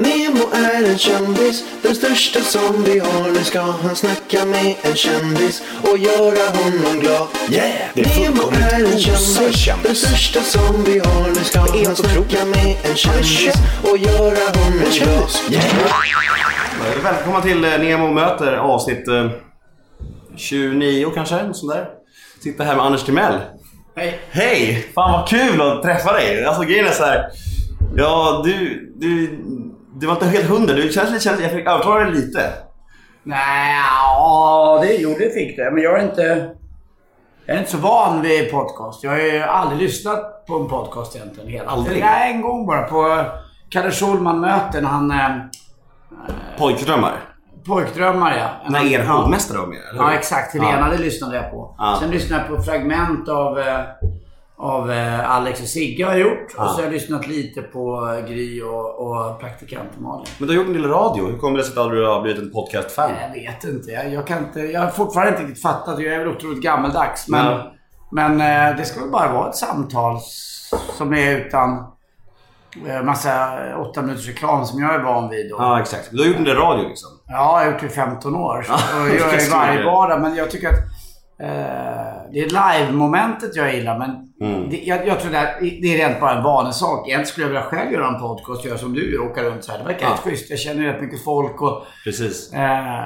Nemo 0.00 0.44
är 0.52 0.90
en 0.90 0.98
kändis, 0.98 1.64
den 1.82 1.94
största 1.94 2.40
som 2.40 2.84
vi 2.84 2.98
har. 2.98 3.30
Nu 3.30 3.44
ska 3.44 3.60
han 3.60 3.96
snacka 3.96 4.44
med 4.44 4.74
en 4.82 4.96
kändis 4.96 5.62
och 5.82 5.98
göra 5.98 6.50
honom 6.58 7.00
glad. 7.00 7.28
Yeah! 7.50 7.70
Det 7.94 8.00
är 8.00 8.20
Nemo 8.20 8.42
är 8.50 8.92
en 8.92 8.98
kändis, 8.98 9.66
den 9.82 9.94
största 9.94 10.40
som 10.40 10.84
vi 10.84 10.98
har. 10.98 11.28
Nu 11.28 11.34
ska 11.34 11.60
han 11.60 11.96
snacka 11.96 12.44
med 12.44 12.76
en 12.82 12.96
kändis 12.96 13.54
och 13.82 13.98
göra 13.98 14.44
honom 14.58 14.84
glad. 14.92 15.30
Yeah. 15.50 15.64
Välkomna 17.04 17.40
till 17.40 17.64
eh, 17.64 17.78
Nemo 17.78 18.08
möter 18.08 18.56
avsnitt 18.56 19.08
eh, 19.08 19.30
29 20.36 21.10
kanske, 21.14 21.42
något 21.42 21.56
sånt 21.56 21.72
där. 21.72 21.88
Sitter 22.42 22.64
här 22.64 22.76
med 22.76 22.84
Anders 22.84 23.02
Timell. 23.02 23.38
Hej. 23.96 24.20
Hej! 24.30 24.86
Fan 24.94 25.12
vad 25.12 25.28
kul 25.28 25.60
att 25.60 25.82
träffa 25.82 26.12
dig. 26.12 26.44
Alltså 26.44 26.62
grejen 26.62 26.86
är 26.86 26.92
så 26.92 27.04
här. 27.04 27.30
Ja, 27.96 28.42
du, 28.44 28.86
du, 28.96 29.38
du 30.00 30.06
var 30.06 30.14
inte 30.14 30.26
helt 30.26 30.48
hundra. 30.48 30.74
Du 30.74 30.92
känns 30.92 31.10
lite, 31.10 31.24
känns, 31.24 31.40
jag 31.40 31.50
fick 31.50 31.66
övertala 31.66 32.00
dig 32.04 32.12
lite. 32.12 32.52
Nej, 33.22 33.74
ja, 33.76 34.78
det, 34.82 34.94
jo, 34.94 35.14
det 35.18 35.34
fick 35.34 35.56
det. 35.56 35.70
Men 35.70 35.82
jag 35.82 35.98
är 35.98 36.04
inte... 36.04 36.50
Jag 37.46 37.56
är 37.56 37.60
inte 37.60 37.70
så 37.70 37.78
van 37.78 38.22
vid 38.22 38.50
podcast. 38.50 39.04
Jag 39.04 39.10
har 39.10 39.18
ju 39.18 39.40
aldrig 39.40 39.80
lyssnat 39.82 40.46
på 40.46 40.56
en 40.56 40.68
podcast 40.68 41.16
egentligen. 41.16 41.50
Hela. 41.50 41.70
Aldrig? 41.70 42.00
Nej, 42.00 42.32
en 42.32 42.40
gång 42.42 42.66
bara. 42.66 42.82
På 42.82 43.24
Kalle 43.70 43.90
Schulman-möten. 43.90 44.84
Han... 44.84 45.10
Eh, 45.10 45.36
Pojkdrömmar. 46.58 47.12
pojkdrömmar, 47.66 48.36
ja. 48.38 48.70
När 48.70 48.92
er 48.92 49.04
ja. 49.04 49.12
hovmästare 49.12 49.58
var 49.58 49.66
med, 49.66 49.78
eller? 49.90 50.02
Ja, 50.02 50.12
exakt. 50.12 50.54
Helena, 50.54 50.90
det 50.90 50.98
lyssnade 50.98 51.36
jag 51.36 51.50
på. 51.50 51.74
Ja. 51.78 51.96
Sen 52.00 52.10
lyssnade 52.10 52.42
jag 52.42 52.56
på 52.56 52.62
fragment 52.62 53.28
av, 53.28 53.58
eh, 53.58 53.80
av 54.60 54.90
eh, 54.90 55.30
Alex 55.30 55.60
och 55.60 55.66
Sigge 55.66 56.04
har 56.04 56.12
jag 56.12 56.20
gjort. 56.20 56.54
Ja. 56.56 56.62
Och 56.64 56.70
så 56.70 56.76
har 56.76 56.82
jag 56.82 56.92
lyssnat 56.92 57.26
lite 57.26 57.62
på 57.62 58.14
eh, 58.18 58.28
Gry 58.30 58.62
och, 58.62 58.98
och 58.98 59.40
praktikant 59.40 59.88
Malin. 60.00 60.26
Men 60.38 60.48
du 60.48 60.54
har 60.54 60.58
gjort 60.64 60.76
en 60.76 60.82
del 60.82 60.90
radio. 60.90 61.26
Hur 61.26 61.38
kommer 61.38 61.58
det 61.58 61.64
sig 61.64 61.80
att 61.82 61.90
du 61.90 62.06
har 62.06 62.22
blivit 62.22 62.42
en 62.42 62.50
podcast-fan? 62.52 63.10
Jag 63.20 63.40
vet 63.42 63.64
inte. 63.64 63.90
Jag, 63.90 64.12
jag, 64.12 64.26
kan 64.26 64.38
inte. 64.38 64.60
jag 64.60 64.80
har 64.80 64.90
fortfarande 64.90 65.32
inte 65.32 65.42
riktigt 65.42 65.62
fattat. 65.62 66.00
Jag 66.00 66.14
är 66.14 66.18
väl 66.18 66.28
otroligt 66.28 66.62
gammaldags. 66.62 67.28
Men, 67.28 67.46
Ja. 67.46 67.72
men 68.10 68.40
eh, 68.40 68.76
det 68.76 68.84
ska 68.84 69.00
väl 69.00 69.10
bara 69.10 69.32
vara 69.32 69.48
ett 69.48 69.56
samtal 69.56 70.16
som 70.98 71.14
är 71.14 71.36
utan 71.36 71.86
massa 73.04 73.58
åtta 73.76 74.02
minuters 74.02 74.26
reklam 74.28 74.64
som 74.66 74.82
jag 74.82 74.94
är 74.94 74.98
van 74.98 75.28
vid. 75.28 75.52
Och, 75.52 75.60
Ja, 75.62 75.80
exakt. 75.80 76.08
Du 76.10 76.18
har 76.18 76.26
gjort 76.26 76.36
en 76.36 76.44
del 76.44 76.56
radio 76.56 76.88
liksom. 76.88 77.08
Ja, 77.28 77.34
jag 77.34 77.66
har 77.66 77.72
gjort 77.72 77.80
det 77.80 77.86
i 77.86 77.90
15 77.90 78.34
år. 78.36 78.62
Så, 78.62 78.72
Ja, 78.72 78.78
jag 79.08 79.16
gör 79.16 79.32
det 79.36 79.50
varje 79.52 79.84
vardag. 79.84 80.20
Men 80.20 80.34
jag 80.36 80.50
tycker 80.50 80.68
att 80.68 80.74
det 82.32 82.40
är 82.40 82.78
live-momentet 82.80 83.56
jag 83.56 83.74
gillar. 83.74 83.98
Men 83.98 84.26
Mm. 84.42 84.70
det, 84.70 84.76
jag, 84.76 85.06
jag 85.06 85.20
tror 85.20 85.30
det, 85.32 85.36
här, 85.38 85.60
det 85.60 85.94
är 85.94 85.98
rent 86.08 86.20
bara 86.20 86.36
en 86.38 86.42
vanesak. 86.44 87.08
Egentligen 87.08 87.26
skulle 87.26 87.44
jag 87.46 87.48
vilja 87.48 87.62
själv 87.62 87.92
göra 87.92 88.08
en 88.08 88.20
podcast 88.20 88.60
och 88.60 88.66
göra 88.66 88.78
som 88.78 88.92
du 88.92 89.12
gör. 89.14 89.22
Åka 89.30 89.42
runt 89.42 89.64
så 89.64 89.72
här. 89.72 89.78
Det 89.78 89.84
verkar 89.84 90.06
Ja. 90.06 90.12
rätt 90.12 90.18
schysst. 90.20 90.50
Jag 90.50 90.58
känner 90.58 90.82
rätt 90.92 91.02
mycket 91.02 91.24
folk. 91.24 91.62
Och, 91.62 91.82
Precis. 92.04 92.52
eh, 92.52 92.60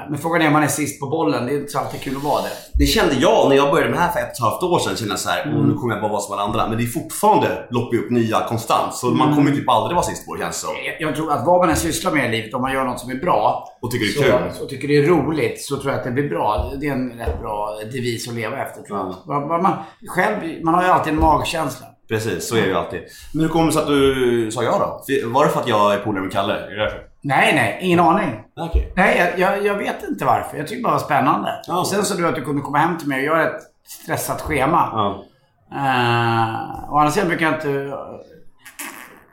men 0.09 0.17
frågan 0.17 0.41
är 0.41 0.47
om 0.47 0.53
man 0.53 0.63
är 0.63 0.67
sist 0.67 0.99
på 0.99 1.07
bollen. 1.07 1.45
Det 1.45 1.51
är 1.51 1.57
inte 1.57 1.71
så 1.71 1.79
alltid 1.79 2.01
kul 2.01 2.15
att 2.17 2.23
vara 2.23 2.41
det. 2.41 2.49
Det 2.79 2.85
kände 2.85 3.13
jag 3.19 3.49
när 3.49 3.55
jag 3.55 3.71
började 3.71 3.89
med 3.89 3.99
det 3.99 4.03
här 4.03 4.11
för 4.11 4.19
ett 4.19 4.25
och 4.25 4.31
ett 4.47 4.51
halvt 4.51 4.63
år 4.63 4.79
sedan. 4.79 4.95
Kände 4.95 5.11
jag 5.13 5.19
så 5.19 5.29
här, 5.29 5.43
Mm. 5.45 5.57
"Åh, 5.57 5.65
nu 5.67 5.73
kommer 5.73 5.93
jag 5.93 6.01
bara 6.01 6.11
vara 6.11 6.21
som 6.21 6.33
alla 6.33 6.43
andra. 6.43 6.67
Men 6.67 6.77
det 6.77 6.83
är 6.83 6.87
fortfarande 6.87 7.47
loppar 7.69 7.97
upp 7.97 8.09
nya 8.11 8.39
konstant. 8.47 8.93
Så 8.93 9.07
Mm. 9.07 9.17
man 9.19 9.35
kommer 9.35 9.49
ju 9.51 9.55
typ 9.57 9.69
aldrig 9.69 9.95
vara 9.95 10.05
sist 10.05 10.25
på 10.27 10.35
det 10.35 10.41
känns 10.41 10.57
som. 10.61 10.69
Jag- 10.85 11.07
Jag 11.09 11.15
tror 11.15 11.31
att 11.31 11.45
vad 11.45 11.59
man 11.59 11.69
än 11.69 11.75
sysslar 11.75 12.11
med 12.11 12.25
i 12.25 12.31
livet, 12.37 12.53
om 12.53 12.61
man 12.61 12.73
gör 12.73 12.83
något 12.85 12.99
som 12.99 13.11
är 13.11 13.15
bra 13.15 13.67
Och 13.81 13.91
tycker 13.91 14.05
det 14.21 14.27
är 14.27 14.31
kul. 14.39 14.49
så, 14.53 14.63
och 14.63 14.69
tycker 14.69 14.87
det 14.87 14.97
är 14.97 15.07
roligt, 15.07 15.61
så 15.61 15.77
tror 15.77 15.91
jag 15.91 15.97
att 15.99 16.05
det 16.05 16.11
blir 16.11 16.29
bra. 16.29 16.71
Det 16.79 16.87
är 16.87 16.91
en 16.91 17.11
rätt 17.17 17.39
bra 17.41 17.69
devis 17.93 18.24
att 18.29 18.35
leva 18.35 18.57
efter 18.57 18.81
tror 18.81 18.97
jag. 18.99 19.15
Ja. 19.27 19.39
Man, 19.39 19.61
man, 19.61 19.73
själv, 20.07 20.63
man 20.63 20.73
har 20.73 20.83
ju 20.83 20.89
alltid 20.89 21.13
en 21.13 21.19
magkänsla. 21.19 21.87
Precis, 22.09 22.49
så 22.49 22.55
är 22.55 22.61
det 22.61 22.67
ju 22.67 22.75
alltid. 22.75 23.01
Men 23.33 23.41
hur 23.41 23.49
kom 23.49 23.65
det 23.65 23.71
sig 23.71 23.81
att 23.81 23.87
du 23.87 24.51
sa 24.51 24.63
ja 24.63 24.71
då? 24.79 25.29
Var 25.29 25.45
det 25.45 25.51
för 25.51 25.59
att 25.59 25.67
jag 25.67 25.93
är 25.93 25.99
polare 25.99 26.23
med 26.23 26.31
Kalle? 26.31 26.53
Är 26.53 26.69
det 26.69 26.83
därför? 26.83 26.99
Nej, 27.21 27.55
nej, 27.55 27.79
ingen 27.81 27.99
aning. 27.99 28.43
Okej. 28.59 28.93
Nej, 28.95 29.17
jag, 29.17 29.39
jag, 29.39 29.65
jag 29.65 29.75
vet 29.75 30.03
inte 30.09 30.25
varför. 30.25 30.57
Jag 30.57 30.67
tycker 30.67 30.83
bara 30.83 30.93
det 30.93 30.99
var 30.99 31.05
spännande. 31.05 31.61
Och 31.69 31.87
sen 31.87 32.05
sa 32.05 32.15
du 32.15 32.27
att 32.27 32.35
du 32.35 32.41
kunde 32.41 32.61
komma 32.61 32.77
hem 32.77 32.97
till 32.97 33.07
mig 33.07 33.19
och 33.19 33.37
göra 33.37 33.49
ett 33.49 33.61
stressat 33.87 34.41
schema. 34.41 34.89
Ja. 34.93 35.23
Uh, 35.71 36.93
å 36.93 36.97
andra 36.97 37.11
sidan 37.11 37.27
brukar 37.27 37.45
jag 37.45 37.55
inte... 37.55 37.97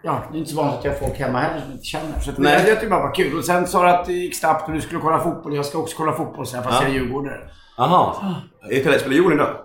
Ja, 0.04 0.22
det 0.30 0.36
är 0.36 0.38
inte 0.38 0.50
så 0.50 0.56
vanligt 0.56 0.78
att 0.78 0.84
jag 0.84 0.92
har 0.92 0.98
folk 0.98 1.18
hemma 1.18 1.40
heller 1.40 1.60
som 1.60 1.68
jag 1.68 1.76
inte 1.76 1.84
känner. 1.84 2.20
Så 2.20 2.32
Nej. 2.36 2.52
jag, 2.52 2.60
jag 2.60 2.68
tyckte 2.68 2.86
bara 2.86 3.00
det 3.00 3.06
var 3.06 3.14
kul. 3.14 3.38
Och 3.38 3.44
sen 3.44 3.66
sa 3.66 3.82
du 3.82 3.90
att 3.90 4.04
det 4.06 4.12
gick 4.12 4.36
snabbt 4.38 4.68
och 4.68 4.74
du 4.74 4.80
skulle 4.80 5.00
kolla 5.00 5.18
fotboll. 5.20 5.56
Jag 5.56 5.66
ska 5.66 5.78
också 5.78 5.96
kolla 5.96 6.12
fotboll 6.12 6.46
sen 6.46 6.62
fast 6.62 6.74
Ja. 6.74 6.82
jag 6.82 6.90
är 6.90 6.94
djurgårdare. 6.94 7.40
Aha. 7.76 8.16
Spelar 8.66 8.98
spelar 8.98 9.14
Djurgården 9.14 9.38
idag? 9.38 9.56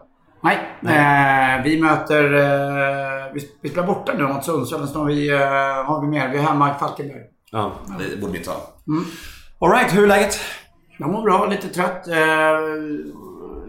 Nej, 0.43 0.57
Eh, 0.81 1.63
vi 1.63 1.81
möter... 1.81 2.23
eh, 2.33 3.33
vi, 3.33 3.39
vi 3.61 3.69
spelar 3.69 3.87
borta 3.87 4.13
nu 4.13 4.23
mot 4.27 4.45
Sundsvall. 4.45 4.87
Sen 4.87 4.97
har 4.97 5.05
vi, 5.05 5.31
uh, 5.33 5.39
har 5.85 6.01
vi 6.01 6.07
mer. 6.07 6.29
Vi 6.29 6.37
är 6.37 6.41
hemma 6.41 6.71
i 6.71 6.79
Falkenberg. 6.79 7.21
Ja, 7.51 7.71
det 7.99 8.21
borde 8.21 8.33
ni 8.33 8.39
ta. 8.39 8.51
Mm. 8.87 9.03
Alright, 9.59 9.95
hur 9.95 10.03
är 10.03 10.07
läget? 10.07 10.37
Jag 10.97 11.09
mår 11.09 11.21
bra, 11.21 11.45
lite 11.45 11.67
trött. 11.67 12.07
Eh, 12.07 12.15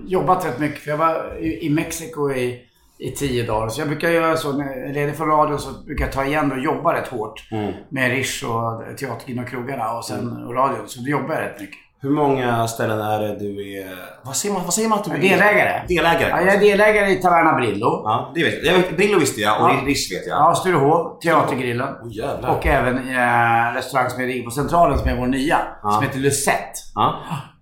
jobbat 0.06 0.46
rätt 0.46 0.58
mycket 0.58 0.82
för 0.82 0.90
jag 0.90 0.96
var 0.98 1.36
i, 1.40 1.66
i 1.66 1.70
Mexiko 1.70 2.30
i, 2.32 2.60
i 2.98 3.10
tio 3.10 3.46
dagar. 3.46 3.68
Så 3.68 3.80
jag 3.80 3.88
brukar 3.88 4.10
göra 4.10 4.36
så, 4.36 4.52
när 4.52 4.64
jag 4.66 4.88
är 4.88 4.92
ledig 4.94 5.16
från 5.16 5.28
radion 5.28 5.58
så 5.58 5.70
brukar 5.86 6.04
jag 6.04 6.12
ta 6.12 6.24
igen 6.24 6.52
och 6.52 6.58
jobba 6.58 6.94
rätt 6.94 7.08
hårt. 7.08 7.48
Mm. 7.52 7.72
Med 7.88 8.10
Rish 8.10 8.44
och 8.44 8.96
Teatergin 8.98 9.38
och 9.38 9.48
krogarna 9.48 9.92
och 9.92 10.04
sen 10.04 10.46
och 10.46 10.54
radion. 10.54 10.88
Så 10.88 11.00
då 11.00 11.08
jobbar 11.08 11.34
jag 11.34 11.42
rätt 11.42 11.60
mycket. 11.60 11.78
Hur 12.00 12.10
många 12.10 12.68
ställen 12.68 13.00
är 13.00 13.20
det 13.20 13.38
du 13.38 13.72
är... 13.78 13.86
Vad 14.22 14.36
säger 14.36 14.54
man, 14.54 14.64
vad 14.64 14.74
säger 14.74 14.88
man 14.88 14.98
att 14.98 15.04
du 15.04 15.10
är? 15.10 15.18
Delägare. 15.18 15.82
Delägare? 15.88 16.28
Ja, 16.30 16.40
jag 16.40 16.54
är 16.54 16.60
delägare 16.60 17.10
i 17.10 17.16
Taverna 17.16 17.52
Brillo. 17.52 17.86
Ja, 18.04 18.32
det 18.34 18.44
vet 18.44 18.64
jag. 18.66 18.96
Brillo 18.96 19.18
visste 19.18 19.40
jag 19.40 19.62
och 19.62 19.68
Ja. 19.70 19.74
Rish 19.86 20.12
vet 20.12 20.26
jag. 20.26 20.38
Ja, 20.38 20.54
Sturehov, 20.54 21.20
Teatergrillen. 21.20 21.88
Jävlar. 22.10 22.50
Och 22.50 22.66
även 22.66 22.96
eh, 22.98 23.74
restaurang 23.74 24.10
som 24.10 24.22
ligger 24.22 24.44
på 24.44 24.50
Centralen 24.50 24.98
som 24.98 25.08
är 25.08 25.16
vår 25.16 25.26
nya. 25.26 25.58
Ja. 25.82 25.90
Som 25.90 26.02
heter 26.02 26.18
Lucette. 26.18 26.72
Ja. 26.94 27.14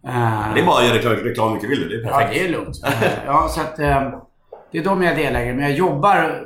Eh, 0.09 0.55
Det 0.55 0.61
är 0.61 0.67
bara 0.67 0.79
att 0.79 0.85
göra 0.87 0.95
reklam, 0.97 1.13
reklam 1.15 1.53
mycket 1.55 1.71
vill 1.71 1.81
du. 1.81 1.89
Det 1.89 1.95
är 2.09 2.11
Ja, 2.11 2.19
perfekt. 2.19 2.35
det 2.35 2.45
är 2.45 2.49
lugnt. 2.49 2.77
Ja, 3.27 3.49
så 3.51 3.61
att, 3.61 3.79
eh, 3.79 4.03
det 4.73 4.79
är 4.79 4.85
de 4.85 5.03
jag 5.03 5.13
är 5.13 5.17
delägare 5.17 5.55
Men 5.55 5.63
jag 5.65 5.73
jobbar 5.73 6.43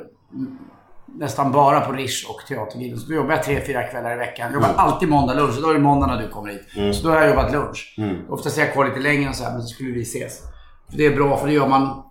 nästan 1.21 1.51
bara 1.51 1.81
på 1.81 1.91
Rish 1.91 2.29
och 2.29 2.41
Teatergrillen. 2.47 2.97
Så 2.99 3.07
då 3.09 3.15
jobbar 3.15 3.31
jag 3.31 3.43
tre, 3.43 3.61
fyra 3.65 3.83
kvällar 3.83 4.13
i 4.13 4.17
veckan. 4.17 4.45
Jag 4.45 4.53
jobbar 4.53 4.67
Mm. 4.69 4.79
alltid 4.79 5.09
måndag 5.09 5.33
lunch. 5.33 5.55
Och 5.57 5.61
då 5.63 5.69
är 5.69 5.73
det 5.73 5.79
måndag 5.79 6.07
när 6.07 6.21
du 6.21 6.27
kommer 6.27 6.49
hit. 6.49 6.95
Så 6.95 7.07
då 7.07 7.13
har 7.13 7.21
jag 7.21 7.29
jobbat 7.29 7.51
lunch. 7.51 7.95
Mm. 7.97 8.17
Oftast 8.29 8.57
är 8.57 8.61
jag 8.61 8.73
kvar 8.73 8.85
lite 8.85 8.99
längre 8.99 9.29
och 9.29 9.35
så 9.35 9.43
här, 9.43 9.51
men 9.51 9.61
så 9.61 9.67
skulle 9.67 9.91
vi 9.91 10.01
ses. 10.01 10.39
För 10.89 10.97
det 10.97 11.05
är 11.05 11.15
bra, 11.15 11.37
för 11.37 11.47
det 11.47 11.53
gör 11.53 11.67
man... 11.67 12.03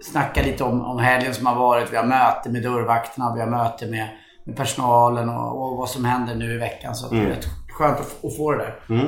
Snackar 0.00 0.44
lite 0.44 0.64
om, 0.64 0.80
om 0.84 0.98
helgen 0.98 1.34
som 1.34 1.46
har 1.46 1.54
varit. 1.54 1.92
Vi 1.92 1.96
har 1.96 2.04
möte 2.04 2.50
med 2.50 2.62
dörrvakterna. 2.62 3.34
Vi 3.34 3.40
har 3.40 3.48
möte 3.48 3.86
med, 3.86 4.08
med 4.44 4.56
personalen 4.56 5.28
och, 5.28 5.62
och 5.70 5.76
vad 5.76 5.88
som 5.88 6.04
händer 6.04 6.34
nu 6.34 6.54
i 6.54 6.58
veckan. 6.58 6.94
Så 6.94 7.04
att 7.06 7.10
det 7.12 7.18
är 7.18 7.26
rätt 7.26 7.46
skönt 7.78 8.00
att, 8.00 8.24
att 8.24 8.36
få 8.36 8.52
det 8.52 8.58
där. 8.58 8.74
Mm. 8.88 9.06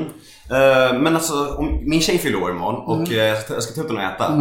Eh, 0.50 1.00
men 1.00 1.14
alltså, 1.14 1.54
om, 1.58 1.80
min 1.82 2.00
tjej 2.00 2.18
fyller 2.18 2.42
år 2.42 2.50
imorgon 2.50 2.76
och 2.86 2.96
Mm. 2.96 3.10
eh, 3.10 3.24
jag 3.24 3.38
ska- 3.38 3.54
jag 3.54 3.62
ska 3.62 3.74
ta 3.74 3.80
ut 3.80 3.88
henne 3.96 4.06
och 4.08 4.14
äta. 4.14 4.32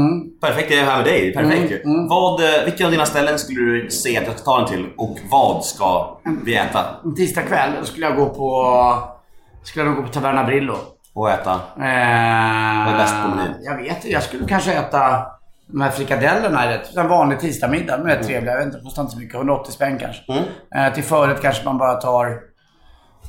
Perfekt, 0.42 0.72
jag 0.72 0.80
är 0.80 0.86
här 0.86 0.96
med 0.98 1.06
dig. 1.06 1.34
Perfekt 1.34 1.72
ju. 1.72 1.82
Mm, 1.82 2.08
Vad, 2.08 2.44
eh, 2.44 2.64
vilka 2.66 2.86
av 2.86 2.92
dina 2.92 3.06
ställen 3.06 3.40
skulle 3.40 3.60
du 3.62 3.90
säga 3.90 4.20
att 4.22 4.28
jag 4.28 4.36
ska 4.36 4.46
ta 4.46 4.58
den 4.58 4.68
till 4.68 4.86
och 4.98 5.18
vad 5.32 5.66
ska 5.66 6.18
vi 6.46 6.56
äta 6.56 6.80
En 7.04 7.16
tisdag 7.16 7.42
kväll 7.42 7.72
skulle 7.84 8.06
jag 8.06 8.16
gå 8.16 8.26
på... 8.30 8.74
Skulle 9.64 9.86
jag 9.86 9.96
gå 9.96 10.02
på 10.04 10.10
Taverna 10.10 10.44
Brillo. 10.44 10.76
och 11.14 11.30
äta? 11.30 11.52
Eh, 11.52 12.86
Vad 12.86 12.94
är 12.94 12.98
bäst 12.98 13.16
på 13.24 13.28
menyn? 13.30 13.54
Jag 13.62 13.78
vet 13.78 13.96
inte. 13.96 14.12
Jag 14.12 14.24
skulle 14.24 14.48
kanske 14.48 14.74
äta 14.74 15.26
de 15.68 15.82
här 15.82 15.92
frikadellerna. 15.92 16.64
är 16.64 16.72
rätt- 16.78 16.96
En 16.98 17.08
vanlig 17.08 17.40
tisdagsmiddag. 17.40 17.98
De 17.98 18.04
är 18.10 18.16
rätt 18.16 18.28
trevliga. 18.28 18.52
Jag 18.54 18.58
vet 18.58 18.68
inte, 18.74 18.80
kostar 18.84 19.02
inte 19.02 19.14
så 19.14 19.20
mycket. 19.20 19.36
180 19.36 19.72
spänn 19.72 19.98
kanske. 20.00 20.22
Mm. 20.34 20.44
Eh, 20.88 20.94
till 20.94 21.04
förrätt 21.04 21.42
kanske 21.42 21.66
man 21.66 21.78
bara 21.78 21.94
tar 21.94 22.40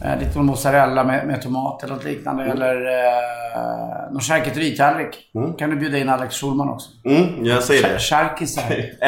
eh, 0.05 0.19
lite 0.19 0.39
mozzarella 0.39 1.05
med, 1.05 1.27
med 1.27 1.43
tomat 1.43 1.83
eller 1.83 1.95
något 1.95 2.05
liknande. 2.05 2.45
Eller 2.45 2.75
eh, 2.75 4.13
någon 4.13 4.21
charkuteritallrik. 4.21 5.19
Kan 5.59 5.71
du 5.71 5.77
bjuda 5.77 5.99
in 5.99 6.09
Alex 6.09 6.35
Schulman 6.41 6.69
också? 6.69 6.89
Mm, 7.05 7.45
jag 7.47 7.63
säger 7.63 7.83
det. 7.93 7.99
Charkisar. 7.99 8.63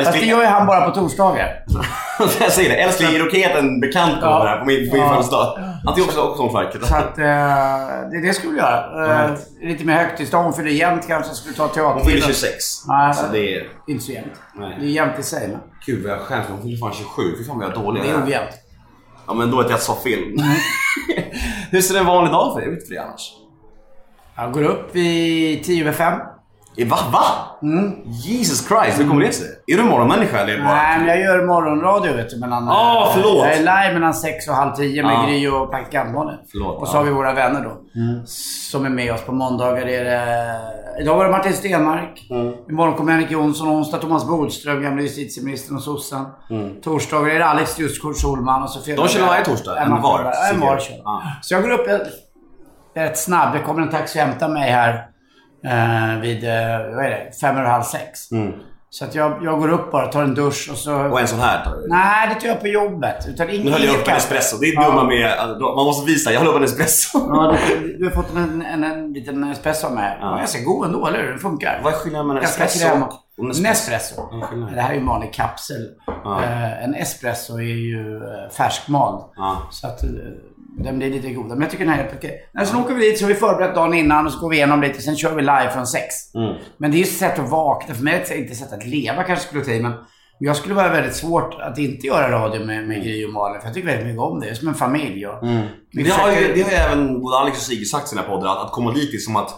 Fast 0.04 0.12
det 0.20 0.26
gör 0.26 0.40
ju 0.40 0.46
han 0.46 0.66
bara 0.66 0.80
på 0.90 0.90
torsdagar. 0.94 1.64
jag 2.40 2.52
säger 2.52 2.68
det. 2.70 2.76
Älskling, 2.76 3.14
är 3.14 3.18
det 3.18 3.24
okej 3.24 3.44
att 3.44 3.58
en 3.58 3.80
bekant 3.80 4.12
kommer 4.20 4.26
Ja. 4.26 4.44
här 4.46 4.58
på 4.58 4.64
min, 4.64 4.90
på 4.90 4.94
min 4.96 5.02
Ja. 5.04 5.08
födelsedag? 5.10 5.58
Han 5.84 5.94
tycker 5.94 6.08
också, 6.08 6.20
också 6.20 6.42
om 6.42 6.50
farket. 6.52 6.84
Så 6.86 6.94
att, 6.94 7.18
eh, 7.18 7.24
det 8.10 8.20
det 8.20 8.26
jag 8.26 8.34
skulle 8.36 8.58
göra. 8.58 9.24
Eh. 9.24 9.30
Lite 9.62 9.84
mer 9.84 9.94
högtidsdag. 9.94 10.42
Hon 10.42 10.52
fyller 10.52 10.70
jämnt 10.70 11.06
kanske. 11.08 11.34
Skulle 11.34 11.54
ta 11.54 11.68
teater. 11.68 11.94
Hon 11.94 12.04
fyller 12.04 12.20
26. 12.26 12.54
Nej, 12.88 13.14
Så 13.14 13.22
det 13.32 13.54
är... 13.54 13.66
Inte 13.88 14.04
så 14.04 14.12
jämnt. 14.12 14.32
Nej. 14.54 14.76
Det 14.80 14.86
är 14.86 14.90
jämnt 14.90 15.18
i 15.18 15.22
sig. 15.22 15.48
Men 15.48 15.58
Gud 15.86 16.02
vad 16.02 16.12
jag 16.12 16.20
skäms. 16.20 16.46
Hon 16.48 16.62
fyller 16.62 16.76
fan 16.78 16.92
27. 16.92 17.22
Fy 17.38 17.44
fan 17.44 17.58
vad 17.58 17.66
jag 17.66 17.72
är 17.72 17.82
dålig 17.82 18.02
det 18.02 18.08
är 18.08 18.12
jag 18.12 18.22
är. 18.22 18.26
ojämnt. 18.26 18.50
Ja 19.28 19.34
men 19.34 19.50
då 19.50 19.60
att 19.60 19.70
jag 19.70 19.80
sa 19.80 19.94
fel. 19.94 20.18
Hur 21.70 21.80
ser 21.80 21.98
en 21.98 22.06
vanlig 22.06 22.32
dag 22.32 22.54
för 22.54 22.60
dig 22.60 22.70
ut 22.70 22.82
för 22.82 22.94
dig 22.94 22.98
annars? 22.98 23.32
Jag 24.36 24.52
går 24.52 24.62
upp 24.62 24.94
vid 24.94 25.64
10 25.64 25.82
över 25.82 25.92
5. 25.92 26.20
Eh, 26.78 26.88
Va? 26.88 26.96
Va? 27.12 27.22
Jesus 28.26 28.68
Christ, 28.68 29.00
hur 29.00 29.08
kommer 29.08 29.22
det 29.24 29.32
sig? 29.32 29.46
Är 29.66 29.76
du 29.76 29.82
morgonmänniska 29.82 30.38
eller? 30.40 30.58
Bara... 30.58 30.74
Nej, 30.74 30.98
men 30.98 31.08
jag 31.08 31.20
gör 31.20 31.46
morgonradio 31.46 32.12
vet 32.16 32.30
du. 32.30 32.38
Mellan, 32.40 32.68
Ah, 32.68 33.10
förlåt. 33.14 33.44
Jag 33.44 33.52
är 33.54 33.58
live 33.58 33.94
mellan 33.94 34.14
sex 34.14 34.48
och 34.48 34.54
halv 34.54 34.72
tio 34.74 35.02
med 35.02 35.16
Ah. 35.18 35.26
Gry 35.26 35.48
och 35.48 35.70
praktikantbarnen. 35.70 36.38
Och 36.78 36.88
så 36.88 36.96
har 36.96 37.04
vi 37.04 37.10
våra 37.10 37.32
vänner 37.34 37.60
då. 37.64 37.76
Som 38.70 38.84
är 38.84 38.90
med 38.90 39.12
oss 39.14 39.22
på 39.22 39.32
måndagar. 39.32 39.86
Är 39.86 40.04
det... 40.04 41.02
Idag 41.02 41.16
var 41.16 41.24
det 41.24 41.30
Martin 41.30 41.52
Stenmark. 41.52 42.26
Imorgon 42.70 42.94
kommer 42.94 43.12
Henrik 43.12 43.30
Jonsson. 43.30 43.68
Onsdag 43.68 43.98
Thomas 43.98 44.26
Bodström, 44.26 44.82
gamla 44.82 45.02
justitieministern 45.02 45.76
och 45.76 45.82
sossen. 45.82 46.24
Torsdagar 46.84 47.30
är 47.34 47.38
det 47.38 47.46
Alex 47.46 47.78
just 47.78 48.02
Kurt 48.02 48.16
Schulman. 48.16 48.62
Och 48.62 48.70
så 48.70 48.90
De 48.96 49.08
kör 49.08 49.26
varje 49.26 49.44
torsdag? 49.44 49.78
En 49.78 50.02
var? 50.02 50.32
En 50.52 50.60
var 50.60 50.78
kör. 50.78 50.96
Ja. 51.04 51.22
Så 51.42 51.54
jag 51.54 51.62
går 51.62 51.70
upp 51.70 51.86
jag 51.88 52.00
är 53.04 53.08
rätt 53.08 53.18
snabb. 53.18 53.52
Det 53.54 53.60
kommer 53.60 53.82
en 53.82 53.90
taxi 53.90 54.18
och 54.18 54.22
hämtar 54.22 54.48
mig 54.48 54.70
här 54.70 55.04
eh, 55.64 56.20
vid, 56.20 56.44
eh, 56.44 56.94
vad 56.94 57.04
är 57.04 57.10
det, 57.10 57.32
fem 57.40 57.56
över 57.56 57.68
halv 57.68 57.82
sex. 57.82 58.20
Så 58.90 59.04
att 59.04 59.14
jag, 59.14 59.38
jag 59.42 59.58
går 59.58 59.68
upp 59.68 59.90
bara, 59.92 60.06
tar 60.06 60.22
en 60.22 60.34
dusch 60.34 60.68
och 60.72 60.78
så... 60.78 60.94
Mm. 60.98 61.12
Och 61.12 61.20
en 61.20 61.28
sån 61.28 61.38
här 61.40 61.64
tar 61.64 61.70
du? 61.76 61.86
Nej, 61.88 62.28
det 62.34 62.40
tar 62.40 62.48
jag 62.48 62.60
på 62.60 62.68
jobbet. 62.68 63.26
Utan 63.28 63.48
ing- 63.48 63.64
Nu 63.64 63.70
höll 63.70 63.84
jag 63.84 63.94
upp 64.00 64.08
en 64.08 64.16
espresso. 64.16 64.56
Det 64.60 64.66
är 64.66 64.74
Ja. 64.74 64.88
dumma 64.88 65.04
med... 65.04 65.30
Man 65.60 65.74
måste 65.84 66.06
visa. 66.06 66.32
Jag 66.32 66.40
höll 66.40 66.48
upp 66.48 66.56
en 66.56 66.64
espresso. 66.64 67.18
Ja, 67.28 67.56
du, 67.68 67.96
du 67.98 68.04
har 68.04 68.10
fått 68.12 68.36
en, 68.36 68.62
en, 68.62 68.84
en 68.84 69.12
liten 69.12 69.44
espresso 69.50 69.86
av 69.86 69.92
mig. 69.94 70.18
Ja. 70.20 70.36
ganska 70.36 70.60
god 70.62 70.86
ändå, 70.86 71.06
eller 71.06 71.18
hur? 71.18 71.28
Den 71.30 71.38
funkar. 71.38 71.80
Vad 71.84 71.92
är 71.92 71.96
skillnaden 71.96 72.26
mellan 72.28 72.42
espresso 72.44 72.86
och 72.88 73.44
en 73.44 73.50
espresso? 73.50 73.70
espresso. 73.72 74.28
Vad 74.32 74.42
är 74.42 74.46
skillnaden? 74.46 74.74
Det 74.76 74.80
här 74.82 74.90
är 74.90 74.94
ju 74.94 75.00
en 75.00 75.06
vanlig 75.06 75.34
kapsel. 75.34 75.88
Eh, 76.26 76.84
en 76.84 76.94
espresso 76.94 77.56
är 77.58 77.62
ju 77.62 78.16
eh, 78.16 78.50
färskmald. 78.56 79.22
Ja. 79.36 79.56
Så 79.70 79.86
att 79.86 80.00
den 80.84 80.98
blir 80.98 81.10
lite 81.10 81.30
godare. 81.30 81.52
Men 81.54 81.60
jag 81.62 81.70
tycker 81.70 81.84
den 81.84 81.94
här 81.94 82.04
är 82.04 82.10
okej. 82.18 82.50
Nej, 82.54 82.66
Sen 82.66 82.76
åker 82.80 82.94
vi 82.94 83.00
dit, 83.00 83.18
så 83.18 83.24
har 83.24 83.28
vi 83.28 83.34
förberett 83.34 83.74
dagen 83.74 83.94
innan 83.94 84.26
och 84.26 84.32
så 84.32 84.40
går 84.40 84.50
vi 84.50 84.56
igenom 84.56 84.80
lite. 84.80 85.02
Sen 85.02 85.16
kör 85.16 85.34
vi 85.34 85.40
live 85.42 85.70
från 85.74 85.86
sex. 85.86 86.34
Mm. 86.34 86.54
Men 86.78 86.90
det 86.90 86.96
är 86.96 86.98
ju 86.98 87.04
ett 87.04 87.12
sätt 87.12 87.38
att 87.38 87.50
vakna. 87.50 87.94
För 87.94 88.04
mig 88.04 88.14
är 88.14 88.28
det 88.28 88.36
inte 88.38 88.52
ett 88.52 88.58
sätt 88.58 88.72
att 88.72 88.86
leva 88.86 89.22
kanske 89.22 89.44
skulle 89.46 89.60
jag 89.60 89.66
säga. 89.66 89.82
Men 89.82 89.92
jag 90.40 90.56
skulle 90.56 90.74
vara 90.74 90.88
väldigt 90.88 91.14
svårt 91.16 91.54
att 91.60 91.78
inte 91.78 92.06
göra 92.06 92.30
radio 92.44 92.64
med, 92.66 92.88
med 92.88 93.02
Gry 93.02 93.26
och 93.26 93.32
Malin. 93.32 93.60
För 93.60 93.66
jag 93.68 93.74
tycker 93.74 93.86
väldigt 93.88 94.06
mycket 94.06 94.20
om 94.22 94.40
det. 94.40 94.46
Det 94.46 94.50
är 94.50 94.54
som 94.54 94.68
en 94.68 94.74
familj. 94.74 95.26
Och 95.26 95.42
Mm. 95.42 95.66
Det 95.92 96.10
har, 96.10 96.28
ju, 96.30 96.34
försöker- 96.36 96.54
det 96.54 96.62
har 96.62 96.70
ju 96.70 96.76
även 96.76 97.20
både 97.20 97.36
Alex 97.36 97.56
och 97.58 97.62
Sigge 97.64 97.84
sagt 97.84 98.06
i 98.06 98.08
sina 98.08 98.22
poddar, 98.22 98.48
att, 98.52 98.64
att 98.64 98.72
komma 98.72 98.92
dit 98.92 99.14
är 99.14 99.18
som 99.18 99.36
att 99.36 99.48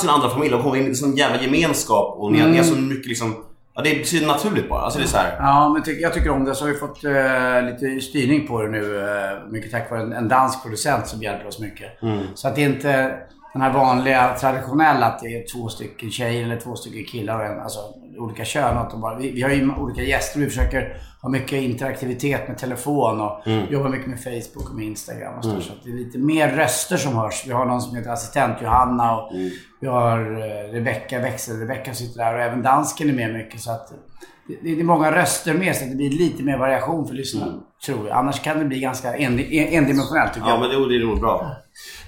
till 0.00 0.08
en 0.08 0.14
andra 0.14 0.28
familj. 0.30 0.50
De 0.50 0.62
kommer 0.62 0.76
in 0.76 0.82
i 0.84 0.88
en 0.88 0.94
sån 0.94 1.16
jävla 1.16 1.42
gemenskap 1.42 2.16
och 2.18 2.32
ni, 2.32 2.40
har- 2.40 2.48
ni 2.48 2.56
har 2.56 2.64
så 2.64 2.76
mycket 2.76 3.06
liksom... 3.06 3.34
Ja, 3.74 3.82
det 3.82 3.90
är 3.90 4.26
naturligt 4.26 4.68
bara. 4.68 4.80
Alltså 4.80 4.98
det 4.98 5.04
är 5.04 5.08
så 5.08 5.16
här. 5.16 5.36
Ja, 5.38 5.68
men 5.68 5.82
ty- 5.82 6.00
jag 6.00 6.14
tycker 6.14 6.30
om 6.30 6.44
det. 6.44 6.54
Så 6.54 6.64
har 6.64 6.72
vi 6.72 6.78
fått 6.78 7.04
eh, 7.04 7.62
lite 7.62 8.00
styrning 8.00 8.46
på 8.46 8.62
det 8.62 8.68
nu. 8.68 8.98
eh, 9.00 9.50
mycket 9.50 9.70
tack 9.70 9.90
vare 9.90 10.00
en, 10.02 10.12
en 10.12 10.28
dansk 10.28 10.62
producent 10.62 11.06
som 11.06 11.22
hjälper 11.22 11.46
oss 11.48 11.58
mycket. 11.58 11.88
Så 12.34 12.48
att 12.48 12.54
det 12.54 12.62
är 12.64 12.66
inte 12.68 13.16
den 13.52 13.62
här 13.62 13.72
vanliga 13.72 14.34
traditionella 14.40 15.06
att 15.06 15.20
det 15.20 15.26
är 15.26 15.44
två 15.54 15.68
stycken 15.68 16.10
tjejer 16.10 16.44
eller 16.44 16.56
två 16.60 16.76
stycken 16.76 17.04
killar 17.04 17.38
och 17.38 17.44
en, 17.46 17.60
alltså 17.60 17.78
olika 18.18 18.44
kön. 18.44 18.76
Att 18.78 18.90
de 18.90 19.00
bara, 19.00 19.18
vi, 19.18 19.30
vi 19.30 19.42
har 19.42 19.50
ju 19.50 19.74
olika 19.74 20.02
gäster. 20.02 20.40
Vi 20.40 20.46
försöker 20.46 20.96
ha 21.22 21.28
mycket 21.28 21.52
interaktivitet 21.62 22.48
med 22.48 22.58
telefon 22.58 23.20
och 23.20 23.40
jobba 23.70 23.88
mycket 23.88 24.06
med 24.06 24.22
Facebook 24.24 24.68
och 24.70 24.74
med 24.76 24.86
Instagram 24.86 25.38
och 25.38 25.44
så, 25.44 25.50
där. 25.50 25.60
så 25.60 25.72
det 25.84 25.90
är 25.90 25.94
lite 25.94 26.18
mer 26.18 26.48
röster 26.48 26.96
som 26.96 27.14
hörs. 27.16 27.44
Vi 27.46 27.52
har 27.52 27.64
någon 27.66 27.80
som 27.80 27.96
heter 27.96 28.10
assistent 28.10 28.56
Johanna 28.62 29.16
och 29.20 29.32
vi 29.80 29.86
har 29.86 30.18
eh, 30.18 30.72
Rebecka, 30.72 31.18
växel-Rebecka 31.18 31.94
sitter 31.94 32.24
där 32.24 32.34
och 32.34 32.40
även 32.40 32.62
dansken 32.62 33.08
är 33.08 33.12
med 33.14 33.32
mycket. 33.34 33.60
Så 33.60 33.70
att 33.70 33.92
det, 34.48 34.56
det 34.74 34.80
är 34.80 34.84
många 34.84 35.12
röster 35.12 35.54
med 35.54 35.76
så 35.76 35.84
det 35.84 35.94
blir 35.96 36.10
lite 36.10 36.42
mer 36.42 36.58
variation 36.58 37.06
för 37.08 37.14
lyssnarna. 37.14 37.52
Tror 37.86 38.08
jag. 38.08 38.16
Annars 38.18 38.40
kan 38.42 38.58
det 38.58 38.64
bli 38.64 38.80
ganska 38.80 39.16
endi- 39.16 39.48
en- 39.52 39.72
endimensionellt 39.84 40.34
tycker 40.34 40.46
Ja, 40.48 40.52
jag. 40.52 40.60
men 40.60 40.68
det, 40.82 40.88
det 40.88 41.02
är 41.02 41.06
nog 41.06 41.20
bra. 41.20 41.56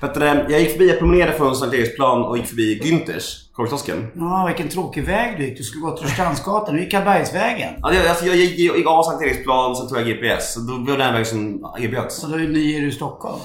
Det, 0.01 0.47
jag 0.49 0.61
gick 0.61 0.71
förbi, 0.73 0.89
jag 0.89 0.99
promenerade 0.99 1.33
från 1.37 1.57
Sankt 1.57 1.75
Eriksplan 1.75 2.23
och 2.25 2.37
gick 2.39 2.47
förbi 2.47 2.81
Günthers, 2.85 3.25
korvkiosken. 3.53 4.11
Ja, 4.15 4.45
vilken 4.47 4.69
tråkig 4.69 5.05
väg 5.05 5.35
du 5.39 5.45
gick. 5.45 5.59
Du 5.59 5.63
skulle 5.65 5.83
gå 5.83 5.97
till 5.97 6.07
Rörstrandsgatan. 6.07 6.75
Du 6.75 6.81
gick 6.81 6.91
Karlbergsvägen. 6.91 7.73
Ja, 7.83 7.89
det- 7.91 8.09
alltså, 8.11 8.25
jag 8.27 8.37
gick, 8.37 8.59
jag 8.59 8.77
gick 8.77 8.87
av 8.87 9.03
Sankt 9.03 9.23
Eriksplan, 9.23 9.77
sen 9.77 9.89
tog 9.89 9.99
jag 9.99 10.07
GPS. 10.07 10.55
Så 10.55 10.61
då 10.61 10.73
var 10.73 10.87
det 10.99 11.05
den 11.05 11.13
vägen 11.13 11.27
som 11.27 11.65
erbjöds. 11.79 12.17
Så 12.21 12.27
då 12.27 12.35
är 12.35 12.39
ny 12.49 12.77
är 12.77 12.81
du 12.81 12.89
i 12.89 12.93
Stockholm. 12.93 13.39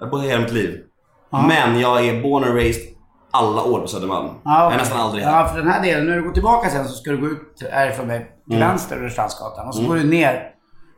Jag 0.00 0.10
här 0.10 0.18
hela 0.18 0.40
mitt 0.42 0.52
liv. 0.52 0.78
Men 1.48 1.80
jag 1.80 2.06
är 2.06 2.22
born 2.22 2.44
and 2.44 2.54
raised 2.54 2.82
alla 3.30 3.62
år 3.62 3.80
på 3.80 3.86
Södermalm. 3.88 4.28
Ja, 4.44 4.64
Jag 4.64 4.72
är 4.72 4.76
nästan 4.78 5.00
aldrig 5.00 5.24
här. 5.24 5.40
Ja, 5.42 5.48
för 5.48 5.58
den 5.58 5.68
här 5.68 5.82
delen. 5.82 6.06
När 6.06 6.16
du 6.16 6.22
går 6.22 6.32
tillbaka 6.32 6.70
sen 6.70 6.84
så 6.88 6.94
ska 6.94 7.10
du 7.10 7.16
gå 7.20 7.26
ut 7.26 7.62
härifrån 7.72 8.06
mig 8.06 8.18
till 8.48 8.56
Mm. 8.56 8.68
vänster, 8.68 8.96
Rörstrandsgatan. 8.96 9.68
Och 9.68 9.74
så 9.74 9.82
går 9.86 9.94
du 9.96 10.04
ner. 10.04 10.42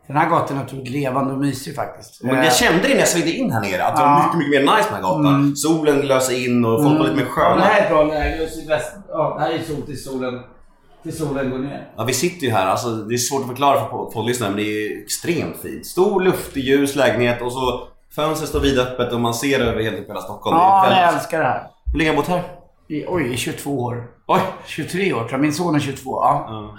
Den 0.08 0.16
här 0.16 0.28
gatan 0.30 0.58
är 0.58 0.64
otroligt 0.64 0.88
levande 0.90 1.32
och 1.32 1.38
mysig 1.38 1.74
faktiskt. 1.76 2.22
Men 2.22 2.36
Eh, 2.36 2.44
jag 2.44 2.54
kände 2.56 2.82
det 2.82 2.88
när 2.88 2.98
jag 3.00 3.08
svängde 3.08 3.30
in 3.32 3.52
här 3.52 3.60
nere, 3.60 3.84
att 3.86 3.96
det 3.96 4.02
var 4.02 4.08
Ja. 4.08 4.22
mycket, 4.24 4.38
mycket 4.48 4.64
mer 4.64 4.76
nice 4.76 4.88
den 4.88 4.94
här 4.94 5.02
gatan. 5.02 5.56
Solen 5.56 6.00
löser 6.00 6.44
in 6.46 6.64
och 6.64 6.82
folk 6.82 6.98
var 6.98 7.04
lite 7.04 7.16
mer 7.16 7.24
Ja, 7.24 7.30
sköna. 7.30 7.56
det 7.56 7.62
här 7.62 7.80
är 7.80 7.84
ett 7.84 7.90
bra 7.90 8.02
läge. 8.04 8.48
Ja, 9.08 9.34
det 9.38 9.40
här 9.44 9.50
är 9.50 9.62
sol 9.62 9.82
till 9.82 10.02
solen. 10.04 10.40
Till 11.02 11.16
solen 11.16 11.50
går 11.50 11.58
ner. 11.58 11.88
Ja, 11.96 12.04
vi 12.04 12.12
sitter 12.12 12.46
ju 12.46 12.52
här. 12.52 12.66
Alltså, 12.66 12.88
det 12.88 13.14
är 13.14 13.18
svårt 13.18 13.40
att 13.42 13.48
förklara 13.48 13.80
för 13.80 14.04
poddlyssnare, 14.10 14.50
men 14.50 14.58
det 14.58 14.62
är 14.86 15.02
extremt 15.02 15.56
fint. 15.62 15.86
Stor, 15.86 16.20
luftig, 16.20 16.60
ljus 16.64 16.94
lägenhet 16.96 17.42
och 17.42 17.52
så 17.52 17.88
fönstret 18.16 18.48
står 18.48 18.60
vidöppet 18.60 19.12
och 19.12 19.20
man 19.20 19.34
ser 19.34 19.60
över 19.60 19.82
helt 19.82 20.08
hela 20.08 20.20
Stockholm. 20.20 20.56
Ja, 20.56 20.84
det 20.88 20.94
är 20.94 20.98
jag 21.00 21.06
väldigt... 21.06 21.20
älskar 21.22 21.38
det 21.38 21.44
här. 21.44 21.66
Hur 21.92 21.98
länge 21.98 22.10
har 22.10 22.16
du 22.16 22.22
bott 22.22 22.28
här? 22.30 22.42
I, 22.88 23.04
oj, 23.08 23.32
i 23.32 23.36
22 23.36 23.78
år. 23.80 24.04
Oj! 24.26 24.40
23 24.66 25.12
år 25.12 25.18
tror 25.18 25.30
jag. 25.30 25.40
Min 25.40 25.52
son 25.52 25.74
är 25.74 25.80
22. 25.80 26.10
Ja. 26.22 26.74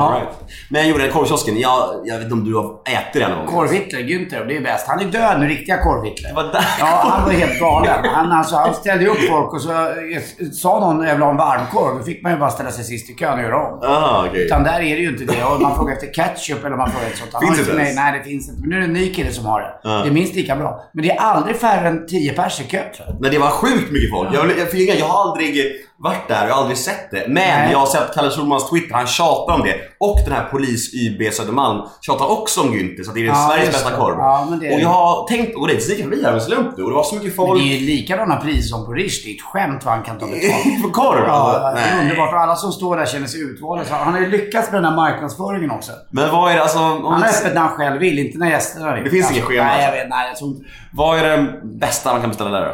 All 0.00 0.12
right. 0.12 0.28
Men 0.70 0.80
jag 0.80 0.90
gjorde 0.90 1.02
den 1.02 1.12
korvkiosken. 1.12 1.58
Jag, 1.58 2.00
jag 2.04 2.14
vet 2.14 2.22
inte 2.24 2.34
om 2.34 2.44
du 2.44 2.54
har 2.54 2.64
ätit 2.86 3.12
den 3.22 3.30
någon 3.30 3.46
gång? 3.46 3.54
Korv-Hitler, 3.54 3.98
Günther, 4.00 4.44
det 4.48 4.56
är 4.56 4.60
bäst. 4.60 4.88
Han 4.88 5.00
är 5.00 5.04
död 5.04 5.40
nu, 5.40 5.46
riktiga 5.48 5.76
där. 5.76 6.64
Ja, 6.80 6.86
han 7.04 7.24
var 7.24 7.32
helt 7.32 7.60
galen. 7.60 8.04
Han, 8.04 8.32
alltså, 8.32 8.56
han 8.56 8.74
ställde 8.74 9.06
upp 9.06 9.18
folk 9.30 9.52
och 9.52 9.60
så 9.60 9.70
eh, 9.72 10.22
sa 10.52 10.80
någon 10.80 11.04
jag 11.06 11.14
vill 11.14 11.22
ha 11.22 11.30
en 11.30 11.36
varmkorv. 11.36 11.98
Då 11.98 12.04
fick 12.04 12.22
man 12.22 12.32
ju 12.32 12.38
bara 12.38 12.50
ställa 12.50 12.70
sig 12.70 12.84
sist 12.84 13.10
i 13.10 13.14
kön 13.14 13.38
och 13.38 13.44
göra 13.44 13.56
om. 13.56 13.82
Aha, 13.82 14.24
okej. 14.28 14.44
Utan 14.44 14.62
där 14.64 14.74
är 14.80 14.96
det 14.96 15.02
ju 15.02 15.08
inte 15.08 15.24
det. 15.24 15.44
Och 15.44 15.60
man 15.62 15.76
frågar 15.76 15.92
efter 15.94 16.06
ketchup 16.12 16.64
eller 16.64 16.76
man 16.76 16.90
frågar 16.90 17.06
efter 17.06 17.18
sånt. 17.18 17.30
Han 17.32 17.42
Finns 17.42 17.56
det 17.56 17.62
inte- 17.62 17.82
nej, 17.82 17.94
nej, 17.94 18.18
det 18.18 18.24
finns 18.30 18.48
inte. 18.48 18.60
Men 18.60 18.70
nu 18.70 18.76
är 18.76 18.80
det 18.80 18.86
en 18.86 18.92
ny 18.92 19.14
kille 19.14 19.32
som 19.32 19.46
har 19.46 19.60
det. 19.60 19.70
Ja. 19.82 19.90
Det 19.90 20.08
är 20.08 20.12
minst 20.12 20.34
lika 20.34 20.56
bra. 20.56 20.84
Men 20.92 21.02
det 21.04 21.10
är 21.10 21.20
aldrig 21.20 21.56
färre 21.56 21.88
än 21.88 22.06
10 22.06 22.32
pers 22.32 22.60
i 22.60 22.64
kö 22.64 22.78
tror 22.96 23.08
jag. 23.08 23.20
Men 23.20 23.30
det 23.30 23.38
var 23.38 23.50
sjukt 23.50 23.92
mycket 23.92 24.10
folk. 24.10 24.28
Jag, 24.34 24.58
jag, 24.58 24.70
för 24.70 24.98
jag 24.98 25.06
har 25.06 25.22
aldrig 25.30 25.72
varit 26.00 26.28
där, 26.28 26.46
jag 26.48 26.54
har 26.54 26.60
aldrig 26.60 26.78
sett 26.78 27.10
det. 27.10 27.24
Men 27.28 27.34
Nej. 27.34 27.72
jag 27.72 27.78
har 27.78 27.86
sett 27.86 28.14
Kalle 28.14 28.30
Schulmans 28.30 28.70
Twitter, 28.70 28.94
han 28.94 29.06
tjatar 29.06 29.54
om 29.54 29.62
det. 29.62 29.74
Och 30.00 30.18
den 30.24 30.32
här 30.32 30.44
polis 30.44 30.94
YB 30.94 31.32
Södermalm 31.34 31.82
tjatar 32.00 32.30
också 32.30 32.60
om 32.60 32.74
Günther, 32.74 33.02
så 33.04 33.12
det 33.12 33.20
är 33.20 33.24
Ja, 33.24 33.48
Sveriges 33.50 33.70
bästa 33.72 33.90
korv. 33.90 34.14
Ja, 34.18 34.46
men 34.50 34.58
det 34.58 34.74
och 34.74 34.80
jag 34.80 34.88
har 34.88 35.28
tänkt 35.28 35.48
att 35.48 35.54
gå 35.54 35.66
dit, 35.66 35.82
så 35.82 35.90
gick 35.90 36.00
jag 36.00 36.08
förbi 36.08 36.24
här 36.24 36.32
en 36.32 36.40
slump 36.40 36.76
nu 36.76 36.82
och 36.82 36.90
det 36.90 36.96
var 36.96 37.02
så 37.02 37.14
mycket 37.14 37.36
Men 37.36 37.46
folk. 37.46 37.60
det 37.60 37.66
är 37.72 37.78
ju 37.78 37.86
likadana 37.86 38.36
priser 38.36 38.68
som 38.68 38.86
på 38.86 38.92
Rish. 38.92 39.22
Det 39.24 39.30
är 39.30 39.34
ett 39.34 39.42
skämt 39.42 39.84
vad 39.84 39.94
han 39.94 40.02
kan 40.04 40.18
ta 40.18 40.26
betalt. 40.26 40.62
För 40.82 40.90
korv? 40.90 41.24
Ja, 41.26 41.32
alltså. 41.32 41.84
det 41.84 41.90
är 41.90 42.02
underbart. 42.02 42.32
Och 42.34 42.40
alla 42.40 42.56
som 42.56 42.72
står 42.72 42.96
där 42.96 43.06
känner 43.06 43.26
sig 43.26 43.40
utvalda. 43.40 43.84
Så 43.84 43.94
Han 43.94 44.12
har 44.12 44.20
ju 44.20 44.26
lyckats 44.30 44.70
med 44.72 44.82
den 44.82 44.90
här 44.90 44.96
marknadsföringen 44.96 45.70
också. 45.70 45.92
Men 46.10 46.30
vad 46.30 46.50
är 46.50 46.54
det, 46.56 46.62
alltså... 46.62 46.78
Om 46.78 47.04
Han 47.04 47.22
är 47.22 47.28
öppet 47.28 47.54
när 47.54 47.60
han 47.60 47.70
själv 47.76 48.00
vill, 48.00 48.18
inte 48.18 48.38
när 48.38 48.50
gästerna 48.50 48.94
vill. 48.94 49.04
Det 49.04 49.10
finns 49.10 49.30
inget 49.30 49.44
schema, 49.44 49.64
Nej, 49.64 49.76
jag 49.80 49.84
alltså. 49.88 49.96
vet. 50.02 50.08
Nej, 50.10 50.28
jag 50.28 50.36
tror 50.38 50.50
inte. 50.50 50.64
Vad 50.92 51.18
är 51.18 51.36
det 51.36 51.60
bästa 51.64 52.12
man 52.12 52.20
kan 52.20 52.30
beställa 52.30 52.50
där 52.50 52.66
då? 52.66 52.72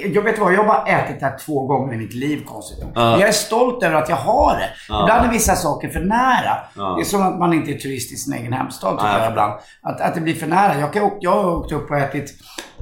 Eh, 0.00 0.06
Jag 0.12 0.22
vet 0.22 0.38
vad, 0.38 0.52
jag 0.52 0.58
har 0.58 0.66
bara 0.66 0.86
ätit 0.86 1.20
det 1.20 1.26
här 1.26 1.38
två 1.38 1.66
gånger 1.66 1.94
i 1.94 1.96
mitt 1.96 2.14
liv 2.14 2.44
konstigt. 2.44 2.84
Men 2.94 3.02
jag 3.20 3.28
är 3.28 3.32
stolt 3.32 3.82
över 3.82 3.96
att 3.96 4.08
jag 4.08 4.16
har 4.16 4.54
det. 4.56 4.68
Ja. 4.88 5.02
Ibland 5.02 5.26
är 5.26 5.30
vissa 5.32 5.54
saker 5.56 5.88
för 5.88 6.00
nära. 6.00 6.56
Ja. 6.76 6.94
Det 6.96 7.02
är 7.02 7.04
som 7.04 7.22
att 7.22 7.38
man 7.38 7.52
inte 7.52 7.70
är 7.70 7.78
turist 7.78 8.12
i 8.12 8.16
sin 8.16 8.32
egen 8.34 8.52
hemstad 8.52 8.98
tycker 8.98 9.12
Ja, 9.12 9.18
jag 9.22 9.30
ibland. 9.30 9.52
Att, 9.82 10.00
att 10.00 10.14
det 10.14 10.20
blir 10.20 10.34
för 10.34 10.46
nära. 10.46 10.78
Jag, 10.80 10.92
kan, 10.92 11.10
jag 11.20 11.30
har 11.42 11.50
åkt 11.56 11.72
upp 11.72 11.90
och 11.90 11.98
ätit 11.98 12.30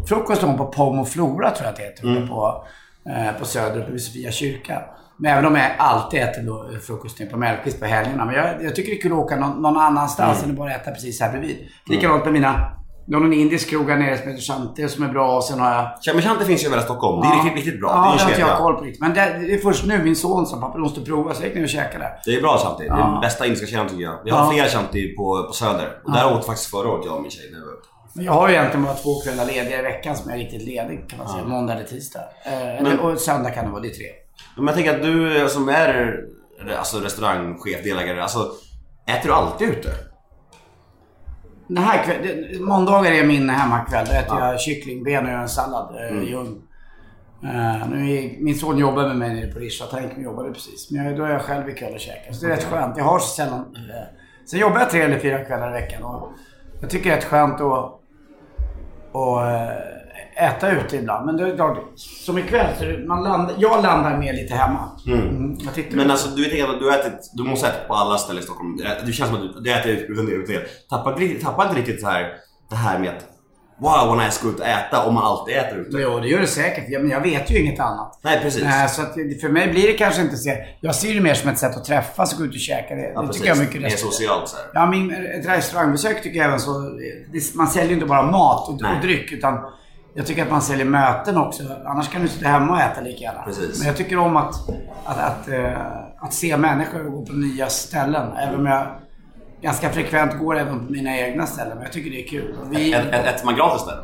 frukost 0.08 0.40
på 0.40 0.66
Pom 0.66 0.98
och 0.98 1.08
Flora 1.08 1.50
tror 1.50 1.64
jag 1.64 1.70
att 1.72 1.76
det 1.76 1.82
heter. 1.82 2.04
Mm. 2.04 2.28
På, 2.28 2.64
eh, 3.10 3.38
på 3.38 3.44
Söder 3.44 3.80
uppe 3.80 3.92
vid 3.92 4.02
Sofia 4.02 4.30
kyrka. 4.32 4.82
Men 5.20 5.32
även 5.32 5.46
om 5.46 5.54
jag 5.56 5.70
alltid 5.78 6.20
äter 6.20 6.42
då 6.42 6.66
frukost 6.86 7.30
på 7.30 7.36
Mellqvist 7.36 7.80
på 7.80 7.86
helgerna. 7.86 8.24
Men 8.24 8.34
jag, 8.34 8.46
jag 8.64 8.76
tycker 8.76 8.90
det 8.90 8.98
är 8.98 9.02
kul 9.02 9.12
att 9.12 9.18
åka 9.18 9.36
någon, 9.36 9.62
någon 9.62 9.76
annanstans 9.76 10.38
Mm. 10.38 10.44
än 10.44 10.50
att 10.50 10.58
bara 10.58 10.74
äta 10.74 10.90
precis 10.90 11.20
här 11.20 11.30
bredvid. 11.30 11.56
Likadant 11.86 12.24
med 12.24 12.32
mina 12.32 12.70
jag 13.10 13.18
har 13.18 13.22
någon 13.24 13.32
indisk 13.32 13.70
krog 13.70 13.90
här 13.90 13.96
nere 13.96 14.18
som 14.18 14.28
heter 14.28 14.42
Shante 14.42 14.88
som 14.88 15.04
är 15.04 15.08
bra 15.08 15.36
och 15.36 15.44
sen 15.44 15.60
har 15.60 15.72
jag 15.72 15.88
Chamichanti 16.04 16.44
finns 16.44 16.62
ju 16.62 16.66
över 16.66 16.76
hela 16.76 16.84
Stockholm. 16.84 17.20
Det 17.20 17.26
är 17.28 17.32
riktigt, 17.44 17.54
riktigt 17.64 17.80
bra. 17.80 17.90
Ja, 17.90 17.94
det 18.02 18.08
är 18.08 18.16
det 18.16 18.22
har 18.24 18.30
inte 18.30 18.40
jag 18.40 18.58
koll 18.58 18.74
på 18.74 18.80
riktigt. 18.84 19.00
Men 19.00 19.14
det, 19.14 19.38
det 19.46 19.54
är 19.54 19.58
först 19.58 19.84
nu 19.86 20.02
min 20.04 20.16
son 20.16 20.46
sa 20.46 20.56
pappa 20.60 20.74
du 20.74 20.82
måste 20.82 21.00
prova. 21.00 21.34
Så 21.34 21.42
jag 21.42 21.46
gick 21.46 21.56
ner 21.56 21.62
och 21.62 21.68
käkade 21.68 22.04
där. 22.04 22.12
Det 22.24 22.34
är 22.36 22.40
bra 22.40 22.58
Chanti. 22.58 22.82
Det 22.84 22.88
är 22.94 22.98
Ja. 22.98 23.06
den 23.06 23.20
bästa 23.20 23.46
indiska 23.46 23.66
kedjan 23.66 23.88
tycker 23.88 24.02
jag. 24.02 24.18
Vi 24.24 24.30
har 24.30 24.38
Ja. 24.44 24.50
flera 24.50 24.66
Chanti 24.68 25.14
på, 25.16 25.44
på 25.46 25.52
Söder. 25.52 25.88
Och 26.04 26.12
där 26.12 26.32
åt 26.34 26.46
faktiskt 26.46 26.70
förra 26.70 26.88
året 26.88 27.04
jag 27.04 27.14
och 27.16 27.22
min 27.22 27.30
tjej 27.30 27.48
när 27.52 27.58
vi 27.58 27.64
var 27.64 27.72
ute. 27.72 27.88
Men 28.14 28.24
jag 28.24 28.32
har 28.32 28.48
ju 28.48 28.54
egentligen 28.54 28.84
bara 28.84 28.94
två 28.94 29.20
kvällar 29.20 29.46
lediga 29.46 29.78
i 29.78 29.82
veckan 29.82 30.16
som 30.16 30.30
jag 30.30 30.40
är 30.40 30.44
riktigt 30.44 30.62
ledig 30.62 31.08
kan 31.10 31.18
man 31.18 31.28
säga. 31.28 31.44
Måndag 31.44 31.72
eller 31.74 31.84
tisdag. 31.84 32.20
Eh, 32.46 32.78
eller, 32.78 33.00
och 33.00 33.18
söndag 33.18 33.50
kan 33.50 33.64
det 33.64 33.70
vara. 33.70 33.82
Det 33.82 33.88
är 33.88 33.94
tre. 33.94 34.06
Men 34.56 34.66
jag 34.66 34.74
tänker 34.74 34.94
att 34.96 35.02
du 35.02 35.40
eh, 35.42 35.46
som 35.48 35.68
är 35.68 36.20
alltså, 36.78 36.98
restaurangchef, 37.00 37.84
delägare. 37.84 38.20
Alltså, 38.22 38.50
äter 39.06 39.28
du 39.28 39.34
alltid 39.34 39.68
ute? 39.68 39.88
Den 41.68 41.84
här 41.84 42.04
kväll, 42.04 42.22
det, 42.22 42.60
måndagar 42.60 43.12
är 43.12 43.24
min 43.26 43.50
hemmakväll. 43.50 44.06
Då 44.06 44.12
äter 44.12 44.40
jag 44.40 44.60
kycklingben 44.60 45.24
och 45.26 45.30
gör 45.32 45.38
en 45.38 45.48
sallad. 45.48 45.96
Eh, 45.96 46.10
Mm. 46.12 46.24
ljung. 46.24 46.62
Eh, 47.44 47.88
nu 47.88 48.10
är, 48.10 48.42
min 48.42 48.54
son 48.54 48.78
jobbar 48.78 49.06
med 49.06 49.16
mig 49.16 49.34
nere 49.34 49.52
på 49.52 49.58
och 50.16 50.22
jobbade 50.22 50.52
precis. 50.52 50.90
Men 50.90 51.04
jag, 51.04 51.16
då 51.16 51.24
är 51.24 51.30
jag 51.30 51.42
själv 51.42 51.68
ikväll 51.68 51.94
och 51.94 52.00
käkar. 52.00 52.32
Så 52.32 52.46
det 52.46 52.52
är 52.52 52.56
rätt 52.56 52.64
skönt. 52.64 52.96
Jag 52.96 53.04
har 53.04 53.18
så 53.18 53.28
sällan... 53.28 53.60
Eh, 53.60 54.18
sen 54.46 54.60
jobbar 54.60 54.78
jag 54.78 54.90
tre 54.90 55.00
eller 55.00 55.18
fyra 55.18 55.44
kvällar 55.44 55.68
i 55.70 55.72
veckan. 55.72 56.02
Och 56.02 56.28
jag 56.80 56.90
tycker 56.90 57.10
det 57.10 57.12
är 57.12 57.16
rätt 57.16 57.24
skönt 57.24 57.60
att... 57.60 58.00
Och, 59.12 59.46
eh, 59.46 59.70
äta 60.38 60.70
ute 60.70 60.96
ibland. 60.96 61.26
Men 61.26 61.36
det 61.36 61.56
klart, 61.56 61.78
som 61.96 62.38
ikväll, 62.38 62.66
så 62.78 62.84
man 63.08 63.22
landar, 63.22 63.54
jag 63.58 63.82
landar 63.82 64.18
mer 64.18 64.32
lite 64.32 64.54
hemma. 64.54 64.88
Mm. 65.06 65.58
Jag 65.64 65.74
tittar 65.74 65.96
Men 65.96 66.10
alltså 66.10 66.28
du 66.28 66.42
vet 66.44 66.68
att 66.68 66.78
du 66.78 66.84
har 66.90 66.98
ätit, 66.98 67.30
du 67.34 67.42
måste 67.44 67.68
ätit 67.68 67.88
på 67.88 67.94
alla 67.94 68.18
ställen 68.18 68.42
i 68.42 68.44
Stockholm. 68.44 68.76
Det- 68.76 69.12
känns 69.12 69.30
som 69.30 69.38
att 69.38 69.54
du, 69.54 69.60
du 69.60 69.72
äter. 69.72 69.90
Utan 69.90 70.26
det. 70.26 70.88
Tappar, 70.90 71.22
inte- 71.22 71.44
tappar 71.44 71.68
inte 71.68 71.80
riktigt 71.80 72.00
så 72.00 72.08
här, 72.08 72.32
det 72.70 72.76
här 72.76 72.98
med 72.98 73.08
att 73.08 73.24
wow 73.80 74.08
vad 74.08 74.18
nice 74.18 74.28
att 74.38 74.42
gå 74.42 74.48
ut 74.50 74.60
och 74.60 74.66
äta 74.66 75.04
om 75.04 75.14
man 75.14 75.24
alltid 75.24 75.56
äter 75.56 75.78
ute. 75.78 75.96
Jo, 75.98 76.18
det 76.20 76.28
gör 76.28 76.40
det 76.40 76.46
säkert. 76.46 76.84
Ja, 76.88 76.98
men 76.98 77.10
jag 77.10 77.20
vet 77.20 77.50
ju 77.50 77.58
inget 77.58 77.80
annat. 77.80 78.20
Nej 78.22 78.40
precis. 78.42 78.62
Nej, 78.64 78.88
så 78.88 79.02
för 79.40 79.48
mig 79.48 79.68
blir 79.68 79.86
det 79.86 79.92
kanske 79.92 80.22
inte 80.22 80.36
så. 80.36 80.50
Jag 80.80 80.94
ser 80.94 81.14
det 81.14 81.20
mer 81.20 81.34
som 81.34 81.50
ett 81.50 81.58
sätt 81.58 81.76
att 81.76 81.84
träffas 81.84 82.32
och 82.32 82.38
gå 82.38 82.44
ut 82.44 82.54
och 82.54 82.60
käka. 82.60 82.94
Det, 82.94 83.12
ja, 83.14 83.22
det 83.22 83.32
tycker 83.32 83.46
jag 83.48 83.56
är 83.56 83.60
mycket 83.60 83.80
Mer 83.82 83.90
socialt 83.90 84.48
så 84.48 84.56
här. 84.56 84.66
Ja, 84.74 84.86
min, 84.86 85.10
ett 85.10 85.48
restaurangbesök 85.48 86.22
tycker 86.22 86.38
jag 86.38 86.46
även 86.46 86.60
så... 86.60 86.98
Man 87.54 87.66
säljer 87.68 87.88
ju 87.88 87.94
inte 87.94 88.06
bara 88.06 88.22
mat 88.22 88.68
och, 88.68 88.74
och 88.74 89.00
dryck 89.02 89.32
utan 89.32 89.54
jag 90.18 90.26
tycker 90.26 90.42
att 90.42 90.50
man 90.50 90.62
säljer 90.62 90.84
möten 90.86 91.36
också. 91.36 91.62
Annars 91.86 92.08
kan 92.08 92.22
du 92.22 92.28
sitta 92.28 92.48
hemma 92.48 92.72
och 92.72 92.80
äta 92.80 93.00
lika 93.00 93.20
gärna. 93.24 93.42
Precis. 93.42 93.78
Men 93.78 93.86
jag 93.86 93.96
tycker 93.96 94.18
om 94.18 94.36
att, 94.36 94.54
att, 95.04 95.18
att, 95.18 95.48
eh, 95.48 95.80
att 96.20 96.32
se 96.34 96.56
människor 96.56 97.06
och 97.06 97.12
gå 97.12 97.26
på 97.26 97.32
nya 97.32 97.66
ställen. 97.66 98.32
Även 98.36 98.54
om 98.54 98.66
jag 98.66 98.86
ganska 99.62 99.90
frekvent 99.90 100.38
går 100.38 100.58
även 100.58 100.78
på 100.86 100.92
mina 100.92 101.18
egna 101.18 101.46
ställen. 101.46 101.72
Men 101.74 101.82
jag 101.82 101.92
tycker 101.92 102.10
det 102.10 102.24
är 102.24 102.28
kul. 102.28 102.54
Vi, 102.70 102.92
Ä- 102.94 102.96
ä- 103.12 103.16
Äter 103.34 103.44
man 103.44 103.54
gratis 103.54 103.86
där? 103.86 103.98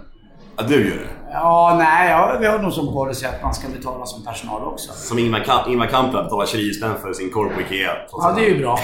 Ja, 0.57 0.63
du 0.69 0.89
gör 0.89 0.97
det. 0.97 1.33
ja, 1.33 1.75
nej, 1.79 2.11
ja, 2.11 2.37
vi 2.41 2.47
har 2.47 2.59
nog 2.59 2.73
som 2.73 2.87
policy 2.93 3.27
att 3.27 3.43
man 3.43 3.55
ska 3.55 3.69
betala 3.69 4.07
som 4.07 4.25
personal 4.25 4.63
också. 4.65 4.93
Som 4.93 5.19
Ingvar, 5.19 5.39
Kamp, 5.41 5.69
Ingvar 5.69 5.87
Kamprad 5.87 6.25
betalar 6.25 6.47
29 6.47 6.73
spänn 6.73 6.93
för 7.03 7.13
sin 7.13 7.31
korv 7.31 7.49
på 7.55 7.61
Ikea. 7.61 7.91
Ja, 8.13 8.33
det 8.37 8.47
är 8.47 8.49
ju 8.55 8.59
bra. 8.61 8.79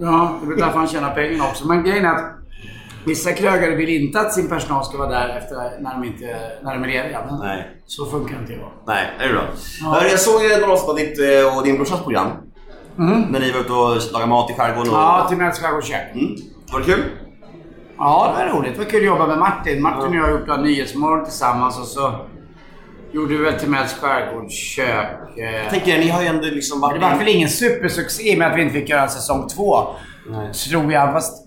Ja, 0.00 0.38
det 0.46 0.52
är 0.52 0.56
därför 0.56 0.78
han 0.78 0.88
tjänar 0.88 1.14
pengarna 1.14 1.44
också. 1.44 1.66
Men 1.66 1.84
grejen 1.84 2.04
är 2.04 2.10
att 2.10 2.24
vissa 3.04 3.32
krögare 3.32 3.74
vill 3.76 3.88
inte 3.88 4.20
att 4.20 4.32
sin 4.34 4.48
personal 4.48 4.84
ska 4.84 4.98
vara 4.98 5.08
där 5.10 5.38
efter 5.38 5.56
när 5.80 5.90
de, 5.94 6.04
inte, 6.04 6.24
när 6.62 6.74
de 6.74 6.82
är 6.84 6.88
lediga. 6.88 7.20
Men 7.30 7.38
Nej. 7.38 7.70
så 7.86 8.06
funkar 8.06 8.38
inte 8.40 8.52
jag. 8.52 8.68
Nej, 8.86 9.06
det 9.18 9.24
är 9.24 9.32
bra. 9.32 9.42
Hörru, 9.92 10.08
Jag 10.08 10.18
såg 10.20 10.42
några 10.60 10.72
avsnitt 10.72 10.88
av 10.90 10.96
ditt 10.96 11.18
eh, 11.20 11.56
och 11.58 11.64
din 11.64 11.76
brorsas 11.76 12.02
program. 12.02 12.28
När 12.96 13.40
ni 13.40 13.52
var 13.52 13.60
ute 13.60 13.72
och 13.72 14.12
lagade 14.12 14.28
mat 14.30 14.50
i 14.50 14.54
skärgården. 14.54 14.92
Och... 14.92 14.98
Ja, 14.98 15.26
till 15.28 15.38
Mäls 15.38 15.58
skärgårdskäk. 15.60 16.14
Mm. 16.14 16.36
Var 16.72 16.78
det 16.80 16.84
kul? 16.86 17.02
Ja, 17.98 18.34
det 18.38 18.44
var 18.52 18.60
roligt. 18.60 18.72
Det 18.72 18.78
var 18.78 18.90
kul 18.90 19.00
att 19.00 19.06
jobba 19.06 19.26
med 19.26 19.38
Martin. 19.38 19.82
Martin 19.82 20.08
och 20.08 20.14
jag 20.14 20.22
har 20.22 20.30
gjort 20.30 20.60
Nyhetsmorgon 20.60 21.24
tillsammans 21.24 21.78
och 21.78 21.86
så 21.86 22.14
gjorde 23.12 23.36
vi 23.36 23.44
väl 23.44 23.54
till 23.60 23.68
Mäls 23.70 23.92
skärgårdskök. 24.00 25.38
eh, 25.38 25.56
Jag 25.56 25.70
tänker, 25.70 25.98
ni 25.98 26.08
har 26.08 26.22
ju 26.22 26.28
ändå 26.28 26.42
liksom 26.44 26.80
Det 26.80 26.86
varit... 26.86 27.02
var 27.02 27.18
väl 27.18 27.28
ingen 27.28 27.48
supersuccé 27.48 28.30
i 28.30 28.34
och 28.34 28.38
med 28.38 28.50
att 28.52 28.58
vi 28.58 28.62
inte 28.62 28.74
fick 28.74 28.88
göra 28.88 29.08
säsong 29.08 29.48
två. 29.48 29.86
Nej. 30.30 30.52
Tror 30.52 30.92
jag. 30.92 31.12
Fast 31.12 31.46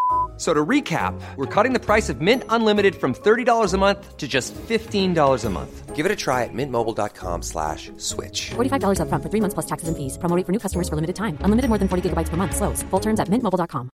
F- 0.41 0.47
So 0.47 0.53
to 0.55 0.69
recap, 0.69 1.13
we're 1.37 1.63
cutting 1.63 1.79
the 1.79 1.85
price 1.93 2.09
of 2.13 2.19
Mint 2.19 2.43
Unlimited 2.49 2.95
from 2.95 3.13
$30 3.13 3.73
a 3.73 3.77
month 3.77 4.17
to 4.17 4.27
just 4.27 4.55
$15 4.69 5.45
a 5.45 5.49
month. 5.49 5.95
Give 5.95 6.03
it 6.07 6.11
a 6.11 6.15
try 6.15 6.43
at 6.45 6.53
mintmobile.com 6.53 7.43
slash 7.43 7.91
switch. 7.97 8.49
$45 8.55 8.99
upfront 8.99 9.21
for 9.23 9.29
three 9.29 9.41
months 9.41 9.53
plus 9.53 9.67
taxes 9.67 9.87
and 9.89 9.95
fees. 9.97 10.17
Promo 10.17 10.35
rate 10.35 10.45
for 10.47 10.51
new 10.51 10.59
customers 10.59 10.89
for 10.89 10.95
limited 10.95 11.15
time. 11.15 11.37
Unlimited 11.45 11.69
more 11.69 11.77
than 11.77 11.87
40 11.87 12.01
gigabytes 12.09 12.29
per 12.31 12.37
month. 12.37 12.55
Slows. 12.55 12.83
Full 12.89 12.99
terms 13.01 13.19
at 13.19 13.29
mintmobile.com. 13.29 13.89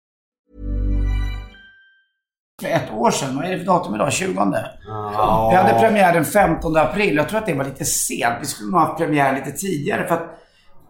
för 2.63 2.69
ett 2.69 2.93
år 2.93 3.11
sedan. 3.11 3.37
Vad 3.37 3.45
är 3.45 3.51
det 3.51 3.59
för 3.59 3.67
datum 3.67 3.95
idag? 3.95 4.13
20? 4.13 4.29
Vi 5.51 5.57
hade 5.57 5.79
premiär 5.81 6.13
den 6.15 6.25
15 6.25 6.77
april. 6.77 7.17
Jag 7.17 7.29
tror 7.29 7.39
att 7.39 7.47
det 7.47 7.55
var 7.55 7.65
lite 7.65 7.85
sent. 7.85 8.35
Vi 8.41 8.47
skulle 8.47 8.71
nog 8.71 8.81
ha 8.81 8.87
haft 8.87 8.99
premiär 8.99 9.35
lite 9.35 9.53
tidigare 9.53 10.09
för 10.09 10.15
att 10.15 10.39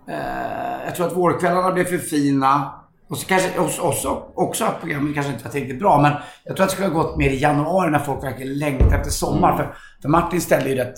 eh, 0.08 0.84
jag 0.86 0.94
tror 0.96 1.06
att 1.06 1.16
vårkvällarna 1.16 1.72
blev 1.72 1.84
för 1.84 1.98
fina. 1.98 2.81
Och 3.12 3.18
så 3.18 3.26
kanske 3.26 3.60
hos 3.60 3.78
oss 3.78 4.06
också 4.34 4.64
att 4.64 4.80
programmet 4.80 5.14
kanske 5.14 5.32
inte 5.32 5.44
var 5.44 5.50
tillräckligt 5.50 5.78
bra. 5.78 6.02
Men 6.02 6.12
jag 6.44 6.56
tror 6.56 6.64
att 6.64 6.70
det 6.70 6.74
skulle 6.74 6.88
ha 6.88 7.02
gått 7.02 7.16
mer 7.16 7.30
i 7.30 7.38
januari 7.38 7.90
när 7.90 7.98
folk 7.98 8.24
verkligen 8.24 8.58
längtar 8.58 8.98
efter 8.98 9.10
sommar. 9.10 9.56
För, 9.56 9.74
för 10.02 10.08
Martin 10.08 10.40
ställde 10.40 10.68
ju 10.68 10.74
rätt, 10.74 10.94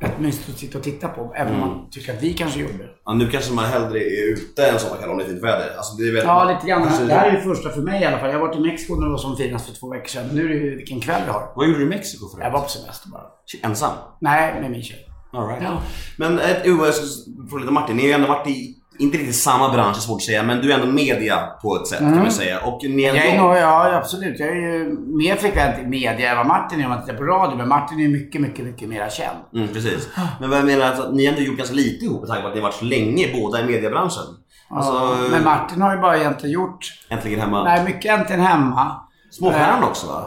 rätt 0.00 0.18
mysigt 0.18 0.48
att 0.48 0.58
sitta 0.58 0.78
och 0.78 0.84
titta 0.84 1.08
på. 1.08 1.34
Även 1.36 1.54
om 1.54 1.60
man 1.60 1.90
tycker 1.90 2.14
att 2.14 2.22
vi 2.22 2.32
kanske 2.32 2.60
gjorde 2.60 2.72
det. 2.72 2.88
Ja, 3.04 3.14
nu 3.14 3.30
kanske 3.30 3.52
man 3.52 3.64
hellre 3.64 3.98
är 3.98 4.32
ute 4.32 4.66
en 4.66 4.78
sommarkväll 4.78 5.10
om 5.10 5.18
det 5.18 5.24
är 5.24 5.28
fint 5.28 5.42
väder. 5.42 5.76
Alltså, 5.76 5.96
det 5.96 6.08
är 6.08 6.12
väl... 6.12 6.24
Ja, 6.24 6.44
lite 6.44 6.66
grann. 6.66 7.06
Det 7.08 7.14
här 7.14 7.30
är 7.30 7.36
ju 7.36 7.40
första 7.40 7.70
för 7.70 7.80
mig 7.80 8.02
i 8.02 8.04
alla 8.04 8.18
fall. 8.18 8.30
Jag 8.30 8.38
har 8.38 8.46
varit 8.46 8.56
i 8.56 8.60
Mexiko 8.60 8.94
när 8.94 9.06
det 9.06 9.10
var 9.10 9.18
som 9.18 9.36
finast 9.36 9.66
för 9.66 9.74
två 9.80 9.90
veckor 9.90 10.08
sedan. 10.08 10.26
Nu 10.32 10.44
är 10.44 10.48
det 10.48 10.54
ju 10.54 10.76
vilken 10.76 11.00
kväll 11.00 11.22
vi 11.26 11.32
har. 11.32 11.52
Vad 11.56 11.66
gjorde 11.66 11.78
du 11.78 11.84
i 11.84 11.88
Mexiko 11.88 12.28
för 12.28 12.42
Jag 12.42 12.50
var 12.50 12.60
på 12.60 12.68
semester 12.68 13.08
bara. 13.08 13.22
Ensam? 13.62 13.92
Nej, 14.20 14.60
med 14.60 14.70
min 14.70 14.82
tjej. 14.82 15.08
All 15.32 15.48
right. 15.48 15.62
Ja. 15.62 15.82
Men 16.16 16.38
ett, 16.38 16.60
skulle 16.60 17.48
fråga 17.48 17.60
lite 17.60 17.72
Martin, 17.72 17.96
ni 17.96 18.02
har 18.02 18.08
ju 18.08 18.14
ändå 18.14 18.28
varit 18.28 18.48
i, 18.48 18.77
inte 18.98 19.18
riktigt 19.18 19.36
samma 19.36 19.72
bransch, 19.72 19.96
svårt 19.96 20.16
att 20.16 20.22
säga, 20.22 20.42
men 20.42 20.60
du 20.60 20.72
är 20.72 20.78
ändå 20.78 20.86
media 20.92 21.36
på 21.62 21.76
ett 21.76 21.86
sätt 21.86 21.98
kan 21.98 22.16
man 22.16 22.30
säga. 22.30 22.60
Och 22.60 22.80
ni 22.82 23.02
Jag 23.02 23.16
är 23.16 23.38
nog, 23.42 23.56
ja 23.56 23.96
absolut. 23.96 24.40
Jag 24.40 24.48
är 24.48 24.54
ju 24.54 24.96
mer 24.98 25.36
frekvent 25.36 25.78
i 25.78 25.86
media 25.86 26.30
än 26.30 26.36
vad 26.36 26.46
Martin 26.46 26.80
är 26.80 26.84
om 26.84 26.90
man 26.90 27.00
tittar 27.00 27.14
på 27.14 27.24
radio. 27.24 27.56
Men 27.56 27.68
Martin 27.68 28.00
är 28.00 28.08
mycket, 28.08 28.40
mycket, 28.40 28.64
mycket 28.64 28.88
mer 28.88 29.08
känd. 29.10 29.36
Mm, 29.54 29.68
precis. 29.68 30.08
Men 30.40 30.50
vad 30.50 30.58
jag 30.58 30.66
menar 30.66 30.84
är 30.86 30.90
att 30.92 31.14
ni 31.14 31.26
har 31.26 31.32
ändå 31.32 31.44
gjort 31.44 31.56
ganska 31.58 31.74
lite 31.76 32.04
ihop 32.04 32.20
med 32.20 32.28
tanke 32.28 32.42
på 32.42 32.48
att 32.48 32.54
ni 32.54 32.60
har 32.60 32.68
varit 32.68 32.78
så 32.78 32.84
länge 32.84 33.26
båda 33.34 33.60
i 33.60 33.64
mediebranschen. 33.66 34.24
Alltså, 34.70 34.92
Ja, 34.92 35.16
men 35.30 35.44
Martin 35.44 35.82
har 35.82 35.94
ju 35.94 36.00
bara 36.00 36.16
egentligen 36.18 36.52
gjort, 36.54 36.78
äntligen 37.08 37.40
hemma. 37.40 37.64
nej 37.64 37.84
mycket 37.84 38.18
äntligen 38.18 38.42
hemma. 38.42 39.00
Småstjärnan 39.30 39.84
också 39.84 40.06
va? 40.06 40.24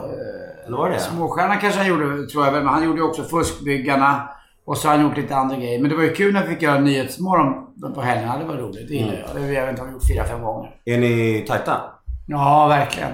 Eller 0.66 0.76
var 0.76 0.88
det 0.88 0.94
det? 0.94 1.00
Småstjärnan 1.00 1.58
kanske 1.58 1.78
han 1.80 1.88
gjorde, 1.88 2.26
tror 2.26 2.44
jag 2.44 2.52
väl. 2.52 2.64
Men 2.64 2.74
han 2.74 2.84
gjorde 2.84 2.98
ju 2.98 3.04
också 3.04 3.22
Fuskbyggarna. 3.22 4.28
Och 4.64 4.78
så 4.78 4.88
har 4.88 4.96
han 4.96 5.06
gjort 5.06 5.16
lite 5.16 5.36
andra 5.36 5.56
grejer. 5.56 5.80
Men 5.80 5.90
det 5.90 5.96
var 5.96 6.02
ju 6.02 6.14
kul 6.14 6.34
när 6.34 6.42
vi 6.46 6.54
fick 6.54 6.62
göra 6.62 6.80
Nyhetsmorgon 6.80 7.54
på 7.94 8.00
helgerna. 8.00 8.38
Det 8.38 8.44
var 8.44 8.54
roligt. 8.54 8.88
Det 8.88 8.94
gillar 8.94 9.14
jag. 9.14 9.34
Det 9.34 9.40
har 9.40 9.48
vet 9.48 9.70
inte, 9.70 9.84
vi 9.84 9.92
gjort 9.92 10.08
fyra, 10.08 10.24
fem 10.24 10.42
gånger. 10.42 10.70
Är 10.84 10.98
ni 10.98 11.44
tajta? 11.48 11.80
Ja, 12.26 12.66
verkligen. 12.68 13.10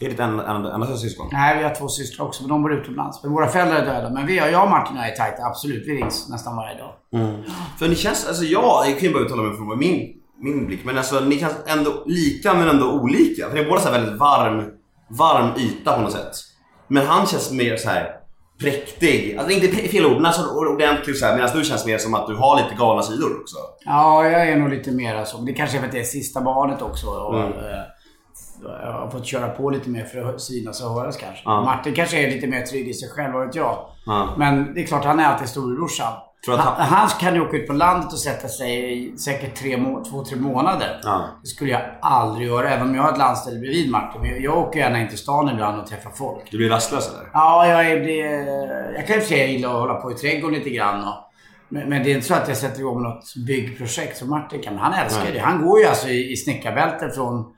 Är 0.00 0.04
det 0.04 0.08
ditt 0.08 0.20
enda, 0.20 0.46
enda, 0.46 0.74
enda 0.74 0.96
syskon? 0.96 1.28
Nej, 1.32 1.58
vi 1.58 1.64
har 1.64 1.74
två 1.74 1.88
systrar 1.88 2.26
också, 2.26 2.42
men 2.42 2.48
de 2.48 2.62
bor 2.62 2.72
utomlands. 2.72 3.22
Men 3.22 3.32
våra 3.32 3.48
föräldrar 3.48 3.76
är 3.76 3.84
döda. 3.84 4.10
Men 4.10 4.26
vi, 4.26 4.36
jag 4.36 4.64
och 4.64 4.70
Martin 4.70 4.96
är 4.96 5.10
tajta, 5.10 5.42
absolut. 5.42 5.84
Vi 5.86 5.96
rings 5.96 6.28
nästan 6.28 6.56
varje 6.56 6.78
dag. 6.78 6.92
För 7.78 7.88
ni 7.88 7.94
känns, 7.94 8.26
alltså 8.28 8.44
jag, 8.44 8.86
jag 8.86 8.98
kan 8.98 9.08
ju 9.08 9.12
bara 9.14 9.22
uttala 9.22 9.42
mig 9.42 9.56
från 9.56 9.78
min, 9.78 10.12
min 10.42 10.66
blick, 10.66 10.84
men 10.84 10.98
alltså 10.98 11.20
ni 11.20 11.38
känns 11.38 11.54
ändå 11.66 12.02
lika 12.06 12.54
men 12.54 12.68
ändå 12.68 12.92
olika. 12.92 13.48
För 13.48 13.54
ni 13.54 13.60
är 13.60 13.68
båda 13.68 13.80
så 13.80 13.88
här 13.88 14.00
väldigt 14.00 14.20
varm, 14.20 14.64
varm 15.08 15.50
yta 15.56 15.92
på 15.96 16.00
något 16.02 16.12
sätt. 16.12 16.32
Men 16.88 17.06
han 17.06 17.26
känns 17.26 17.52
mer 17.52 17.76
så 17.76 17.88
här 17.88 18.17
präktig. 18.60 19.36
Alltså 19.38 19.52
inte 19.54 19.76
fel 19.76 20.06
ord, 20.06 20.16
men 20.16 20.26
alltså 20.26 20.42
ordentligt 20.50 21.18
så 21.18 21.26
här. 21.26 21.34
Medan 21.36 21.50
du 21.58 21.64
känns 21.64 21.86
mer 21.86 21.98
som 21.98 22.14
att 22.14 22.26
du 22.26 22.34
har 22.36 22.56
lite 22.62 22.74
galna 22.78 23.02
sidor 23.02 23.40
också. 23.40 23.56
Ja, 23.84 24.24
jag 24.24 24.48
är 24.48 24.56
nog 24.56 24.68
lite 24.70 24.90
mer 24.90 25.24
så. 25.24 25.38
Det 25.38 25.52
kanske 25.52 25.76
är 25.76 25.78
för 25.80 25.86
att 25.86 25.92
det 25.92 26.00
är 26.00 26.04
sista 26.04 26.40
barnet 26.40 26.82
också. 26.82 27.06
Och, 27.06 27.38
Mm. 27.40 27.52
eh, 27.52 27.78
jag 28.84 28.92
har 28.92 29.10
fått 29.10 29.26
köra 29.26 29.48
på 29.48 29.70
lite 29.70 29.90
mer 29.90 30.04
för 30.04 30.34
att 30.34 30.40
synas 30.40 30.82
och 30.84 30.90
höras 30.94 31.16
kanske. 31.16 31.42
Ja. 31.44 31.62
Martin 31.64 31.94
kanske 31.94 32.26
är 32.26 32.30
lite 32.30 32.46
mer 32.46 32.62
trygg 32.62 32.88
i 32.88 32.94
sig 32.94 33.08
själv, 33.08 33.32
vad 33.32 33.46
vet 33.46 33.54
jag. 33.54 33.78
Ja. 34.06 34.28
Men 34.38 34.74
det 34.74 34.82
är 34.82 34.86
klart, 34.86 35.04
han 35.04 35.20
är 35.20 35.24
alltid 35.24 35.48
storebrorsan. 35.48 36.12
Att 36.48 36.58
Han, 36.60 36.74
han- 36.86 37.08
kan 37.20 37.34
ju 37.34 37.40
åka 37.40 37.56
ut 37.56 37.66
på 37.66 37.72
landet 37.72 38.12
och 38.12 38.18
sätta 38.18 38.48
sig 38.48 38.98
i 39.14 39.18
säkert 39.18 39.54
tre 39.56 39.76
två, 40.10 40.24
tre 40.24 40.36
månader. 40.36 41.00
Ja. 41.02 41.28
Det 41.42 41.48
skulle 41.48 41.70
jag 41.70 41.80
aldrig 42.00 42.48
göra, 42.48 42.68
även 42.70 42.88
om 42.88 42.94
jag 42.94 43.02
har 43.02 43.12
ett 43.12 43.18
landställe 43.18 43.58
bredvid 43.60 43.90
Martin. 43.90 44.24
Jag, 44.24 44.40
jag 44.40 44.58
åker 44.58 44.78
gärna 44.80 45.00
in 45.00 45.08
till 45.08 45.18
stan 45.18 45.48
ibland 45.48 45.80
och 45.80 45.86
träffar 45.86 46.10
folk. 46.10 46.50
Du 46.50 46.56
blir 46.56 46.68
rastlös 46.68 47.08
eller? 47.08 47.30
Ja, 47.32 47.66
jag, 47.66 48.02
det, 48.02 48.16
jag 48.96 49.06
kan 49.06 49.16
ju 49.16 49.22
säga 49.22 49.44
jag 49.44 49.52
gillar 49.52 49.68
att 49.68 49.80
hålla 49.80 49.94
på 49.94 50.12
i 50.12 50.14
trädgården 50.14 50.58
lite 50.58 50.70
grann. 50.70 51.04
Och, 51.08 51.14
men, 51.68 51.88
men 51.88 52.02
det 52.02 52.10
är 52.10 52.14
inte 52.14 52.26
så 52.26 52.34
att 52.34 52.48
jag 52.48 52.56
sätter 52.56 52.80
igång 52.80 53.02
något 53.02 53.34
byggprojekt 53.46 54.16
som 54.18 54.30
Martin 54.30 54.62
kan. 54.62 54.78
Han 54.78 54.92
älskar 54.92 55.24
Nej. 55.24 55.32
det. 55.32 55.40
Han 55.40 55.66
går 55.66 55.80
ju 55.80 55.86
alltså 55.86 56.08
i, 56.08 56.32
i 56.32 56.36
snickarbälten 56.36 57.10
från 57.10 57.54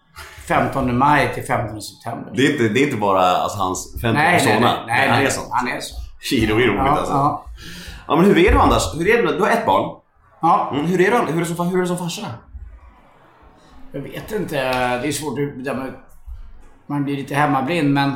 15 0.49 0.99
maj 0.99 1.31
till 1.35 1.43
15 1.43 1.83
september. 1.83 2.33
Det 2.37 2.43
är 2.47 2.53
inte, 2.53 2.69
det 2.69 2.81
är 2.81 2.85
inte 2.85 2.97
bara 2.97 3.21
alltså, 3.23 3.59
hans 3.59 3.95
offentliga 3.97 4.25
nej, 4.25 4.39
persona. 4.39 4.61
nej, 4.61 4.73
nej, 4.87 4.97
nej, 4.99 5.09
han 5.09 5.23
är 5.27 5.29
sånt. 5.31 5.49
Han 5.51 5.69
är 5.69 5.81
så. 5.81 5.95
Kilo 6.31 6.55
är 6.55 6.59
roligt 6.61 6.75
Ja, 6.77 6.89
alltså. 6.89 7.13
Ja. 7.13 7.45
Ja. 8.11 8.17
men 8.17 8.25
hur 8.25 8.39
är 8.39 8.53
du 8.53 8.59
Anders? 8.59 8.83
Hur 8.95 9.09
är 9.09 9.23
det? 9.23 9.37
Du 9.37 9.43
har 9.43 9.51
ett 9.51 9.67
barn. 9.67 10.01
ja. 10.41 10.71
Mm, 10.75 10.87
hur 10.87 11.01
är 11.01 11.11
du? 11.11 11.33
Hur 11.33 11.37
är 11.43 11.47
du 11.49 11.55
som, 11.55 11.67
hur 11.69 11.77
är 11.79 11.83
du 11.83 11.87
som 11.89 11.99
farsa? 11.99 12.27
Jag 13.93 14.01
vet 14.01 14.33
inte. 14.33 14.57
Det 14.99 15.09
är 15.09 15.13
svårt 15.13 15.39
att 15.39 15.57
bedöma. 15.57 15.87
Man 16.87 17.05
blir 17.05 17.17
lite 17.17 17.35
hemmablind 17.35 17.91
men 17.93 18.13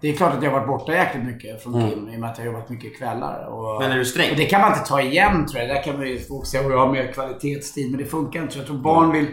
det 0.00 0.08
är 0.08 0.16
klart 0.16 0.34
att 0.34 0.42
jag 0.42 0.50
har 0.50 0.58
varit 0.58 0.68
borta 0.68 0.92
jäkligt 0.92 1.24
mycket 1.24 1.62
från 1.62 1.90
Kim 1.90 2.08
i 2.08 2.16
och 2.16 2.20
med 2.20 2.30
att 2.30 2.38
jag 2.38 2.44
har 2.44 2.52
jobbat 2.52 2.68
mycket 2.70 2.98
kvällar. 2.98 3.46
Och, 3.46 3.76
Mm. 3.76 3.88
Men 3.88 3.92
är 3.92 3.98
du 3.98 4.04
sträng? 4.04 4.30
Och 4.30 4.36
det 4.36 4.44
kan 4.44 4.60
man 4.60 4.72
inte 4.72 4.84
ta 4.88 5.00
igen 5.00 5.46
tror 5.46 5.60
jag. 5.62 5.68
Där 5.76 5.82
kan 5.82 5.96
man 5.98 6.06
ju 6.06 6.18
folk 6.18 6.46
säga 6.46 6.64
att 6.64 6.70
jag 6.70 6.78
har 6.78 6.92
mer 6.92 7.12
kvalitetstid. 7.12 7.90
Men 7.90 8.00
det 8.00 8.06
funkar 8.06 8.42
inte. 8.42 8.52
Så 8.52 8.58
jag 8.58 8.66
tror 8.66 8.78
barn 8.78 9.12
vill... 9.12 9.26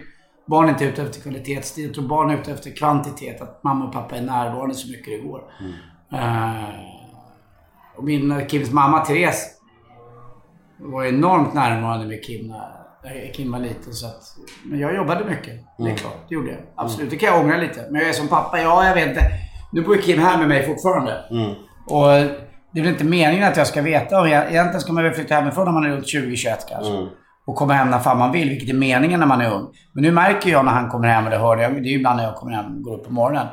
Barn 0.46 0.66
är 0.66 0.70
inte 0.70 0.86
ute 0.86 1.02
efter 1.02 1.22
kvalitetstid. 1.22 1.88
Jag 1.88 1.94
tror 1.96 2.08
barn 2.08 2.30
är 2.30 2.38
ute 2.38 2.52
efter 2.52 2.76
kvantitet. 2.76 3.42
Att 3.42 3.64
mamma 3.64 3.86
och 3.86 3.94
pappa 3.94 4.16
är 4.16 4.22
närvarande 4.22 4.76
så 4.76 4.88
mycket 4.88 5.06
det 5.06 5.28
går. 5.28 5.42
Eh, 6.14 6.64
och 7.96 8.04
min, 8.04 8.50
Kims 8.50 8.72
mamma 8.72 9.00
Therese 9.06 9.50
var 10.78 11.06
enormt 11.06 11.54
närvarande 11.54 12.06
med 12.08 12.24
Kim 12.24 12.48
när, 12.48 13.34
Kim 13.34 13.52
var 13.52 13.60
liten. 13.60 13.94
Så 13.94 14.06
att, 14.08 14.22
men 14.66 14.80
jag 14.80 14.96
jobbade 14.96 15.26
mycket. 15.26 15.54
Det 15.78 15.84
Mm. 15.84 15.94
är 15.94 15.98
klart, 15.98 16.26
det 16.30 16.36
gjorde 16.36 16.48
jag. 16.50 16.60
Absolut. 16.76 17.10
Det 17.10 17.16
kan 17.18 17.30
jag 17.30 17.40
ångra 17.46 17.58
lite. 17.58 17.88
Men 17.92 18.02
jag 18.02 18.10
är 18.10 18.14
som 18.14 18.28
pappa, 18.28 18.60
ja 18.62 18.88
jag 18.88 18.96
vet 18.96 19.08
inte. 19.08 19.32
Nu 19.72 19.82
bor 19.82 19.96
ju 19.96 20.02
Kim 20.02 20.20
här 20.20 20.38
med 20.38 20.48
mig 20.48 20.66
fortfarande. 20.66 21.14
Mm. 21.32 21.52
Och 21.88 22.08
det 22.74 22.80
är 22.80 22.84
väl 22.84 22.92
inte 22.92 23.04
meningen 23.04 23.48
att 23.48 23.58
jag 23.58 23.68
ska 23.68 23.82
veta. 23.82 24.28
Egentligen 24.30 24.82
ska 24.82 24.94
man 24.94 25.04
väl 25.04 25.14
flytta 25.14 25.36
hemifrån 25.36 25.66
när 25.66 25.72
man 25.72 25.84
är 25.86 25.90
runt 25.90 26.06
20-21 26.06 26.56
kanske. 26.70 26.94
Mm. 26.94 27.08
Och 27.46 27.56
komma 27.56 27.74
hem 27.74 27.90
när 27.90 28.00
fan 28.00 28.18
man 28.18 28.32
vill, 28.32 28.50
vilket 28.50 28.70
är 28.70 28.74
meningen 28.74 29.20
när 29.20 29.28
man 29.28 29.42
är 29.42 29.52
ung. 29.54 29.68
Men 29.94 30.04
nu 30.04 30.12
märker 30.12 30.50
jag 30.50 30.66
när 30.66 30.72
han 30.72 30.90
kommer 30.90 31.08
hem, 31.08 31.24
och 31.26 31.30
det 31.32 31.38
hörde 31.38 31.62
jag, 31.64 31.74
det 31.74 31.80
är 31.80 31.92
ju 31.92 31.96
ibland 31.98 32.18
när 32.18 32.24
jag 32.24 32.36
kommer 32.36 32.54
hem 32.54 32.66
och 32.78 32.82
går 32.82 32.94
upp 33.00 33.06
på 33.06 33.14
morgonen. 33.14 33.48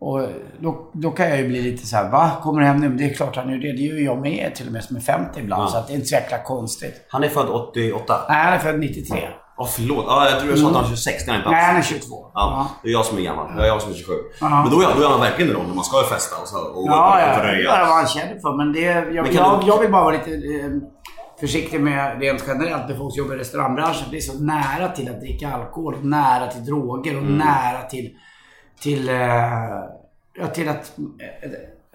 Och 0.00 0.28
då, 0.60 0.90
då 0.92 1.10
kan 1.10 1.28
jag 1.28 1.38
ju 1.38 1.48
bli 1.48 1.62
lite 1.62 1.86
så 1.86 1.96
här, 1.96 2.10
va? 2.10 2.30
Kommer 2.42 2.60
du 2.60 2.66
hem 2.66 2.76
nu? 2.76 2.88
Men 2.88 2.98
det 2.98 3.04
är 3.10 3.14
klart 3.14 3.36
han 3.36 3.48
är 3.50 3.56
det. 3.58 3.72
Det 3.72 3.82
gör 3.82 3.96
ju 3.96 4.04
jag 4.04 4.18
med 4.20 4.54
till 4.54 4.66
och 4.66 4.72
med 4.72 4.84
som 4.84 4.96
är 4.96 5.00
50 5.00 5.40
ibland. 5.40 5.62
Ja. 5.62 5.66
Så 5.68 5.76
att 5.78 5.86
det 5.86 5.92
är 5.92 5.94
inte 5.94 6.06
så 6.06 6.14
jäkla 6.14 6.38
konstigt. 6.38 7.06
Han 7.10 7.24
är 7.24 7.28
född 7.28 7.48
88. 7.48 8.20
Nej, 8.28 8.44
han 8.44 8.52
är 8.52 8.58
född 8.58 8.78
93. 8.80 9.28
Åh 9.58 9.66
förlåt. 9.70 10.04
Ja, 10.08 10.28
jag 10.30 10.38
tror 10.40 10.50
jag 10.50 10.58
sa 10.58 10.66
att 10.68 10.74
han 10.74 10.82
var 10.82 10.90
26. 10.90 11.22
Är 11.28 11.30
han 11.30 11.36
inte 11.36 11.48
alls. 11.48 11.52
Nej, 11.56 11.64
han 11.64 11.76
är 11.76 11.82
22. 11.82 12.30
Ja, 12.34 12.66
det 12.82 12.88
är 12.88 12.92
jag 12.92 13.04
som 13.04 13.18
är 13.18 13.22
gammal. 13.22 13.56
Det 13.56 13.62
är 13.62 13.66
jag 13.66 13.82
som 13.82 13.90
är 13.92 13.94
27. 13.96 14.12
Ja. 14.40 14.48
Men 14.62 14.70
då 14.72 14.80
är, 14.80 14.86
då 14.96 15.02
är 15.04 15.08
han 15.08 15.20
verkligen 15.20 15.56
åldern 15.56 15.74
man 15.74 15.84
ska 15.84 16.00
ju 16.02 16.06
festa 16.06 16.36
och, 16.42 16.48
så, 16.48 16.56
och, 16.58 16.86
Ja, 16.88 17.14
och, 17.14 17.20
ja. 17.20 17.36
och 17.38 17.44
röja. 17.44 17.70
Det 17.72 17.76
är 17.76 17.86
vad 17.86 17.96
han 17.96 18.06
känner 18.06 18.38
för. 18.40 18.56
Men 18.56 18.72
det, 18.72 18.80
jag, 18.80 19.24
Men 19.26 19.34
jag, 19.34 19.60
du- 19.60 19.66
jag 19.66 19.78
vill 19.80 19.92
bara 19.92 20.04
vara 20.04 20.14
lite 20.14 20.30
eh, 20.30 20.70
försiktig 21.40 21.80
med 21.80 22.20
rent 22.20 22.44
generellt 22.48 22.88
med 22.88 22.98
folk 22.98 23.14
som 23.14 23.18
jobbar 23.22 23.34
i 23.34 23.38
restaurangbranschen. 23.38 24.04
Det 24.10 24.16
är 24.16 24.20
så 24.20 24.38
nära 24.38 24.88
till 24.88 25.08
att 25.10 25.20
dricka 25.20 25.52
alkohol, 25.52 25.94
nära 26.02 26.46
till 26.46 26.64
droger 26.64 27.16
och 27.16 27.22
Mm. 27.22 27.38
nära 27.38 27.82
till, 27.90 28.10
till, 28.80 29.08
eh, 29.08 29.16
ja, 30.38 30.46
till 30.54 30.68
att 30.68 30.98
eh, 30.98 31.50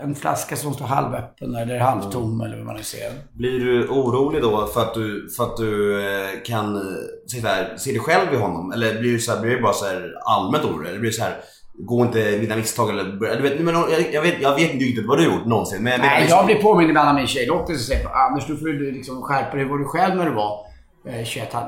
en 0.05 0.15
flaska 0.15 0.55
som 0.55 0.73
står 0.73 0.85
halvöppen 0.85 1.55
eller 1.55 1.79
halvtom 1.79 2.41
eller 2.41 2.57
vad 2.57 2.65
man 2.65 2.75
nu 2.75 2.83
ser. 2.83 3.11
Blir 3.33 3.59
du 3.59 3.87
orolig 3.87 4.41
då 4.41 4.67
för 4.67 4.81
att 4.81 4.93
du, 4.93 5.29
för 5.37 5.43
att 5.43 5.57
du 5.57 6.01
eh, 6.05 6.29
kan 6.45 6.81
se, 7.27 7.39
här, 7.47 7.73
se 7.77 7.91
dig 7.91 7.99
själv 7.99 8.33
i 8.33 8.37
honom? 8.37 8.71
Eller 8.71 8.99
blir 8.99 9.11
du, 9.11 9.19
så 9.19 9.31
här, 9.33 9.41
blir 9.41 9.51
du 9.55 9.61
bara 9.61 9.73
så 9.73 9.85
här 9.85 10.13
allmänt 10.25 10.65
orolig? 10.65 10.89
Eller 10.89 10.99
blir 10.99 11.09
det 11.09 11.15
så 11.15 11.23
här, 11.23 11.35
gå 11.73 12.01
inte 12.01 12.37
mina 12.41 12.55
misstag 12.55 12.89
eller 12.89 13.17
börja- 13.17 13.35
du 13.35 13.41
vet, 13.41 13.59
men, 13.61 13.75
jag, 13.75 14.13
jag, 14.13 14.21
vet, 14.21 14.41
jag 14.41 14.55
vet 14.55 14.73
inte 14.73 14.85
riktigt 14.85 15.07
vad 15.07 15.17
du 15.19 15.29
har 15.29 15.35
gjort 15.35 15.45
någonsin. 15.45 15.83
Men, 15.83 16.01
Nej, 16.01 16.25
jag 16.29 16.45
blir 16.45 16.55
påmind 16.61 16.89
ibland 16.89 17.09
av 17.09 17.15
min 17.15 17.27
tjej 17.27 17.45
Lottie 17.45 17.75
som 17.77 17.85
säger 17.95 18.09
Anders, 18.09 18.47
nu 18.49 18.57
får 18.57 18.65
du 18.65 18.91
liksom 18.91 19.21
skärpa 19.21 19.55
dig. 19.55 19.63
Hur 19.63 19.71
var 19.71 19.77
du 19.77 19.85
själv 19.85 20.15
när 20.15 20.25
du 20.25 20.31
var 20.31 20.65
eh, 21.07 21.23
21? 21.23 21.53
Han- 21.53 21.65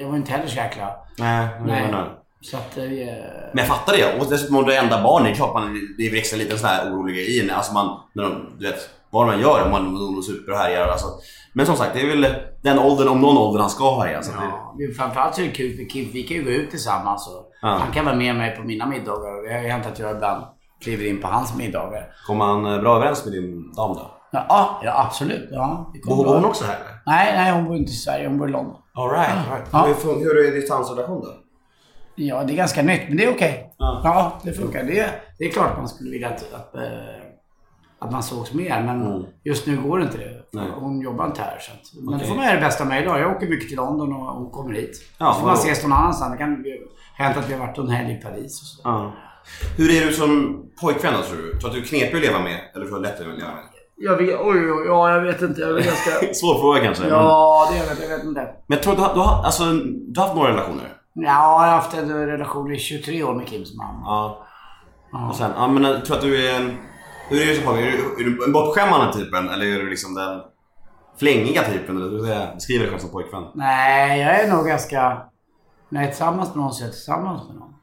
Jag 0.00 0.08
var 0.08 0.16
inte 0.16 0.32
heller 0.32 0.46
så 0.46 0.56
jäkla... 0.56 0.90
Nej, 1.18 1.48
nej. 1.66 1.88
nej. 1.92 2.04
Så 2.42 2.56
att... 2.56 2.78
Eh, 2.78 2.84
Men 3.52 3.58
jag 3.64 3.66
fattar 3.66 3.92
det. 3.92 4.20
Och 4.20 4.26
dessutom 4.30 4.56
om 4.56 4.64
du 4.64 4.72
är 4.74 4.82
enda 4.82 5.02
barn, 5.02 5.24
det 5.24 5.30
är 5.30 5.34
klart 5.34 5.54
man 5.54 5.78
det 5.98 6.06
är 6.06 6.10
väl 6.10 6.18
extra 6.18 6.38
lite 6.38 6.58
så 6.58 6.66
här 6.66 6.90
orolig 6.92 7.14
grej 7.14 7.36
i 7.36 7.40
en. 7.40 7.50
Alltså 7.50 7.72
man, 7.72 8.00
när 8.14 8.22
de, 8.22 8.56
du 8.58 8.66
vet, 8.70 8.90
vad 9.10 9.26
man 9.26 9.40
gör, 9.40 9.64
om 9.64 9.70
man, 9.70 9.94
de 9.94 10.22
super 10.22 10.52
och 10.52 10.58
härjar. 10.58 10.88
Alltså. 10.88 11.06
Men 11.52 11.66
som 11.66 11.76
sagt, 11.76 11.94
det 11.94 12.00
är 12.00 12.06
väl 12.08 12.26
den 12.62 12.78
åldern, 12.78 13.08
om 13.08 13.20
någon 13.20 13.36
ålder 13.38 13.60
han 13.60 13.70
ska 13.70 14.00
härja. 14.00 14.22
Så 14.22 14.30
att 14.32 14.38
det, 14.38 14.44
Ja, 14.44 14.74
det 14.78 14.84
är 14.84 14.94
framförallt 14.94 15.34
så 15.34 15.40
är 15.40 15.44
det 15.46 15.52
kul 15.52 15.76
för 15.76 15.88
Kim. 15.90 16.10
Vi 16.12 16.22
kan 16.22 16.36
ju 16.36 16.44
gå 16.44 16.50
ut 16.50 16.70
tillsammans 16.70 17.28
och 17.28 17.48
Ja. 17.62 17.68
han 17.68 17.92
kan 17.92 18.04
vara 18.04 18.16
med 18.16 18.36
mig 18.36 18.56
på 18.56 18.62
mina 18.62 18.86
middagar. 18.86 19.48
Det 19.48 19.54
har 19.54 19.62
ju 19.62 19.68
hänt 19.68 19.86
att 19.86 19.98
jag 19.98 20.10
ibland 20.16 20.44
kliver 20.82 21.06
in 21.06 21.20
på 21.20 21.28
hans 21.28 21.56
middagar. 21.56 22.06
kommer 22.26 22.44
han 22.44 22.66
eh, 22.66 22.80
bra 22.80 22.96
överens 22.96 23.24
med 23.24 23.32
din 23.34 23.72
dam 23.72 23.94
då? 23.94 24.10
Ja, 24.32 24.80
ja 24.84 25.04
absolut. 25.06 25.48
Ja, 25.52 25.92
Bor 26.06 26.24
hon 26.26 26.44
också 26.44 26.64
här? 26.64 26.78
Nej, 27.06 27.32
nej, 27.36 27.52
hon 27.52 27.64
bor 27.64 27.76
inte 27.76 27.92
i 27.92 27.94
Sverige. 27.94 28.28
Hon 28.28 28.38
bor 28.38 28.48
i 28.48 28.52
London. 28.52 28.76
Alright, 28.94 29.30
all 29.30 29.56
right. 29.56 29.68
Ja. 29.72 29.86
Hur, 30.04 30.18
hur 30.24 30.46
är 30.48 30.52
distansrelation 30.52 31.20
då? 31.20 31.28
Ja, 32.14 32.44
det 32.44 32.52
är 32.52 32.56
ganska 32.56 32.82
nytt, 32.82 33.02
men 33.08 33.16
det 33.16 33.24
är 33.24 33.30
okej. 33.34 33.74
Ja. 33.78 34.00
Ja, 34.04 34.40
det 34.44 34.52
funkar. 34.52 34.82
Det, 34.84 35.10
det 35.38 35.44
är 35.44 35.50
klart 35.50 35.70
att 35.70 35.78
man 35.78 35.88
skulle 35.88 36.10
vilja 36.10 36.28
att, 36.28 36.52
att, 36.54 36.74
eh, 36.74 36.82
att 37.98 38.12
man 38.12 38.22
sågs 38.22 38.52
mer, 38.54 38.82
men 38.82 39.02
Mm. 39.06 39.22
just 39.44 39.66
nu 39.66 39.76
går 39.76 40.02
inte 40.02 40.18
det. 40.18 40.30
Nej. 40.52 40.66
Hon 40.74 41.00
jobbar 41.00 41.26
inte 41.26 41.40
här. 41.42 41.58
Så 41.60 41.72
att, 41.72 42.04
men 42.04 42.18
det 42.18 42.24
får 42.26 42.34
man 42.34 42.44
göra 42.44 42.54
det 42.54 42.60
bästa 42.60 42.84
möjliga. 42.84 43.18
Jag 43.18 43.36
åker 43.36 43.48
mycket 43.48 43.68
till 43.68 43.76
London 43.76 44.12
och 44.12 44.18
hon 44.26 44.50
kommer 44.50 44.74
hit. 44.74 45.02
Ja, 45.18 45.32
så 45.34 45.40
får 45.40 45.46
man 45.46 45.56
ses 45.56 45.82
någon 45.82 45.92
annanstans. 45.92 46.32
Det 46.32 46.38
kan 46.38 46.64
hänt 47.16 47.36
att 47.36 47.50
vi 47.50 47.54
har 47.54 47.66
varit 47.66 47.78
en 47.78 47.88
helg 47.88 48.12
i 48.12 48.22
Paris 48.22 48.60
och 48.60 48.66
så. 48.66 48.80
Ja. 48.84 49.12
Hur 49.76 50.02
är 50.02 50.06
du 50.06 50.12
som 50.12 50.62
pojkvän 50.80 51.12
då 51.14 51.22
tror 51.22 51.36
du? 51.36 51.50
Tror 51.50 51.60
du 51.60 51.66
att 51.66 51.72
du 51.72 51.80
är 51.80 51.84
knepig 51.84 52.16
att 52.16 52.22
leva 52.22 52.38
med? 52.38 52.58
Eller 52.74 52.86
tror 52.86 53.00
du 53.00 53.08
att 53.08 53.18
du 53.18 53.24
är 53.24 53.28
lätt 53.28 53.34
att 53.34 53.38
leva 53.40 53.50
med? 53.54 53.64
Jag 53.96 54.16
vet, 54.16 54.40
oj, 54.40 54.72
oj, 54.72 54.86
ja, 54.86 55.10
jag 55.14 55.20
vet 55.22 55.42
inte. 55.42 55.60
Jag 55.60 55.70
är 55.70 55.74
ganska... 55.74 56.34
Svår 56.34 56.60
fråga 56.60 56.80
kanske. 56.80 57.02
men- 57.02 57.12
ja, 57.12 57.68
det 57.72 57.78
vet 57.94 58.02
jag 58.10 58.16
vet 58.16 58.26
inte. 58.26 58.48
Men 58.66 58.78
tror 58.80 58.94
du 58.94 59.00
har, 59.00 59.14
du 59.14 59.20
har, 59.20 59.44
alltså, 59.44 59.64
du 60.08 60.20
har 60.20 60.26
haft 60.26 60.36
några 60.36 60.50
relationer? 60.50 60.88
Ja, 61.12 61.22
jag 61.22 61.32
har 61.32 61.66
haft 61.68 61.94
en 61.94 62.26
relation 62.26 62.72
i 62.72 62.78
23 62.78 63.22
år 63.22 63.34
med 63.34 63.48
Kims 63.48 63.74
mamma. 63.74 64.02
Ja. 64.04 64.46
Och 65.28 65.36
sen, 65.36 65.50
ja 65.56 65.68
men 65.68 65.82
jag 65.82 66.04
tror 66.04 66.16
att 66.16 66.22
du 66.22 66.46
är 66.46 66.60
en... 66.60 66.76
Hur 67.28 67.42
är 67.42 67.46
du 67.46 67.54
som? 67.54 67.74
Är 67.74 67.82
du, 67.82 67.88
är 68.20 68.24
du 68.24 68.44
en 68.44 68.52
bortskämmande 68.52 69.12
typen 69.12 69.48
eller 69.48 69.66
är 69.66 69.78
du 69.78 69.90
liksom 69.90 70.14
den 70.14 70.40
flängiga 71.18 71.62
typen? 71.62 71.96
Eller 71.96 72.28
jag 72.28 72.54
beskriva 72.54 72.82
dig 72.82 72.90
själv 72.90 73.00
som 73.00 73.10
pojkvän? 73.10 73.44
Nej, 73.54 74.20
jag 74.20 74.40
är 74.40 74.56
nog 74.56 74.66
ganska... 74.66 75.22
När 75.88 76.00
jag 76.00 76.08
är 76.08 76.12
tillsammans 76.12 76.48
med 76.48 76.56
någon 76.56 76.72
så 76.72 76.82
är 76.82 76.86
jag 76.86 76.92
tillsammans 76.92 77.48
med 77.48 77.56
någon. 77.56 77.74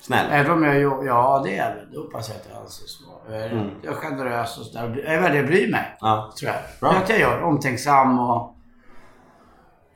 Snäll? 0.00 0.26
Även 0.30 0.52
om 0.52 0.64
jag 0.64 1.06
Ja, 1.06 1.42
det 1.44 1.56
är 1.56 1.74
det. 1.74 1.86
Det 1.92 1.98
hoppas 1.98 2.28
jag 2.28 2.36
att 2.36 2.46
jag 2.52 2.62
anses 2.62 2.98
vara. 3.06 3.36
Jag 3.36 3.46
är, 3.46 3.70
jag 3.82 3.92
är 3.92 3.96
generös 3.96 4.58
och 4.58 4.64
sådär. 4.64 5.02
Jag 5.04 5.14
är 5.14 5.20
väldigt 5.20 5.46
bryr 5.46 5.70
mig. 5.70 5.96
Ja. 6.00 6.32
Tror 6.40 6.52
jag. 6.52 6.60
Bra. 6.80 7.02
Det 7.06 7.12
jag 7.12 7.20
gör. 7.20 7.42
Omtänksam 7.42 8.18
och... 8.18 8.54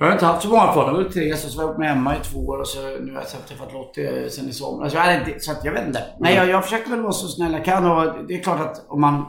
Jag 0.02 0.08
har 0.08 0.12
inte 0.12 0.26
haft 0.26 0.42
så 0.42 0.48
många 0.48 0.72
förhållanden. 0.72 1.12
Jag 1.14 1.24
var 1.28 1.32
och 1.32 1.38
så 1.38 1.58
var 1.62 1.68
jag 1.68 1.78
med 1.78 1.92
Emma 1.92 2.16
i 2.16 2.18
två 2.20 2.38
år 2.38 2.58
och 2.58 2.66
så 2.66 2.78
nu 2.80 3.12
har 3.14 3.20
jag 3.20 3.46
träffat 3.48 3.72
Lottie 3.72 4.30
sen 4.30 4.48
i 4.48 4.52
somras. 4.52 4.94
Jag 4.94 5.14
inte- 5.14 5.40
så 5.40 5.52
att 5.52 5.64
jag 5.64 5.72
vet 5.72 5.86
inte. 5.86 6.04
Nej, 6.18 6.34
jag, 6.34 6.48
jag 6.48 6.64
försöker 6.64 6.90
väl 6.90 7.00
vara 7.00 7.12
så 7.12 7.28
snäll 7.28 7.52
jag 7.52 7.64
kan 7.64 7.90
och 7.90 8.26
det 8.28 8.34
är 8.34 8.42
klart 8.42 8.60
att 8.60 8.84
om 8.88 9.00
man 9.00 9.24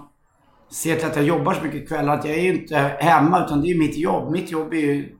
ser 0.71 0.95
till 0.95 1.07
att 1.07 1.15
jag 1.15 1.25
jobbar 1.25 1.53
så 1.53 1.63
mycket 1.63 1.87
kvällar 1.87 2.13
att 2.13 2.25
jag 2.25 2.37
är 2.37 2.41
ju 2.41 2.53
inte 2.53 2.77
hemma 2.99 3.45
utan 3.45 3.61
det 3.61 3.67
är 3.67 3.73
ju 3.73 3.79
mitt 3.79 3.97
jobb. 3.97 4.31
Mitt 4.31 4.51
jobb 4.51 4.73
är 4.73 4.77
ju... 4.77 5.15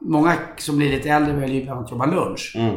Många 0.00 0.34
som 0.56 0.76
blir 0.76 0.90
lite 0.90 1.10
äldre 1.10 1.32
väljer 1.32 1.56
ju 1.56 1.60
ibland 1.60 1.84
att 1.84 1.90
jobba 1.90 2.06
lunch. 2.06 2.52
Mm. 2.56 2.74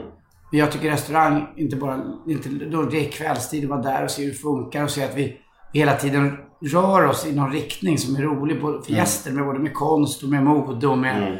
Men 0.51 0.59
jag 0.59 0.71
tycker 0.71 0.89
restaurang, 0.89 1.47
inte 1.57 1.75
bara 1.75 2.01
inte, 2.27 2.49
då 2.49 2.81
det 2.83 3.05
är 3.07 3.11
kvällstid, 3.11 3.63
att 3.63 3.69
vara 3.69 3.81
där 3.81 4.03
och 4.03 4.11
se 4.11 4.23
hur 4.23 4.31
det 4.31 4.37
funkar 4.37 4.83
och 4.83 4.89
se 4.89 5.03
att 5.03 5.15
vi 5.15 5.37
hela 5.73 5.95
tiden 5.95 6.37
rör 6.73 7.05
oss 7.05 7.27
i 7.27 7.35
någon 7.35 7.51
riktning 7.51 7.97
som 7.97 8.15
är 8.15 8.21
rolig 8.21 8.61
för 8.61 8.93
gäster, 8.93 9.31
med 9.31 9.45
både 9.45 9.59
med 9.59 9.73
konst 9.73 10.23
och 10.23 10.29
med 10.29 10.43
mode 10.43 10.87
och 10.87 10.97
med, 10.97 11.39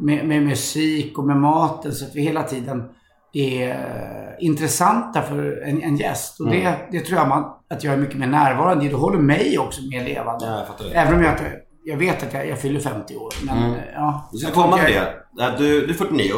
med, 0.00 0.26
med 0.26 0.42
musik 0.42 1.18
och 1.18 1.24
med 1.24 1.36
maten. 1.36 1.92
Så 1.92 2.04
att 2.04 2.14
vi 2.14 2.22
hela 2.22 2.42
tiden 2.42 2.84
är 3.32 3.68
eh, 3.68 4.46
intressanta 4.46 5.22
för 5.22 5.62
en, 5.62 5.82
en 5.82 5.96
gäst. 5.96 6.40
Och 6.40 6.46
det, 6.46 6.76
det 6.90 7.00
tror 7.00 7.18
jag 7.18 7.28
man, 7.28 7.44
att 7.70 7.84
jag 7.84 7.94
är 7.94 7.98
mycket 7.98 8.18
mer 8.18 8.26
närvarande 8.26 8.84
i. 8.84 8.88
Det 8.88 8.96
håller 8.96 9.18
mig 9.18 9.58
också 9.58 9.80
mer 9.90 10.04
levande. 10.04 10.46
Ja. 10.46 10.84
Även 10.92 11.14
om 11.14 11.22
jag 11.22 11.32
inte... 11.32 11.69
Jag 11.84 11.96
vet 11.96 12.22
att 12.22 12.34
jag, 12.34 12.48
jag 12.48 12.60
fyller 12.60 12.80
50 12.80 13.16
år, 13.16 13.32
men 13.42 13.74
eh, 13.74 13.78
ja. 13.94 14.28
Du 14.32 14.38
ska 14.38 14.50
komma 14.52 14.78
till 14.78 14.94
det. 14.94 15.56
Du, 15.58 15.86
du 15.86 15.92
är 15.92 15.96
49. 15.98 16.32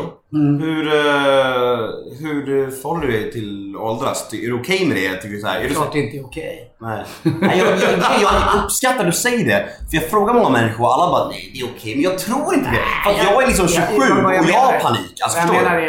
Hur, 0.61 0.87
eh, 0.87 1.79
hur 2.21 2.71
förhåller 2.71 3.07
du 3.07 3.13
dig 3.13 3.33
till 3.33 3.77
åldras? 3.77 4.33
Är 4.33 4.37
du 4.37 4.53
okej 4.61 4.87
med 4.87 4.97
det? 4.97 5.17
Tycker 5.17 5.35
du 5.35 5.41
så 5.41 5.47
här, 5.47 5.57
är 5.57 5.61
Det 5.63 5.67
du 5.67 5.71
är 5.71 5.75
så, 5.75 5.81
klart 5.81 5.93
det 5.93 5.99
inte 5.99 6.17
är 6.17 6.25
okej. 6.25 6.75
nej. 6.81 7.05
nej 7.41 7.59
jag, 7.59 7.69
jag, 7.69 8.23
jag 8.23 8.65
uppskattar 8.65 9.01
att 9.01 9.07
du 9.07 9.13
säger 9.13 9.47
det. 9.47 9.67
För 9.91 9.97
jag 9.97 10.05
frågar 10.11 10.35
många 10.35 10.49
människor 10.49 10.85
och 10.85 10.95
alla 10.95 11.11
bara 11.13 11.29
nej 11.29 11.51
det 11.55 11.61
är 11.61 11.65
okej. 11.77 11.95
Men 11.95 12.03
jag 12.05 12.19
tror 12.19 12.55
inte 12.55 12.71
det. 12.71 12.85
För 13.05 13.25
jag 13.33 13.43
är 13.43 13.47
liksom 13.47 13.69
27 13.69 13.85
Jag- 14.09 14.25
och 14.27 14.49
jag 14.49 14.55
har 14.61 14.81
panik. 14.81 15.15
Alltså, 15.23 15.39
jag 15.39 15.49
menar 15.49 15.77
du? 15.81 15.87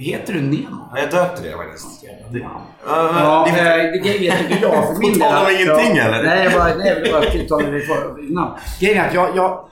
Är, 0.00 0.18
heter 0.18 0.32
du 0.32 0.40
Nemo? 0.40 0.88
Ja, 0.94 0.98
Jag 1.00 1.10
döpte 1.10 1.42
det 1.42 1.56
faktiskt. 1.56 2.02
Det, 2.32 2.38
Ja, 2.86 3.46
det, 3.54 3.62
det, 3.62 3.90
det 3.90 3.98
grejen 3.98 4.36
tycker 4.38 4.62
jag 4.62 4.86
för 4.86 5.00
min 5.00 5.12
På 5.18 5.18
del- 5.18 5.60
ingenting, 5.60 5.96
eller? 5.98 6.22
Nej, 6.24 6.44
jag 6.44 6.52
bara, 6.52 6.74
nej, 6.74 7.02
jag 7.04 7.12
bara 7.22 7.30
tilltalade 7.30 7.70
dig 7.70 7.86
innan. 8.28 8.58
Grejen 8.80 8.98
är 9.04 9.08
att 9.08 9.14
jag, 9.14 9.36
jag, 9.36 9.68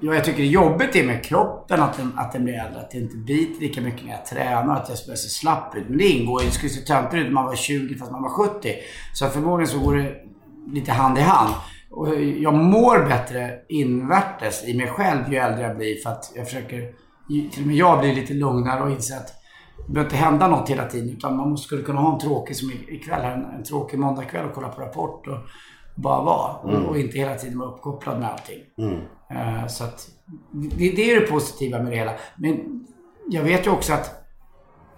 jag, 0.00 0.14
jag 0.14 0.24
tycker 0.24 0.38
det 0.38 0.48
är 0.48 0.50
jobbigt 0.50 0.96
är 0.96 1.04
med 1.04 1.24
kroppen 1.24 1.80
att 1.82 1.96
den, 1.96 2.12
att 2.16 2.32
den 2.32 2.44
blir 2.44 2.54
äldre. 2.54 2.80
Att 2.80 2.90
det 2.90 2.98
inte 2.98 3.16
biter 3.16 3.60
lika 3.60 3.80
mycket 3.80 4.04
när 4.06 4.12
jag 4.12 4.26
tränar. 4.26 4.76
Att 4.76 4.88
jag 4.88 4.98
börjar 5.06 5.16
se 5.16 5.28
slapp 5.28 5.76
ut. 5.76 5.88
Men 5.88 5.98
det 5.98 6.04
ingår 6.08 6.42
ju. 6.42 6.48
Det 6.48 6.54
skulle 6.54 6.70
se 6.70 6.80
töntigt 6.80 7.14
ut 7.14 7.24
när 7.24 7.32
man 7.32 7.44
var 7.46 7.54
20 7.56 7.94
fast 7.98 8.10
man 8.12 8.22
var 8.22 8.30
70. 8.30 8.74
Så 9.14 9.26
förmodligen 9.28 9.68
så 9.72 9.78
går 9.78 9.96
det 9.96 10.12
lite 10.72 10.92
hand 10.92 11.18
i 11.18 11.20
hand. 11.20 11.54
Och 11.90 12.14
jag 12.20 12.54
mår 12.54 12.98
bättre 13.08 13.50
invärtes 13.68 14.64
i 14.68 14.74
mig 14.76 14.86
själv 14.88 15.32
ju 15.32 15.36
äldre 15.38 15.62
jag 15.62 15.76
blir. 15.76 16.02
För 16.02 16.10
att 16.10 16.32
jag 16.34 16.46
försöker... 16.46 17.07
Till 17.28 17.62
och 17.62 17.66
med 17.66 17.76
jag 17.76 18.00
blir 18.00 18.14
lite 18.14 18.34
lugnare 18.34 18.82
och 18.82 18.90
inser 18.90 19.16
att 19.16 19.34
det 19.86 19.92
behöver 19.92 20.10
inte 20.10 20.24
hända 20.24 20.48
något 20.48 20.68
hela 20.68 20.86
tiden. 20.86 21.10
Utan 21.10 21.36
man 21.36 21.50
måste, 21.50 21.66
skulle 21.66 21.82
kunna 21.82 22.00
ha 22.00 22.12
en 22.14 22.20
tråkig, 22.20 22.56
som 22.56 22.70
ikväll, 22.88 23.22
här, 23.22 23.36
en, 23.36 23.44
en 23.44 23.64
tråkig 23.64 23.98
måndagkväll 23.98 24.46
och 24.46 24.54
kolla 24.54 24.68
på 24.68 24.80
Rapport 24.80 25.26
och 25.26 25.38
bara 25.94 26.22
vara. 26.22 26.52
Och, 26.52 26.88
och 26.88 26.98
inte 26.98 27.18
hela 27.18 27.34
tiden 27.34 27.58
vara 27.58 27.70
uppkopplad 27.70 28.20
med 28.20 28.30
allting. 28.30 28.58
Eh, 29.30 29.66
så 29.66 29.84
att 29.84 30.08
det, 30.52 30.96
det 30.96 31.10
är 31.10 31.20
det 31.20 31.26
positiva 31.26 31.82
med 31.82 31.92
det 31.92 31.96
hela. 31.96 32.12
Men 32.36 32.86
jag 33.30 33.42
vet 33.42 33.66
ju 33.66 33.70
också 33.70 33.92
att 33.92 34.14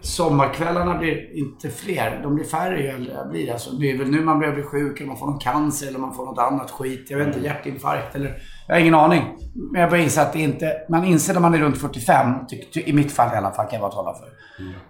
sommarkvällarna 0.01 0.99
blir 0.99 1.37
inte 1.37 1.69
fler. 1.69 2.21
De 2.23 2.35
blir 2.35 2.45
färre 2.45 2.83
ju 2.83 2.88
äldre 2.88 3.12
jag 3.12 3.31
blir. 3.31 3.53
Alltså, 3.53 3.71
det 3.71 3.90
är 3.90 3.99
väl 3.99 4.11
nu 4.11 4.25
man 4.25 4.38
börjar 4.38 4.55
bli 4.55 4.62
sjuk 4.62 5.01
eller 5.01 5.09
man 5.09 5.16
får 5.16 5.27
någon 5.27 5.38
cancer 5.38 5.88
eller 5.88 5.99
man 5.99 6.14
får 6.14 6.27
något 6.27 6.38
annat 6.38 6.71
skit. 6.71 7.07
Jag 7.11 7.19
vet 7.19 7.27
inte, 7.27 7.40
hjärtinfarkt 7.40 8.14
eller... 8.14 8.37
Jag 8.71 8.75
har 8.77 8.81
ingen 8.81 8.95
aning. 8.95 9.25
Men 9.73 9.81
jag 9.81 9.91
börjar 9.91 10.05
inse 10.05 10.23
att 10.23 10.33
det 10.33 10.39
inte... 10.41 10.73
Man 10.89 11.05
inser 11.05 11.35
när 11.35 11.41
man 11.41 11.55
är 11.55 11.59
runt 11.59 11.79
45, 11.79 12.35
ty, 12.51 12.65
ty, 12.75 12.83
i 12.87 12.93
mitt 12.93 13.13
fall 13.13 13.35
i 13.35 13.37
alla 13.37 13.51
fall 13.51 13.67
kan 13.67 13.81
jag 13.81 13.91
bara 13.91 14.03
tala 14.03 14.15
för. 14.15 14.29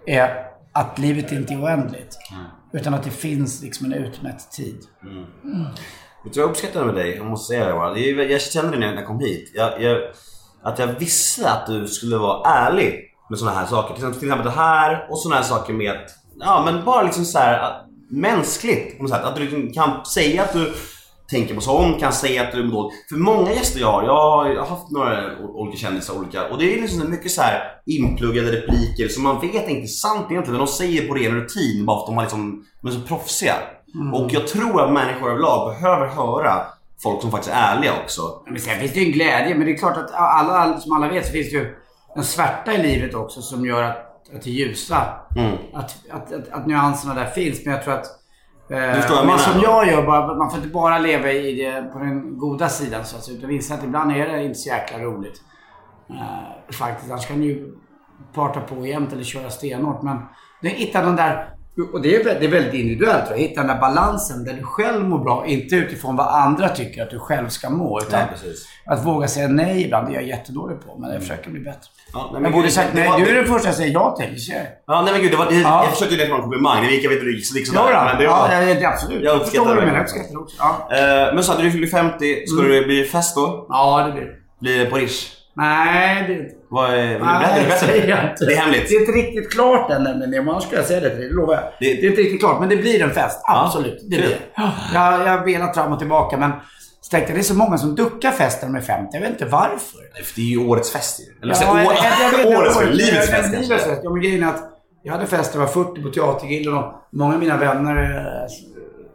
Är 0.07 0.45
att 0.71 0.99
livet 0.99 1.31
inte 1.31 1.53
är 1.53 1.63
oändligt. 1.63 2.17
Utan 2.73 2.93
att 2.93 3.03
det 3.03 3.09
finns 3.09 3.61
liksom 3.61 3.85
en 3.85 3.93
utmätt 3.93 4.51
tid. 4.51 4.75
Vet 6.23 6.33
du 6.33 6.39
vad 6.39 6.43
jag 6.45 6.49
uppskattar 6.49 6.85
med 6.85 6.95
dig? 6.95 7.15
Jag 7.17 7.25
måste 7.25 7.53
säga 7.53 7.65
det 7.67 7.73
bara. 7.73 7.97
Jag 7.97 8.41
kände 8.41 8.71
det 8.71 8.77
när 8.79 8.95
jag 8.95 9.07
kom 9.07 9.19
hit. 9.19 9.51
Jag, 9.55 9.81
jag, 9.81 10.01
att 10.63 10.79
jag 10.79 10.87
visste 10.87 11.51
att 11.51 11.67
du 11.67 11.87
skulle 11.87 12.17
vara 12.17 12.49
ärlig 12.49 12.99
med 13.29 13.39
såna 13.39 13.51
här 13.51 13.65
saker. 13.65 13.87
Till 13.87 14.03
exempel, 14.03 14.19
till 14.19 14.27
exempel 14.29 14.45
det 14.45 14.57
här 14.61 15.07
och 15.09 15.19
såna 15.19 15.35
här 15.35 15.43
saker 15.43 15.73
med 15.73 15.91
att, 15.91 16.09
ja 16.39 16.61
men 16.65 16.85
bara 16.85 17.01
liksom 17.01 17.25
så 17.25 17.39
här 17.39 17.59
att- 17.59 17.85
mänskligt 18.09 18.97
på 18.97 19.03
något 19.03 19.11
sätt. 19.11 19.23
Att 19.23 19.35
du 19.35 19.41
liksom 19.41 19.73
kan 19.73 20.05
säga 20.05 20.43
att 20.43 20.53
du 20.53 20.73
tänker 21.31 21.55
på 21.55 21.61
sånt, 21.61 21.99
kan 21.99 22.13
säga 22.13 22.41
att 22.41 22.51
du 22.51 22.63
mår 22.63 22.71
dåligt. 22.71 23.09
För 23.09 23.15
många 23.15 23.51
gäster 23.51 23.79
jag 23.79 23.91
har, 23.91 24.49
jag 24.49 24.61
har 24.61 24.67
haft 24.67 24.91
några 24.91 25.37
olika 25.39 25.77
kändisar 25.77 26.13
olika 26.19 26.47
och 26.47 26.57
det 26.57 26.73
är 26.73 26.81
liksom 26.81 27.11
mycket 27.11 27.31
så 27.31 27.41
här 27.41 27.61
inpluggade 27.85 28.51
repliker 28.51 29.07
som 29.07 29.23
man 29.23 29.41
vet 29.41 29.69
inte 29.69 29.83
är 29.83 29.87
sant 29.87 30.27
egentligen 30.29 30.57
men 30.57 30.65
de 30.65 30.67
säger 30.67 31.07
på 31.07 31.13
ren 31.13 31.35
rutin 31.35 31.85
bara 31.85 31.97
för 31.97 32.03
att 32.03 32.07
de 32.07 32.15
har 32.15 32.23
liksom, 32.23 32.65
de 32.81 32.87
är 32.87 32.91
så 32.91 33.01
proffsiga. 33.01 33.55
Och 34.13 34.33
jag 34.33 34.47
tror 34.47 34.81
att 34.81 34.93
människor 34.93 35.29
överlag 35.29 35.69
behöver 35.69 36.07
höra 36.07 36.65
folk 37.03 37.21
som 37.21 37.31
faktiskt 37.31 37.55
är 37.55 37.75
ärliga 37.75 37.93
också. 38.03 38.21
Men 38.45 38.59
sen 38.59 38.79
finns 38.79 38.93
det 38.93 38.99
ju 38.99 39.05
en 39.05 39.11
glädje, 39.11 39.55
men 39.55 39.65
det 39.65 39.73
är 39.73 39.77
klart 39.77 39.97
att 39.97 40.11
alla, 40.13 40.79
som 40.79 40.91
alla 40.91 41.07
vet 41.07 41.25
så 41.25 41.31
finns 41.31 41.51
det 41.51 41.57
ju 41.57 41.75
en 42.15 42.23
svärta 42.23 42.73
i 42.73 42.77
livet 42.77 43.15
också 43.15 43.41
som 43.41 43.65
gör 43.65 43.83
att, 43.83 44.35
att 44.35 44.41
det 44.41 44.49
ljusa. 44.49 45.07
Mm. 45.35 45.57
Att, 45.73 45.95
att, 46.11 46.33
att, 46.33 46.49
att 46.49 46.67
nyanserna 46.67 47.13
där 47.13 47.25
finns. 47.25 47.65
Men 47.65 47.73
jag 47.73 47.83
tror 47.83 47.93
att 47.93 48.20
eh, 48.71 48.93
förstår 48.93 49.17
jag 49.17 49.25
man 49.25 49.25
menar. 49.25 49.37
som 49.37 49.61
jag 49.61 49.87
gör, 49.87 50.05
bara, 50.05 50.35
man 50.35 50.49
får 50.49 50.59
inte 50.59 50.71
bara 50.71 50.99
leva 50.99 51.31
i 51.31 51.55
det, 51.55 51.81
på 51.93 51.99
den 51.99 52.37
goda 52.37 52.69
sidan 52.69 53.05
så 53.05 53.15
att 53.15 53.23
säga. 53.23 53.37
Utan 53.37 53.51
inse 53.51 53.73
att 53.73 53.83
ibland 53.83 54.11
är 54.11 54.27
det 54.27 54.43
inte 54.43 54.59
så 54.59 54.69
jäkla 54.69 54.99
roligt. 54.99 55.41
Eh, 56.09 56.73
faktiskt. 56.73 57.11
Annars 57.11 57.27
kan 57.27 57.39
du 57.41 57.45
ju 57.45 57.75
parta 58.33 58.61
på 58.61 58.85
jämt 58.87 59.13
eller 59.13 59.23
köra 59.23 59.49
stenhårt. 59.49 60.01
Men 60.01 60.17
det 60.61 60.69
hitta 60.69 61.01
den 61.01 61.15
där 61.15 61.49
och 61.93 62.01
det 62.01 62.15
är, 62.15 62.23
det 62.39 62.45
är 62.45 62.49
väldigt 62.51 62.73
individuellt. 62.73 63.23
jag. 63.29 63.37
Hitta 63.37 63.61
den 63.61 63.67
där 63.69 63.79
balansen 63.79 64.43
där 64.43 64.53
du 64.53 64.63
själv 64.63 65.03
mår 65.09 65.19
bra. 65.19 65.43
Inte 65.47 65.75
utifrån 65.75 66.15
vad 66.15 66.27
andra 66.27 66.69
tycker 66.69 67.03
att 67.03 67.09
du 67.09 67.19
själv 67.19 67.47
ska 67.49 67.69
må. 67.69 67.99
Utan 68.01 68.19
Nej, 68.19 68.55
att 68.85 69.05
våga 69.05 69.27
säga 69.27 69.47
nej 69.47 69.83
ibland, 69.85 70.07
det 70.07 70.11
är 70.11 70.15
jag 70.15 70.23
jättedålig 70.27 70.77
på. 70.85 70.97
Men 70.99 71.11
jag 71.11 71.21
försöker 71.21 71.49
bli 71.49 71.59
bättre. 71.59 71.79
Ja, 72.13 72.29
nej, 72.33 72.41
jag 72.43 72.51
borde 72.51 72.63
gud, 72.63 72.73
sagt 72.73 72.89
nej. 72.93 73.09
var- 73.09 73.19
Du 73.19 73.29
är 73.29 73.35
den 73.35 73.45
första 73.45 73.67
jag 73.67 73.75
säger 73.75 73.93
ja 73.93 74.15
till. 74.19 74.37
Ja, 74.87 75.01
nej 75.01 75.13
men 75.13 75.21
gud, 75.21 75.31
det 75.31 75.37
var, 75.37 75.45
det, 75.45 75.55
Ja. 75.55 75.83
jag 75.83 75.93
försökte 75.93 76.15
ju 76.15 76.27
vara 76.29 76.35
en 76.37 76.41
komplimang. 76.41 76.85
Det 76.85 76.91
gick 76.91 77.03
jag 77.05 77.09
vet 77.09 77.15
inte 77.17 77.25
hur 77.25 77.31
det 77.33 77.37
gick 77.57 77.67
sådär. 77.67 77.91
Ja, 77.91 78.15
det 78.17 78.23
ja, 78.23 78.47
var, 78.51 78.65
det, 78.65 78.73
det, 78.73 78.85
absolut. 78.85 79.23
Jag 79.23 79.35
uppskattar 79.41 79.75
menar. 79.75 79.81
det. 79.91 79.93
Jag 79.93 80.01
uppskattar 80.03 80.31
det 80.31 80.37
också. 80.37 80.55
Ja, 80.59 80.89
Eh, 81.27 81.33
men 81.35 81.43
så 81.43 81.51
att 81.51 81.59
du 81.59 81.71
fyller 81.71 81.87
50, 81.87 82.45
ska 82.47 82.61
det 82.63 82.81
bli 82.81 83.03
fest 83.03 83.35
då? 83.35 83.65
ja 83.69 84.03
det 84.07 84.11
blir 84.11 84.21
det. 84.25 84.35
Blir 84.61 84.79
det 84.79 84.85
på 84.85 84.95
Rish? 84.97 85.27
Nej, 85.61 86.23
det 86.27 86.33
det. 86.35 86.49
Vad 86.69 86.89
är, 86.93 86.97
vill 87.07 87.17
du 87.19 87.25
Nej, 87.25 87.65
berätta? 87.65 87.85
Vill 87.85 87.95
du 87.95 88.01
det 88.01 88.07
berätta? 88.07 88.29
inte. 88.31 88.45
Det 88.45 88.53
är 88.53 88.57
hemligt. 88.57 88.89
Det 88.89 88.95
är 88.95 88.99
inte 88.99 89.11
riktigt 89.11 89.51
klart 89.53 89.91
än 89.91 90.03
nämligen. 90.03 90.49
Annars 90.49 90.63
skulle 90.63 90.79
jag 90.81 90.87
säga 90.87 90.99
det 90.99 91.09
till 91.09 91.19
dig. 91.19 91.29
Det 91.29 91.35
lovar 91.35 91.53
jag. 91.53 91.63
Det- 91.79 91.93
Det, 92.01 92.05
är 92.05 92.09
inte 92.09 92.21
riktigt 92.21 92.39
klart. 92.39 92.59
Men 92.59 92.69
det 92.69 92.75
blir 92.77 93.01
en 93.03 93.11
fest. 93.11 93.39
Absolut. 93.47 93.99
Det 94.09 94.15
kul. 94.15 94.25
blir 94.25 94.29
det. 94.29 94.63
Jag, 94.93 95.13
jag 95.27 95.37
har 95.37 95.45
velat 95.45 95.75
fram 95.75 95.91
och 95.93 95.99
tillbaka 95.99 96.37
men 96.37 96.51
så 97.01 97.09
tänkte 97.11 97.31
jag, 97.31 97.37
det 97.37 97.41
är 97.41 97.43
så 97.43 97.53
många 97.55 97.77
som 97.77 97.95
duckar 97.95 98.31
festen 98.31 98.71
med 98.71 98.83
50. 98.83 99.09
Jag 99.13 99.21
vet 99.21 99.29
inte 99.29 99.45
varför. 99.45 99.99
Det 100.35 100.41
är 100.41 100.45
ju 100.45 100.57
årets 100.67 100.91
fest. 100.91 101.19
Eller 101.43 101.55
Ja, 101.61 101.79
ja, 101.83 101.93
jag- 102.43 102.51
jag 102.51 102.59
årets 102.59 102.77
fest. 102.79 102.91
Livets 102.93 103.29
fest 103.29 103.53
kanske. 103.69 103.99
Ja, 104.03 104.09
men 104.09 104.21
grejen 104.21 104.43
är 104.43 104.47
att 104.47 104.63
jag 105.03 105.13
hade 105.13 105.25
fest, 105.25 105.51
jag 105.53 105.59
var 105.61 105.67
40 105.67 106.01
på 106.03 106.09
Teatergillen 106.09 106.73
och 106.73 106.93
många 107.11 107.33
av 107.33 107.39
mina 107.39 107.57
vänner 107.57 107.95
eh, 108.03 108.47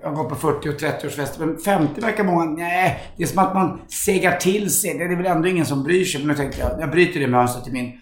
jag 0.07 0.15
gått 0.15 0.29
på 0.29 0.35
40 0.35 0.69
och 0.69 0.75
30-årsfester. 0.75 1.39
Men 1.39 1.59
50 1.59 2.01
verkar 2.01 2.25
många... 2.25 2.45
Nej, 2.45 3.03
det 3.17 3.23
är 3.23 3.27
som 3.27 3.39
att 3.39 3.55
man 3.55 3.81
segar 3.89 4.37
till 4.37 4.71
sig. 4.71 4.99
Det 4.99 5.05
är 5.05 5.17
väl 5.17 5.27
ändå 5.27 5.49
ingen 5.49 5.67
som 5.67 5.83
bryr 5.85 6.05
sig. 6.05 6.21
Men 6.21 6.29
nu 6.29 6.35
tänkte 6.35 6.61
jag, 6.61 6.81
jag 6.81 6.91
bryter 6.91 7.21
det 7.21 7.27
mönstret 7.27 7.69
i 7.69 7.73
min 7.73 7.93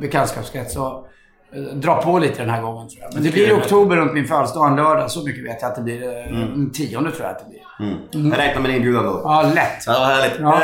bekantskapskrets 0.00 0.76
och 0.76 1.06
eh, 1.54 1.60
dra 1.62 2.02
på 2.02 2.18
lite 2.18 2.42
den 2.42 2.50
här 2.50 2.62
gången 2.62 2.88
tror 2.88 3.02
jag. 3.02 3.14
Men 3.14 3.22
det 3.22 3.30
blir 3.30 3.48
i 3.48 3.52
oktober 3.52 3.96
runt 3.96 4.12
min 4.14 4.26
födelsedag, 4.28 4.70
en 4.70 4.76
lördag. 4.76 5.10
Så 5.10 5.24
mycket 5.26 5.44
vet 5.44 5.58
jag 5.62 5.68
att 5.70 5.76
det 5.76 5.82
blir. 5.82 6.02
eh, 6.02 6.32
Den 6.32 6.72
tionde 6.72 7.10
tror 7.10 7.22
jag 7.26 7.30
att 7.36 7.38
det 7.38 7.44
blir. 7.50 7.60
Jag 8.30 8.38
räknar 8.38 8.62
med 8.62 8.70
din 8.70 8.76
inbjudan 8.76 9.04
då. 9.04 9.20
Ja, 9.24 9.42
lätt. 9.54 9.84
Ja, 9.86 9.92
vad 9.98 10.08
härligt. 10.08 10.40
Ja. 10.40 10.60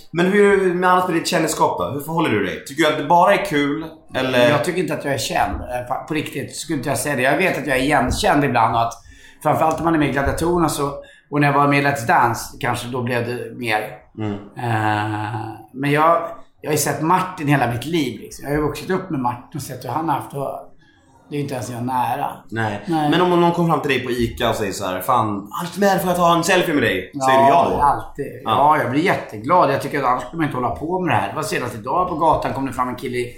Men 0.12 0.26
hur, 0.26 0.74
med 0.74 0.90
annat 0.90 1.08
med 1.08 1.16
ditt 1.16 1.26
kändisskap 1.26 1.78
då? 1.78 1.84
Hur 1.90 2.00
förhåller 2.00 2.30
du 2.30 2.44
dig? 2.44 2.64
Tycker 2.64 2.82
du 2.82 2.88
att 2.88 2.98
det 2.98 3.04
bara 3.04 3.34
är 3.34 3.44
kul? 3.44 3.84
Eller? 4.14 4.48
Jag 4.50 4.64
tycker 4.64 4.80
inte 4.80 4.94
att 4.94 5.04
jag 5.04 5.14
är 5.14 5.18
känd. 5.18 5.54
eh, 5.60 6.06
På 6.08 6.14
riktigt 6.14 6.56
skulle 6.56 6.76
inte 6.78 6.88
jag 6.88 6.98
säga 6.98 7.16
det. 7.16 7.22
Jag 7.22 7.36
vet 7.36 7.58
att 7.58 7.66
jag 7.66 7.76
är 7.76 7.82
igenkänd 7.82 8.44
ibland 8.44 8.74
och 8.74 8.82
att 8.82 8.92
framförallt 9.42 9.78
om 9.78 9.84
man 9.84 9.94
är 9.94 9.98
med 9.98 10.08
i 10.08 10.12
Gladiatorerna 10.12 10.68
så, 10.68 10.90
och 11.30 11.40
när 11.40 11.46
jag 11.46 11.54
var 11.54 11.68
med 11.68 11.78
i 11.78 11.86
Let's 11.86 12.06
Dance 12.06 12.56
kanske 12.60 12.88
då 12.88 13.02
blev 13.02 13.26
det 13.26 13.58
mer. 13.58 13.80
Eh, 14.56 15.40
men 15.72 15.90
jag, 15.90 16.22
jag 16.60 16.70
har 16.70 16.72
ju 16.72 16.78
sett 16.78 17.02
Martin 17.02 17.48
hela 17.48 17.72
mitt 17.72 17.86
liv. 17.86 18.20
Liksom. 18.20 18.44
Jag 18.44 18.52
har 18.52 18.56
ju 18.62 18.66
vuxit 18.66 18.90
upp 18.90 19.10
med 19.10 19.20
Martin 19.20 19.50
och 19.58 19.62
sett 19.62 19.84
hur 19.84 19.88
han 19.90 20.08
har 20.08 20.16
haft 20.16 20.34
och 20.34 20.66
det 21.30 21.36
är 21.36 21.40
inte 21.40 21.54
ens 21.54 21.70
jag 21.70 21.82
nära. 21.84 22.26
Nej. 22.50 22.80
Nej. 22.86 23.10
Men 23.10 23.20
om 23.20 23.40
någon 23.40 23.52
kommer 23.52 23.68
fram 23.68 23.80
till 23.80 23.90
dig 23.90 24.04
på 24.04 24.10
ICA 24.10 24.48
och 24.48 24.54
säger 24.54 24.72
så 24.72 24.86
här, 24.86 25.00
Fan, 25.00 25.28
Anders 25.60 25.76
med 25.78 26.00
får 26.00 26.08
jag 26.10 26.16
ta 26.16 26.34
en 26.36 26.44
selfie 26.44 26.74
med 26.74 26.82
dig? 26.82 27.10
Säger 27.26 27.38
du 27.42 27.48
ja 27.48 27.68
då? 27.70 27.82
alltid. 27.82 28.26
Ja. 28.44 28.78
jag 28.82 28.90
blir 28.90 29.00
jätteglad. 29.02 29.70
Jag 29.72 29.82
tycker 29.82 29.98
att 29.98 30.04
annars 30.04 30.22
skulle 30.22 30.36
man 30.38 30.46
inte 30.46 30.56
hålla 30.56 30.70
på 30.76 31.00
med 31.00 31.10
det 31.14 31.16
här. 31.20 31.28
Det 31.28 31.34
var 31.36 31.42
senast 31.42 31.74
idag 31.74 32.08
på 32.08 32.14
gatan 32.14 32.52
kom 32.52 32.66
det 32.66 32.72
fram 32.72 32.88
en 32.88 32.96
kille 32.96 33.16
i- 33.16 33.36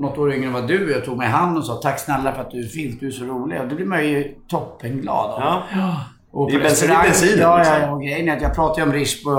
något 0.00 0.18
år 0.18 0.32
yngre 0.32 0.46
än 0.46 0.52
vad 0.52 0.68
du 0.68 0.90
är. 0.90 0.94
Jag 0.96 1.04
tog 1.04 1.16
mig 1.18 1.26
i 1.26 1.30
hand 1.30 1.58
och 1.58 1.64
sa 1.64 1.74
tack 1.82 1.98
snälla 1.98 2.32
för 2.32 2.40
att 2.40 2.50
du 2.50 2.68
finns. 2.68 2.98
Du 3.00 3.06
är 3.06 3.10
så 3.10 3.24
rolig. 3.24 3.60
Och 3.60 3.68
då 3.68 3.74
blir 3.76 3.86
man 3.86 4.08
ju 4.08 4.34
toppenglad. 4.48 5.42
Ja. 5.42 5.62
Och 6.32 6.50
Det 6.50 6.56
är 6.56 6.60
bensin- 6.60 6.88
restaurang- 6.88 7.02
det 7.02 7.06
är 7.06 7.10
bensinen, 7.10 7.38
Ja, 7.40 7.58
liksom. 7.58 7.76
ja. 7.80 7.90
Och 7.92 8.02
grejen 8.02 8.28
är 8.28 8.36
att 8.36 8.42
jag 8.42 8.54
pratar 8.54 8.82
ju 8.82 8.86
om 8.88 8.92
Rish 8.92 9.24
på, 9.24 9.30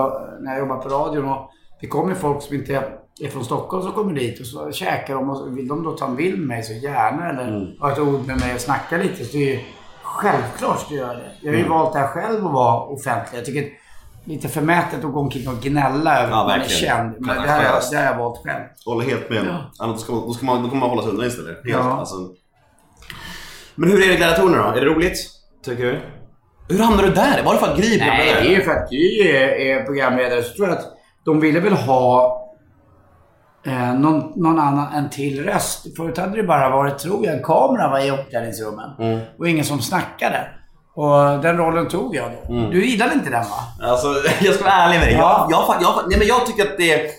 när 0.41 0.51
jag 0.51 0.59
jobbar 0.59 0.75
på 0.77 0.89
radion. 0.89 1.29
Och 1.29 1.49
det 1.81 1.87
kommer 1.87 2.15
folk 2.15 2.41
som 2.41 2.55
inte 2.55 2.75
är 3.21 3.27
från 3.29 3.45
Stockholm 3.45 3.83
som 3.83 3.91
kommer 3.91 4.13
dit 4.13 4.39
och 4.39 4.45
så 4.45 4.71
käkar 4.71 5.13
de. 5.15 5.29
Och 5.29 5.57
vill 5.57 5.67
de 5.67 5.83
då 5.83 5.91
ta 5.91 6.05
en 6.05 6.15
bild 6.15 6.37
med 6.39 6.47
mig 6.47 6.63
så 6.63 6.73
gärna. 6.73 7.29
Eller 7.29 7.47
Mm. 7.47 7.67
ha 7.79 7.91
ett 7.91 7.99
ord 7.99 8.27
med 8.27 8.39
mig 8.39 8.53
och 8.55 8.61
snacka 8.61 8.97
lite. 8.97 9.25
Så 9.25 9.37
det 9.37 9.43
är 9.43 9.53
ju 9.53 9.59
självklart 10.03 10.79
ska 10.79 10.93
jag 10.93 11.07
göra 11.07 11.13
det. 11.17 11.31
Jag 11.41 11.51
har 11.51 11.53
Mm. 11.55 11.63
ju 11.63 11.69
valt 11.69 11.93
det 11.93 11.99
här 11.99 12.07
själv 12.07 12.45
att 12.45 12.53
vara 12.53 12.81
offentlig. 12.83 13.37
Jag 13.39 13.45
tycker 13.45 13.65
lite 14.25 14.47
förmätet 14.47 15.05
att 15.05 15.13
gå 15.13 15.19
omkring 15.19 15.47
och 15.47 15.61
gnälla 15.61 16.19
över 16.19 16.31
Ja, 16.31 16.41
att 16.41 16.47
man 16.47 16.61
är 16.61 16.65
känd. 16.67 17.15
Men 17.19 17.35
det 17.35 17.41
här, 17.49 17.81
det 17.91 17.97
här 17.97 18.05
har 18.05 18.11
jag 18.11 18.17
valt 18.17 18.43
själv. 18.43 18.63
Håller 18.85 19.05
helt 19.05 19.29
med. 19.29 19.55
Annars 19.79 19.95
då, 19.95 20.01
ska 20.01 20.13
man, 20.13 20.21
då, 20.27 20.33
ska 20.33 20.45
man, 20.45 20.63
då 20.63 20.69
kommer 20.69 20.79
man 20.79 20.89
hålla 20.89 21.01
sig 21.01 21.11
undan 21.11 21.27
istället. 21.27 21.55
Helt, 21.55 21.65
Ja. 21.69 21.99
alltså. 21.99 22.15
Men 23.75 23.89
hur 23.89 24.03
är 24.03 24.07
det 24.07 24.13
i 24.13 24.17
gladiatorerna 24.17 24.71
då? 24.71 24.77
Är 24.77 24.81
det 24.81 24.87
roligt? 24.87 25.17
Tycker 25.65 25.83
du? 25.83 25.99
Hur 26.69 26.79
hamnade 26.83 27.07
du 27.07 27.13
där? 27.13 27.43
Var 27.43 27.53
det 27.53 27.59
för 27.59 27.67
att 27.71 27.77
Gry 27.77 27.97
Nej, 27.99 28.33
det 28.41 28.47
är 28.47 28.55
ju 28.57 28.61
för 28.63 28.71
att 28.71 28.89
Gry 28.89 29.27
är, 29.27 29.47
är 29.49 29.83
programledare. 29.85 30.43
Så 30.43 30.55
tror 30.55 30.67
jag 30.67 30.77
att 30.77 30.85
de 31.25 31.39
ville 31.39 31.59
väl 31.59 31.73
ha 31.73 32.37
eh, 33.65 33.93
någon, 33.93 34.31
någon 34.35 34.59
annan, 34.59 34.93
en 34.93 35.09
till 35.09 35.43
röst. 35.45 35.97
Förut 35.97 36.17
hade 36.17 36.35
det 36.37 36.43
bara 36.43 36.69
varit, 36.69 36.99
tror 36.99 37.25
jag, 37.25 37.35
en 37.35 37.43
kamera 37.43 37.89
var 37.89 37.99
i 38.07 38.11
omklädningsrummen. 38.11 38.89
Och 39.39 39.49
ingen 39.49 39.65
som 39.65 39.79
snackade. 39.81 40.47
Och 40.95 41.39
den 41.41 41.57
rollen 41.57 41.87
tog 41.87 42.15
jag 42.15 42.31
då. 42.47 42.53
Du 42.71 42.85
gillade 42.85 43.13
inte 43.13 43.29
den 43.29 43.43
va? 43.43 43.87
Alltså, 43.89 44.07
jag 44.41 44.55
ska 44.55 44.63
vara 44.63 44.73
ärlig 44.73 44.99
med 44.99 45.07
dig. 45.07 45.15
Ja. 45.15 45.47
Jag, 45.51 45.63
jag, 45.69 45.81
jag, 45.81 46.09
nej, 46.09 46.17
men 46.19 46.27
jag 46.27 46.45
tycker 46.45 46.63
att 46.63 46.77
det 46.77 46.91
är... 46.93 47.09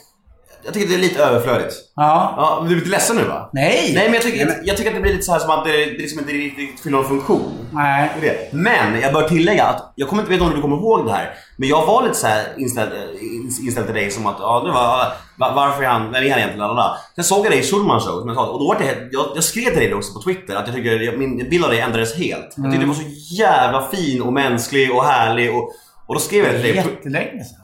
Jag 0.64 0.74
tycker 0.74 0.86
att 0.86 0.90
det 0.92 0.96
är 0.96 1.00
lite 1.08 1.24
överflödigt. 1.24 1.74
Ja. 1.96 2.34
Ja, 2.36 2.58
men 2.60 2.68
du 2.68 2.74
är 2.74 2.78
lite 2.78 2.90
ledsen 2.90 3.16
nu 3.16 3.24
va? 3.24 3.50
Nej! 3.52 3.92
Nej, 3.94 4.04
men 4.04 4.14
jag 4.14 4.22
tycker, 4.22 4.46
men- 4.46 4.56
jag 4.64 4.76
tycker 4.76 4.90
att 4.90 4.96
det 4.96 5.02
blir 5.02 5.12
lite 5.12 5.24
så 5.24 5.32
här 5.32 5.38
som 5.38 5.50
att 5.50 5.64
det, 5.64 5.70
det 5.72 5.84
liksom 5.86 6.18
inte 6.20 6.32
riktigt 6.32 6.80
fyller 6.80 6.96
någon 6.96 7.08
funktion. 7.08 7.61
Nej. 7.72 8.10
Det. 8.20 8.52
Men 8.52 9.00
jag 9.00 9.12
bör 9.12 9.28
tillägga 9.28 9.64
att, 9.64 9.92
jag 9.94 10.08
kommer 10.08 10.22
inte 10.22 10.32
veta 10.32 10.44
om 10.44 10.50
du 10.54 10.60
kommer 10.60 10.76
ihåg 10.76 11.06
det 11.06 11.12
här, 11.12 11.34
men 11.56 11.68
jag 11.68 11.86
var 11.86 12.02
lite 12.02 12.14
så 12.14 12.26
här 12.26 12.44
inställd, 12.58 12.92
eh, 12.92 13.64
inställd 13.66 13.86
till 13.86 13.94
dig 13.94 14.10
som 14.10 14.26
att, 14.26 14.36
ja, 14.40 14.62
det 14.66 14.72
var, 14.72 15.12
va- 15.38 15.52
varför 15.54 15.82
är 15.82 15.86
han, 15.88 16.02
vem 16.12 16.14
är 16.24 16.30
han 16.30 16.38
egentligen? 16.38 16.58
Lalala. 16.58 16.96
Sen 17.14 17.24
såg 17.24 17.46
jag 17.46 17.52
dig 17.52 17.58
i 17.60 17.62
Schulman 17.62 18.00
show, 18.00 18.20
som 18.20 18.28
jag 18.28 18.36
sa, 18.36 18.46
och 18.46 18.58
då 18.60 18.66
var 18.68 18.78
det, 18.78 19.08
jag, 19.12 19.26
jag 19.34 19.44
skrev 19.44 19.64
till 19.70 19.78
dig 19.78 19.94
också 19.94 20.12
på 20.14 20.22
Twitter 20.22 20.56
att 20.56 20.66
jag 20.66 20.76
tycker 20.76 21.16
min 21.16 21.48
bild 21.50 21.64
av 21.64 21.70
dig 21.70 21.80
ändrades 21.80 22.16
helt. 22.16 22.54
Jag 22.56 22.64
tyckte 22.72 22.78
du 22.80 22.86
var 22.86 22.94
så 22.94 23.34
jävla 23.34 23.86
fin 23.92 24.22
och 24.22 24.32
mänsklig 24.32 24.92
och 24.96 25.04
härlig 25.04 25.56
och, 25.56 25.72
och 26.06 26.14
då 26.14 26.20
skrev 26.20 26.44
jag 26.44 26.52
till 26.52 26.62
dig, 26.62 26.76
Jättelänge 26.76 27.44
sedan. 27.44 27.58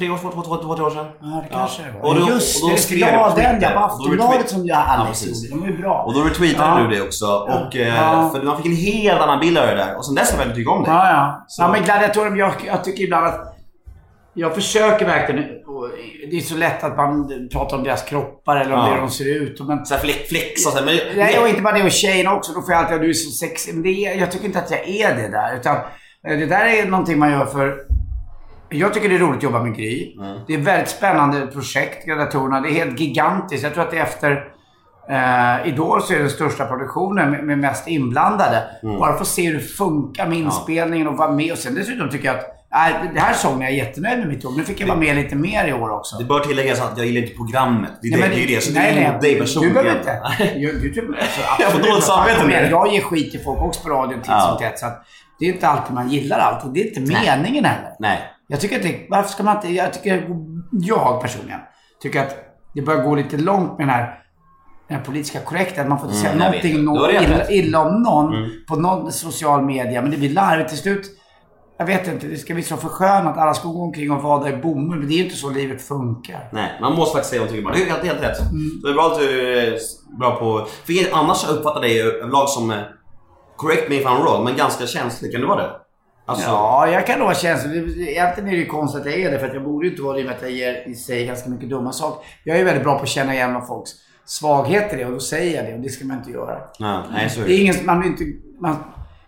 Tre 0.00 0.10
år, 0.10 0.18
två, 0.18 0.30
två, 0.30 0.42
två, 0.42 0.56
två, 0.56 0.74
tre 0.74 0.84
år 0.84 0.90
sedan. 0.90 1.06
Ja, 1.22 1.42
det 1.48 1.54
kanske 1.54 1.82
det 1.82 1.92
var. 2.02 2.08
Och 2.08 2.14
då, 2.14 2.28
Just 2.34 2.62
och 2.62 2.68
då 2.70 2.74
det, 2.76 2.80
skrev 2.82 2.98
ja, 2.98 3.32
den 3.36 3.60
ja. 3.60 3.70
På 3.70 3.78
Aftonbladet 3.78 4.48
som 4.50 4.66
jag 4.66 4.78
Ja, 4.78 4.82
Alex 4.84 5.26
gjorde. 5.26 5.48
De 5.50 5.62
är 5.64 5.68
ju 5.76 5.82
bra. 5.82 6.02
Och 6.06 6.14
då 6.14 6.20
retweetade 6.22 6.80
Ja. 6.80 6.86
du 6.88 6.96
det 6.96 7.02
också 7.02 7.26
och 7.26 7.76
eh, 7.76 7.88
Ja. 7.96 8.30
för 8.34 8.42
man 8.42 8.56
fick 8.56 8.66
en 8.66 8.76
helt 8.76 9.20
annan 9.20 9.40
bild 9.40 9.58
av 9.58 9.66
det 9.66 9.74
där 9.74 9.96
och 9.96 10.04
sen 10.06 10.14
dess 10.14 10.30
har 10.30 10.38
jag 10.38 10.38
väldigt 10.38 10.56
tyckt 10.56 10.70
om 10.70 10.82
det. 10.84 10.90
Ja, 10.90 11.08
ja. 11.10 11.44
Så- 11.48 11.62
ja 11.62 11.68
men 11.72 11.82
gladiatorer, 11.84 12.36
jag, 12.36 12.52
jag 12.66 12.84
tycker 12.84 13.04
ibland 13.04 13.26
att... 13.26 13.56
Jag 14.34 14.54
försöker 14.54 15.06
verkligen... 15.06 15.44
Det 16.30 16.36
är 16.36 16.40
så 16.40 16.56
lätt 16.56 16.84
att 16.84 16.96
man 16.96 17.28
pratar 17.52 17.76
om 17.76 17.84
deras 17.84 18.02
kroppar 18.02 18.56
eller 18.56 18.72
om 18.74 18.78
Ja. 18.88 18.94
det 18.94 19.00
de 19.00 19.10
ser 19.10 19.42
ut. 19.42 19.60
Men, 19.66 19.86
Så 19.86 19.94
här 19.94 20.00
flex, 20.00 20.28
flex 20.28 20.66
och 20.66 20.72
så 20.72 20.84
men, 20.84 20.96
nej, 21.16 21.38
och 21.38 21.48
inte 21.48 21.62
bara 21.62 21.74
det. 21.78 21.84
Och 21.84 21.90
tjejerna 21.90 22.34
också. 22.34 22.52
Då 22.52 22.62
får 22.62 22.70
jag 22.72 22.78
alltid 22.80 22.94
att 22.94 23.02
du 23.02 23.08
är 23.10 23.14
så 23.14 23.30
sexig. 23.30 23.74
Men 23.74 23.82
det 23.82 23.88
är, 24.06 24.20
jag 24.20 24.30
tycker 24.32 24.44
inte 24.46 24.58
att 24.58 24.70
jag 24.70 24.88
är 24.88 25.16
det 25.16 25.28
där. 25.28 25.56
Utan 25.56 25.76
eh, 25.76 26.38
det 26.38 26.46
där 26.46 26.64
är 26.64 26.86
någonting 26.86 27.18
man 27.18 27.30
gör 27.32 27.46
för... 27.46 27.74
Jag 28.70 28.94
tycker 28.94 29.08
det 29.08 29.14
är 29.14 29.18
roligt 29.18 29.36
att 29.36 29.42
jobba 29.42 29.62
med 29.62 29.76
Gry. 29.76 30.16
Det 30.46 30.54
är 30.54 30.58
ett 30.58 30.64
väldigt 30.64 30.88
spännande 30.88 31.46
projekt, 31.46 32.04
Gladiatorerna. 32.04 32.60
Det 32.60 32.68
är 32.68 32.72
helt 32.72 33.00
gigantiskt. 33.00 33.62
Jag 33.62 33.74
tror 33.74 33.84
att 33.84 33.90
det 33.90 33.98
efter 33.98 34.44
eh, 35.10 35.68
Idol 35.68 36.02
så 36.02 36.12
är 36.12 36.16
det 36.16 36.22
den 36.22 36.30
största 36.30 36.66
produktionen 36.66 37.30
med, 37.30 37.44
med 37.44 37.58
mest 37.58 37.88
inblandade. 37.88 38.62
Bara 38.82 39.12
för 39.12 39.20
att 39.20 39.26
se 39.26 39.46
hur 39.46 39.54
det 39.54 39.60
funkar 39.60 40.26
med 40.26 40.38
inspelningen 40.38 41.08
och 41.08 41.16
vara 41.16 41.30
med. 41.32 41.52
Och 41.52 41.58
sen 41.58 41.74
dessutom 41.74 42.10
tycker 42.10 42.26
jag 42.26 42.36
att 42.36 42.46
nej, 42.72 43.10
det 43.14 43.20
här 43.20 43.34
sången 43.34 43.62
är 43.62 43.64
jag 43.64 43.74
jättenöjd 43.74 44.18
med 44.18 44.28
mitt 44.28 44.44
jobb. 44.44 44.56
Nu 44.56 44.64
fick 44.64 44.80
jag 44.80 44.86
vara 44.86 44.98
med 44.98 45.16
lite 45.16 45.36
mer 45.36 45.68
i 45.68 45.72
år 45.72 45.90
också. 45.90 46.16
Det 46.16 46.24
bör 46.24 46.40
tilläggas 46.40 46.80
att 46.80 46.98
jag 46.98 47.06
gillar 47.06 47.22
inte 47.22 47.34
programmet. 47.36 47.90
Det 48.02 48.08
är, 48.08 48.18
Nej, 48.18 48.28
det, 48.28 48.34
det, 48.34 48.42
är 48.42 48.46
det. 48.46 48.60
Så 48.60 48.72
nej, 48.72 48.94
det 48.94 49.00
är 49.00 49.10
nej, 49.10 49.20
dig 49.20 49.38
personligen. 49.40 49.76
Du 49.76 49.82
behöver 49.82 49.98
inte. 50.00 50.58
Du, 50.58 50.78
du, 50.80 50.94
typ, 50.94 51.04
alltså, 51.20 51.40
Jag 51.58 51.72
får 51.72 51.78
dåligt 51.78 52.04
samvete 52.04 52.46
nu. 52.46 52.68
Jag 52.70 52.92
ger 52.92 53.00
skit 53.00 53.30
till 53.30 53.40
folk 53.40 53.62
också 53.62 53.82
på 53.82 53.88
radion 53.88 54.20
titt 54.20 54.28
Ja. 54.28 54.40
som 54.40 54.58
tätt. 54.58 54.78
Så 54.78 54.86
att 54.86 55.06
det 55.38 55.44
är 55.48 55.52
inte 55.52 55.68
alltid 55.68 55.94
man 55.94 56.08
gillar 56.10 56.38
allt. 56.38 56.64
Och 56.64 56.72
det 56.72 56.80
är 56.80 56.86
inte 56.86 57.00
meningen 57.00 57.64
heller. 57.64 57.90
Nej. 57.98 58.18
Jag 58.50 58.60
tycker 58.60 58.76
att 58.76 58.82
det, 58.82 59.06
varför 59.10 59.28
ska 59.30 59.42
man 59.42 59.56
inte, 59.56 59.68
jag 59.68 59.92
tycker, 59.92 60.28
jag 60.72 61.20
personligen, 61.22 61.60
tycker 62.02 62.20
att 62.20 62.36
det 62.74 62.82
börjar 62.82 63.02
gå 63.04 63.14
lite 63.14 63.36
långt 63.36 63.78
med 63.78 63.86
den 63.86 63.94
här, 63.94 64.22
den 64.88 64.96
här 64.98 65.04
politiska 65.04 65.40
korrektheten. 65.40 65.88
Man 65.88 65.98
får 65.98 66.08
inte 66.08 66.18
säga 66.20 66.32
Mm, 66.32 66.44
jag 66.44 66.52
vet. 66.52 66.62
någonting 66.64 66.84
Du 66.84 67.00
har 67.00 67.28
nå- 67.28 67.34
rätt. 67.36 67.50
illa, 67.50 67.50
illa 67.50 67.80
om 67.86 68.02
någon 68.02 68.34
Mm. 68.34 68.50
på 68.68 68.76
någon 68.76 69.12
social 69.12 69.62
media. 69.62 70.02
Men 70.02 70.10
det 70.10 70.16
blir 70.16 70.30
larvigt 70.30 70.68
till 70.68 70.78
slut. 70.78 71.06
Jag 71.78 71.86
vet 71.86 72.08
inte, 72.08 72.26
det 72.26 72.36
ska 72.36 72.54
bli 72.54 72.62
så 72.62 72.76
förskönat 72.76 73.26
att 73.32 73.38
alla 73.38 73.54
ska 73.54 73.68
gå 73.68 73.82
omkring 73.82 74.10
och 74.10 74.22
vada 74.22 74.48
i 74.48 74.56
bomull. 74.56 74.98
Men 74.98 75.08
det 75.08 75.14
är 75.14 75.16
ju 75.18 75.24
inte 75.24 75.36
så 75.36 75.50
livet 75.50 75.82
funkar. 75.82 76.48
Nej, 76.52 76.78
man 76.80 76.94
måste 76.94 77.12
faktiskt 77.16 77.30
säga 77.34 77.62
bara. 77.62 77.74
Det 77.74 77.82
är 77.82 77.86
helt, 77.86 78.04
helt 78.04 78.22
rätt. 78.22 78.40
Mm. 78.40 78.80
Det 78.82 78.88
är 78.90 78.94
bra 78.94 79.06
att 79.06 79.18
du 79.18 79.58
är 79.58 79.78
bra 80.18 80.36
på... 80.36 80.66
För 80.86 80.92
annars 81.18 81.44
har 81.44 81.54
jag 81.54 81.82
dig 81.82 82.02
överlag 82.02 82.48
som... 82.48 82.70
eh, 82.70 82.76
Correct 83.56 83.88
me 83.88 83.94
if 83.96 84.06
I'm 84.06 84.22
wrong, 84.22 84.44
men 84.44 84.56
ganska 84.56 84.86
känslig. 84.86 85.32
Kan 85.32 85.40
du 85.40 85.46
vara 85.46 85.62
det? 85.62 85.70
Alltså, 86.30 86.48
Ja, 86.48 86.88
jag 86.90 87.06
kan 87.06 87.18
nog 87.18 87.36
känslig. 87.36 87.96
Det- 87.96 88.12
Egentligen 88.12 88.48
är 88.48 88.52
det 88.52 88.58
ju 88.58 88.66
konstigt 88.66 89.00
att 89.00 89.06
jag 89.06 89.20
är 89.20 89.30
det, 89.30 89.38
för 89.38 89.46
att 89.48 89.54
jag 89.54 89.64
borde 89.64 89.86
ju 89.86 89.90
inte 89.92 90.02
vara 90.02 90.14
det 90.14 90.20
i 90.20 90.22
och 90.22 90.26
med 90.26 90.36
att 90.36 90.42
jag 90.42 90.50
ger 90.50 90.88
i 90.88 90.94
sig 90.94 91.26
ganska 91.26 91.50
mycket 91.50 91.70
dumma 91.70 91.92
saker. 91.92 92.26
Jag 92.44 92.58
är 92.58 92.64
väldigt 92.64 92.84
bra 92.84 92.96
på 92.96 93.02
att 93.02 93.08
känna 93.08 93.34
igen 93.34 93.62
folks 93.68 93.90
svagheter 94.24 94.98
är 94.98 95.06
och 95.06 95.12
då 95.12 95.20
säger 95.20 95.56
jag 95.56 95.64
det 95.64 95.74
och 95.74 95.80
det 95.80 95.88
ska 95.88 96.04
man 96.04 96.18
inte 96.18 96.30
göra. 96.30 96.58
ja, 96.78 97.02
nej, 97.12 97.30
så 97.30 97.40
är 97.40 97.44
Det 97.44 97.52
är 97.52 97.56
det. 97.56 97.62
ingen, 97.62 97.76
man, 97.86 98.04
inte, 98.04 98.24
man, 98.60 98.76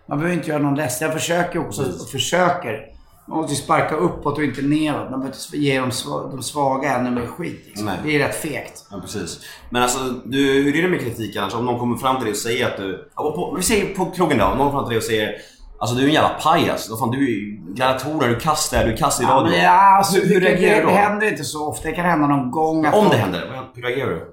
man 0.05 0.17
behöver 0.19 0.37
inte 0.37 0.49
göra 0.49 0.61
någon 0.61 0.75
ledsen. 0.75 1.05
Jag 1.07 1.19
försöker 1.19 1.59
också, 1.59 1.81
och 1.81 2.09
försöker. 2.09 2.85
Man 3.27 3.37
måste 3.37 3.53
ju 3.53 3.61
sparka 3.61 3.95
uppåt 3.95 4.37
och 4.37 4.43
inte 4.43 4.61
neråt. 4.61 5.11
Man 5.11 5.19
behöver 5.19 5.25
inte 5.45 5.57
ge 5.57 5.79
de, 5.79 5.89
sva- 5.89 6.31
de 6.31 6.43
svaga 6.43 6.95
ännu 6.95 7.11
mer 7.11 7.25
skit. 7.25 7.63
Liksom. 7.67 7.89
Det 8.05 8.15
är 8.15 8.19
rätt 8.27 8.35
fegt. 8.35 8.85
Ja, 8.91 8.99
precis. 9.01 9.39
Men 9.69 9.83
alltså, 9.83 9.99
du, 10.25 10.37
hur 10.63 10.75
är 10.77 10.81
det 10.81 10.87
med 10.87 10.99
kritik 10.99 11.35
annars? 11.35 11.53
Om 11.53 11.65
någon 11.65 11.79
kommer 11.79 11.97
fram 11.97 12.15
till 12.15 12.23
dig 12.25 12.31
och 12.31 12.37
säger 12.37 12.67
att 12.67 12.77
du... 12.77 13.09
På, 13.15 13.53
vi 13.57 13.63
säger 13.63 13.95
på 13.95 14.05
krogen 14.05 14.37
då. 14.37 14.45
Om 14.45 14.57
någon 14.57 14.71
kommer 14.71 14.71
fram 14.71 14.83
till 14.85 14.89
dig 14.89 14.97
och 14.97 15.03
säger 15.03 15.35
Alltså 15.83 15.95
du 15.97 16.03
är 16.03 16.07
en 16.07 16.13
jävla 16.13 16.29
pajas. 16.29 16.89
Vad 16.89 16.99
fan, 16.99 17.11
du 17.11 17.17
är 17.17 17.29
ju 17.29 17.57
gladiatorer, 17.73 18.29
du 18.29 18.35
kastar, 18.39 18.85
du 18.85 18.95
kass 18.95 19.21
i 19.21 19.23
Ja, 19.23 19.29
radio. 19.29 19.51
men, 19.51 19.61
ja, 19.63 19.97
alltså, 19.97 20.19
hur, 20.19 20.33
hur 20.33 20.41
det, 20.41 20.47
reagerar 20.47 20.75
det, 20.75 20.81
du 20.81 20.85
det 20.87 20.91
då? 20.91 20.97
händer 20.97 21.27
inte 21.31 21.43
så 21.43 21.67
ofta. 21.69 21.87
Det 21.89 21.95
kan 21.95 22.05
hända 22.05 22.27
någon 22.27 22.51
gång. 22.51 22.85
Om 22.85 23.09
det 23.11 23.17
händer, 23.17 23.41
hur 23.75 23.81
reagerar 23.83 24.09
du? 24.09 24.29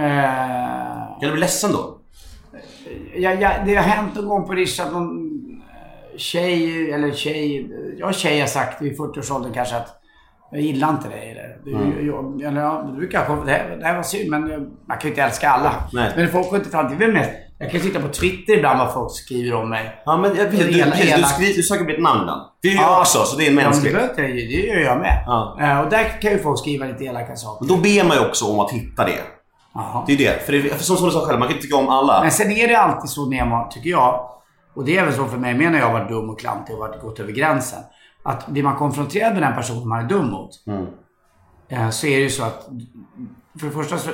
Eh, 0.00 1.20
Kan 1.20 1.28
du 1.28 1.30
bli 1.30 1.40
ledsen 1.40 1.72
då? 1.72 1.98
Ja, 3.16 3.32
ja, 3.32 3.50
det 3.66 3.74
har 3.74 3.82
hänt 3.82 4.14
någon 4.14 4.28
gång 4.28 4.46
på 4.46 4.52
Rish 4.52 4.82
att 4.82 4.92
någon 4.92 5.10
eh, 6.12 6.18
tjej, 6.18 6.90
eller 6.92 7.12
tjej, 7.12 7.70
jag 7.98 8.14
tjej 8.14 8.40
har 8.40 8.46
sagt 8.46 8.82
i 8.82 8.90
40-årsåldern 8.96 9.52
kanske 9.52 9.76
att 9.76 10.00
jag 10.50 10.60
gillar 10.60 10.90
inte 10.90 11.08
dig. 11.08 11.30
Eller, 11.30 11.58
du, 11.64 11.74
Mm. 11.76 12.06
jag, 12.06 12.42
eller 12.42 12.60
ja, 12.60 12.94
du 12.98 13.08
kanske, 13.08 13.34
det, 13.46 13.50
här, 13.52 13.76
det 13.76 13.84
här 13.86 13.96
var 13.96 14.02
synd 14.02 14.30
men 14.30 14.42
man 14.88 14.98
kan 14.98 15.02
ju 15.02 15.08
inte 15.08 15.22
älska 15.22 15.50
alla. 15.50 15.72
Nej. 15.92 16.12
Men 16.16 16.28
folk 16.28 16.50
går 16.50 16.58
inte 16.58 16.70
fram 16.70 16.88
till, 16.88 16.98
vem 16.98 17.16
är 17.16 17.32
Jag 17.58 17.70
kan 17.70 17.80
titta 17.80 18.00
på 18.00 18.08
Twitter 18.08 18.52
ibland 18.56 18.78
vad 18.78 18.92
folk 18.92 19.12
skriver 19.16 19.54
om 19.56 19.68
mig. 19.70 20.02
Ja 20.06 20.16
men 20.16 20.36
jag, 20.36 20.50
du, 20.50 20.56
du, 20.56 20.62
Ela- 20.80 20.90
precis, 20.90 21.06
du, 21.06 21.10
elakt. 21.12 21.34
skriver, 21.34 21.54
du 21.54 21.62
söker 21.62 21.84
bli 21.84 21.94
ett 21.94 22.02
namn 22.02 22.20
ibland. 22.20 22.42
Det 22.62 22.68
är 22.68 22.74
jag 22.74 23.00
också, 23.00 23.18
så 23.24 23.36
det 23.36 23.46
är 23.46 23.50
en 23.50 23.58
Ja, 23.58 23.70
men 23.70 23.82
det, 24.16 24.28
ju, 24.28 24.66
gör 24.66 24.80
jag 24.80 24.98
med. 24.98 25.24
Ja. 25.26 25.56
Eh, 25.60 25.80
och 25.80 25.90
där 25.90 26.20
kan 26.20 26.32
ju 26.32 26.38
folk 26.38 26.58
skriva 26.58 26.86
lite 26.86 27.04
elaka 27.04 27.36
saker. 27.36 27.66
Då 27.66 27.76
ber 27.76 28.04
man 28.08 28.16
ju 28.16 28.26
också 28.28 28.44
om 28.44 28.60
att 28.60 28.70
hitta 28.70 29.04
det. 29.04 29.20
Jaha. 29.74 30.04
Det 30.06 30.12
är 30.12 30.18
det. 30.18 30.46
För, 30.46 30.52
det, 30.52 30.62
för 30.62 30.84
som, 30.84 31.06
du 31.06 31.12
sa 31.12 31.20
själv, 31.26 31.38
man 31.38 31.48
kan 31.48 31.56
inte 31.56 31.66
tycka 31.66 31.76
om 31.76 31.88
alla. 31.88 32.20
Men 32.22 32.30
sen 32.30 32.50
är 32.52 32.68
det 32.68 32.78
alltid 32.78 33.10
så 33.10 33.26
Nemo, 33.26 33.68
tycker 33.70 33.90
jag. 33.90 34.30
Och 34.74 34.84
det 34.84 34.98
är 34.98 35.04
väl 35.04 35.14
så 35.14 35.24
för 35.26 35.36
mig 35.38 35.54
med 35.54 35.72
när 35.72 35.78
jag 35.78 35.92
varit 35.92 36.08
dum 36.08 36.30
och 36.30 36.40
klantig 36.40 36.74
och 36.74 36.80
varit 36.80 37.00
gått 37.02 37.20
över 37.20 37.32
gränsen. 37.32 37.80
Att 38.22 38.46
blir 38.46 38.62
man 38.62 38.76
konfronterad 38.76 39.32
med 39.32 39.42
den 39.42 39.54
personen 39.54 39.88
man 39.88 40.04
är 40.04 40.08
dum 40.08 40.30
mot. 40.30 40.50
Mm. 40.66 40.86
eh, 41.68 41.90
Så 41.90 42.06
är 42.06 42.16
det 42.16 42.22
ju 42.22 42.30
så 42.30 42.44
att. 42.44 42.68
För 43.60 43.66
det 43.66 43.72
första 43.72 43.98
så 43.98 44.10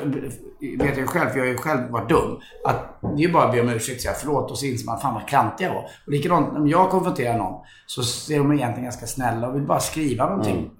vet 0.61 0.89
jag 0.89 0.97
ju 0.99 1.07
själv, 1.07 1.29
för 1.31 1.39
jag 1.39 1.45
har 1.45 1.51
ju 1.51 1.57
själv 1.57 1.91
varit 1.91 2.09
dum. 2.09 2.39
Att 2.65 3.01
det 3.01 3.23
är 3.23 3.27
ju 3.27 3.33
bara 3.33 3.45
att 3.45 3.53
be 3.53 3.61
om 3.61 3.69
ursäkt 3.69 3.97
och 3.97 4.03
säga 4.03 4.15
förlåt 4.15 4.51
och 4.51 4.59
så 4.59 4.67
inser 4.67 4.87
man 4.87 5.01
fan 5.01 5.15
vad 5.15 5.29
klantig 5.29 5.65
jag 5.65 5.75
var. 5.75 5.83
Och 6.07 6.13
likadant 6.13 6.57
om 6.57 6.69
jag 6.69 6.91
konfronterar 6.91 7.39
någon 7.39 7.61
så 7.87 8.01
är 8.33 8.39
de 8.39 8.53
egentligen 8.53 8.85
ganska 8.85 9.07
snälla 9.07 9.49
och 9.49 9.55
vill 9.55 9.67
bara 9.67 9.81
skriva 9.81 10.29
någonting. 10.29 10.57
Mm. 10.57 10.71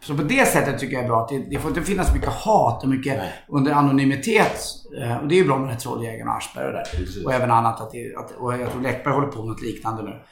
Så 0.00 0.16
på 0.16 0.22
det 0.22 0.48
sättet 0.48 0.78
tycker 0.80 0.94
jag 0.94 1.04
är 1.04 1.08
bra. 1.08 1.22
att 1.22 1.28
Det, 1.28 1.38
det 1.50 1.58
får 1.58 1.70
inte 1.70 1.82
finnas 1.82 2.14
mycket 2.14 2.28
hat 2.28 2.82
och 2.82 2.88
mycket 2.88 3.22
under 3.48 3.72
anonymitet. 3.72 4.60
Eh, 5.02 5.16
Och 5.16 5.28
det 5.28 5.34
är 5.34 5.36
ju 5.36 5.44
bra 5.44 5.58
med 5.58 5.78
Trolljägaren 5.80 6.28
och 6.28 6.34
Aschberg 6.34 6.66
och 6.66 6.72
där. 6.72 6.84
Och 7.24 7.32
även 7.32 7.50
annat. 7.50 7.80
Att 7.80 7.90
det, 7.90 8.14
att, 8.16 8.30
och 8.30 8.52
jag 8.58 8.70
tror 8.70 8.82
Läckberg 8.82 9.14
håller 9.14 9.28
på 9.28 9.38
med 9.38 9.46
något 9.48 9.62
liknande 9.62 10.02
nu. 10.02 10.22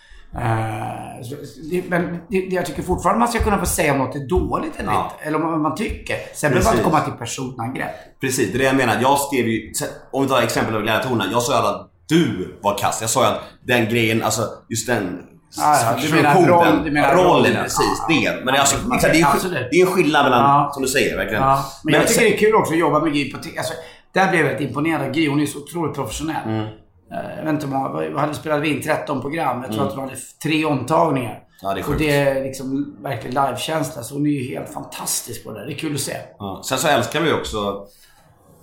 Det, 1.71 1.83
men 1.89 2.19
jag 2.51 2.67
tycker 2.67 2.83
fortfarande 2.83 3.19
man 3.19 3.29
ska 3.29 3.39
kunna 3.39 3.59
få 3.59 3.67
säga 3.67 3.93
om 3.93 3.99
något 3.99 4.17
är 4.17 4.29
dåligt 4.29 4.73
eller 4.79 4.93
Ja. 4.93 5.11
inte. 5.13 5.25
Eller 5.29 5.45
om 5.55 5.63
man, 5.63 5.75
tycker. 5.75 6.17
Sen 6.35 6.51
behöver 6.51 6.65
man 6.71 6.75
inte 6.75 6.85
komma 6.85 7.01
till 7.01 7.13
personangrepp. 7.13 8.21
Precis, 8.21 8.53
det 8.53 8.57
är 8.57 8.59
det 8.59 8.65
jag 8.65 8.77
menar. 8.77 8.99
Jag 9.03 9.19
skrev 9.19 9.49
ju, 9.49 9.73
om 10.13 10.23
vi 10.23 10.29
tar 10.29 10.43
exempel 10.43 10.77
av 10.77 10.83
gladiatorerna. 10.83 11.25
Jag 11.33 11.43
sa 11.43 11.53
ju 11.63 11.69
att 11.69 11.91
du 12.09 12.55
var 12.63 12.79
kass. 12.79 12.99
Jag 13.01 13.11
sa 13.11 13.21
ju 13.21 13.27
att 13.27 13.41
den 13.67 13.89
grejen, 13.89 14.23
alltså 14.23 14.43
just 14.69 14.87
den 14.87 15.23
Ja, 15.57 15.79
ja, 15.83 16.03
du 16.09 16.15
menar 16.15 16.35
roll- 16.35 16.85
du 16.85 16.91
menar 16.91 17.15
rollen, 17.15 17.27
rollen, 17.33 17.53
ja. 17.55 17.63
precis. 17.63 18.03
Ja, 18.09 18.33
det. 18.33 18.45
Men 18.45 18.55
är, 18.55 18.59
alltså, 18.59 18.77
det, 18.89 19.19
är, 19.19 19.69
det 19.71 19.77
är 19.81 19.87
en 19.87 19.93
skillnad 19.93 20.25
mellan, 20.25 20.41
Ja. 20.41 20.71
som 20.75 20.83
du 20.83 20.89
säger, 20.89 21.17
verkligen. 21.17 21.43
Ja, 21.43 21.65
men, 21.85 21.95
jag 21.95 22.03
tycker 22.03 22.21
sen- 22.21 22.31
det 22.31 22.35
är 22.37 22.39
kul 22.39 22.55
också 22.55 22.73
att 22.73 22.79
jobba 22.79 23.01
med 23.01 23.13
Gry 23.13 23.33
alltså, 23.59 23.73
Där 24.15 24.29
blev 24.31 24.41
jag 24.41 24.49
väldigt 24.49 24.69
imponerad 24.69 25.03
av 25.03 25.13
Gry. 25.13 25.29
Hon 25.29 25.41
är 25.41 25.47
så 25.47 25.59
otroligt 25.59 25.95
professionell. 25.95 26.37
Mm. 26.49 26.67
Jag 27.11 27.45
vet 27.45 27.55
inte 27.55 27.67
hur 27.67 27.73
många, 27.73 27.89
vad 27.89 28.21
hade 28.21 28.35
spelat 28.35 28.61
vi 28.61 28.77
in 28.77 28.83
13 28.83 29.21
program. 29.21 29.63
Jag 29.63 29.73
tror 29.73 29.87
att 29.87 29.95
hon 29.95 30.05
hade 30.05 30.17
tre 30.43 30.65
omtagningar. 30.65 31.31
Mm. 31.31 31.43
Ja, 31.63 31.75
det 31.75 31.81
är 31.81 31.83
och 31.83 31.87
sjukt. 31.87 31.99
det 31.99 32.11
är 32.11 32.45
liksom 32.45 32.97
verkligen 33.03 33.35
livekänsla. 33.35 34.03
Så 34.03 34.15
hon 34.15 34.27
är 34.27 34.31
ju 34.31 34.55
helt 34.55 34.73
fantastisk 34.73 35.45
på 35.45 35.53
det. 35.53 35.67
Det 35.67 35.73
är 35.73 35.77
kul 35.79 35.95
att 35.95 36.01
se. 36.01 36.17
Ja. 36.39 36.61
Sen 36.65 36.79
så 36.79 36.89
älskar 36.89 37.21
vi 37.21 37.33
också 37.33 37.87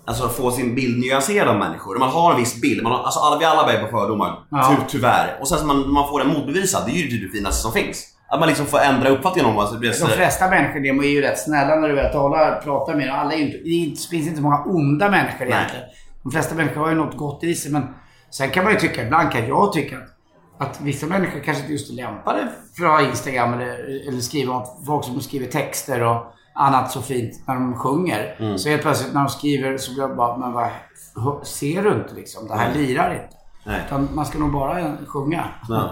Alltså 0.08 0.26
att 0.26 0.36
få 0.36 0.52
sin 0.52 0.76
bild 0.76 1.00
nyanserad 1.00 1.48
av 1.48 1.56
människor. 1.56 2.00
Man 2.00 2.10
har 2.10 2.32
en 2.32 2.40
viss 2.40 2.62
bild. 2.62 2.84
Man 2.84 2.92
har, 2.92 3.04
alltså 3.04 3.20
alla, 3.20 3.40
vi 3.40 3.46
alla 3.46 3.68
bär 3.68 3.84
på 3.84 3.88
fördomar. 3.98 4.40
Ja. 4.52 4.76
Ty, 4.78 4.98
tyvärr. 4.98 5.38
Och 5.42 5.48
sen 5.48 5.58
så 5.58 5.66
man, 5.66 5.92
man 5.92 6.08
får 6.08 6.20
den 6.20 6.28
motbevisad. 6.28 6.84
Det 6.86 6.92
är 6.92 6.96
ju 6.96 7.08
typ 7.08 7.32
det 7.32 7.38
finaste 7.38 7.62
som 7.62 7.72
finns. 7.72 8.08
Att 8.30 8.40
man 8.40 8.48
liksom 8.48 8.66
får 8.66 8.80
ändra 8.80 9.10
uppfattningen 9.10 9.50
om 9.50 9.56
vad 9.56 9.74
det 9.74 9.80
blir 9.80 9.90
De 9.90 10.08
flesta 10.08 10.50
människor 10.50 11.06
är 11.06 11.10
ju 11.10 11.22
rätt 11.22 11.40
snälla 11.40 11.76
när 11.76 11.88
du 11.88 11.96
väl 11.96 12.12
talar, 12.12 12.62
pratar 12.62 12.96
med 12.96 13.08
dem. 13.08 13.20
Alla 13.20 13.34
är 13.34 13.38
inte, 13.38 13.58
det 13.58 14.10
finns 14.10 14.28
inte 14.28 14.36
så 14.36 14.44
många 14.44 14.64
onda 14.64 15.10
människor 15.10 15.46
Nej. 15.46 15.54
egentligen. 15.54 15.86
De 16.24 16.32
flesta 16.32 16.56
människor 16.56 16.82
har 16.82 16.90
ju 16.90 16.96
något 16.96 17.18
gott 17.18 17.44
i 17.44 17.56
sig. 17.56 17.72
Men 17.72 17.84
sen 18.30 18.50
kan 18.50 18.64
man 18.64 18.74
ju 18.74 18.80
tycka, 18.80 19.04
ibland 19.04 19.32
kan 19.32 19.48
jag 19.48 19.74
tycka 19.74 19.98
att, 19.98 20.68
att 20.68 20.82
vissa 20.82 21.06
människor 21.06 21.40
kanske 21.40 21.62
inte 21.62 21.74
just 21.74 21.90
är 21.92 21.94
lämpade 21.94 22.48
för 22.78 22.86
att 22.86 22.92
ha 22.92 23.10
Instagram 23.10 23.54
eller, 23.54 24.08
eller 24.08 24.22
skriva 24.22 24.66
folk 24.86 25.06
som 25.06 25.22
skriver 25.22 25.48
texter 25.48 26.04
och 26.04 26.34
annat 26.56 26.92
så 26.92 27.02
fint 27.02 27.48
när 27.48 27.54
de 27.54 27.78
sjunger. 27.78 28.36
Mm. 28.40 28.58
Så 28.58 28.70
helt 28.70 28.82
plötsligt 28.82 29.14
när 29.14 29.22
de 29.24 29.30
skriver 29.30 29.78
så 29.78 29.94
blir 29.94 30.04
jag 30.04 30.16
bara, 30.16 30.38
men 30.38 30.52
vad, 30.52 31.48
ser 31.48 31.84
du 31.84 31.94
inte 31.94 32.14
liksom? 32.16 32.48
Det 32.48 32.56
här 32.56 32.74
lirar 32.74 33.14
inte. 33.14 33.36
Nej. 33.66 33.82
Utan 33.86 34.10
man 34.14 34.26
ska 34.26 34.40
nog 34.40 34.52
bara 34.52 34.98
sjunga. 35.08 35.46
Ja. 35.70 35.90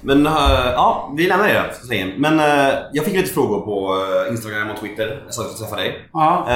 Men 0.00 0.26
uh, 0.26 0.32
ja, 0.74 1.12
vi 1.16 1.26
lämnar 1.26 1.48
det 1.48 1.74
så 1.82 1.88
länge. 1.88 2.14
Men 2.18 2.40
uh, 2.40 2.74
jag 2.92 3.04
fick 3.04 3.14
lite 3.14 3.34
frågor 3.34 3.60
på 3.60 3.94
uh, 3.94 4.32
Instagram 4.32 4.70
och 4.70 4.80
Twitter. 4.80 5.22
Jag 5.24 5.34
sa 5.34 5.42
att 5.42 5.48
jag 5.48 5.58
träffa 5.58 5.76
dig. 5.76 6.08
Ja. 6.12 6.46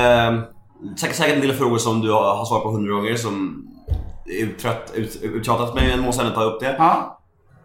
Säkert, 0.97 1.17
säkert 1.17 1.35
en 1.35 1.41
del 1.41 1.53
frågor 1.53 1.79
som 1.79 2.01
du 2.01 2.13
har, 2.13 2.37
har 2.37 2.45
svarat 2.45 2.63
på 2.63 2.71
hundra 2.71 2.93
gånger 2.93 3.15
som 3.15 3.67
uttrött, 4.39 4.93
ut, 4.95 5.21
uttjatat. 5.23 5.75
Men 5.75 5.91
jag 5.91 5.99
måste 5.99 6.23
ändå 6.23 6.35
ta 6.35 6.43
upp 6.43 6.61
det. 6.61 6.75
ja. 6.79 7.17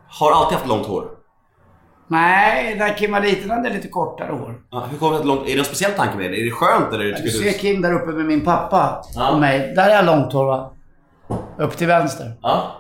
Har 0.08 0.32
alltid 0.32 0.58
haft 0.58 0.68
långt 0.70 0.86
hår. 0.88 1.08
Nej, 2.08 2.76
när 2.80 2.98
Kim 2.98 3.12
var 3.12 3.20
liten 3.22 3.50
hade 3.52 3.70
lite 3.70 3.88
kortare 3.88 4.32
hår. 4.32 4.62
Ja, 4.72 4.84
hur 4.92 4.98
kommer 4.98 5.14
det 5.14 5.20
att 5.20 5.26
långt? 5.26 5.42
Är 5.42 5.50
det 5.50 5.56
någon 5.56 5.66
speciell 5.66 5.92
tanke 5.92 6.18
med 6.18 6.32
det? 6.32 6.42
Är 6.42 6.46
det 6.46 6.52
skönt 6.52 6.94
eller 6.94 7.04
Du 7.04 7.14
tycker 7.14 7.30
ser 7.30 7.44
du? 7.44 7.52
Kim 7.52 7.82
där 7.82 7.94
uppe 7.94 8.12
med 8.12 8.26
min 8.26 8.42
pappa 8.46 9.02
Ja. 9.16 9.32
och 9.32 9.40
mig. 9.40 9.74
Där 9.76 9.90
är 9.90 9.96
jag 9.96 10.06
långt 10.06 10.34
hår 10.34 10.46
va? 10.46 10.72
Upp 11.58 11.78
till 11.78 11.88
vänster. 11.88 12.34
Ja. 12.42 12.72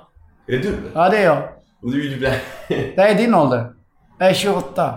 Är 0.48 0.52
det 0.52 0.58
du? 0.58 0.74
Ja, 0.94 1.10
det 1.10 1.18
är 1.18 1.24
jag. 1.26 1.38
Och 1.82 1.92
du 1.92 2.02
typ 2.18 2.32
Det 2.68 3.02
är 3.02 3.16
din 3.16 3.36
ålder. 3.36 3.72
Jag 4.20 4.30
är 4.30 4.34
28. 4.34 4.94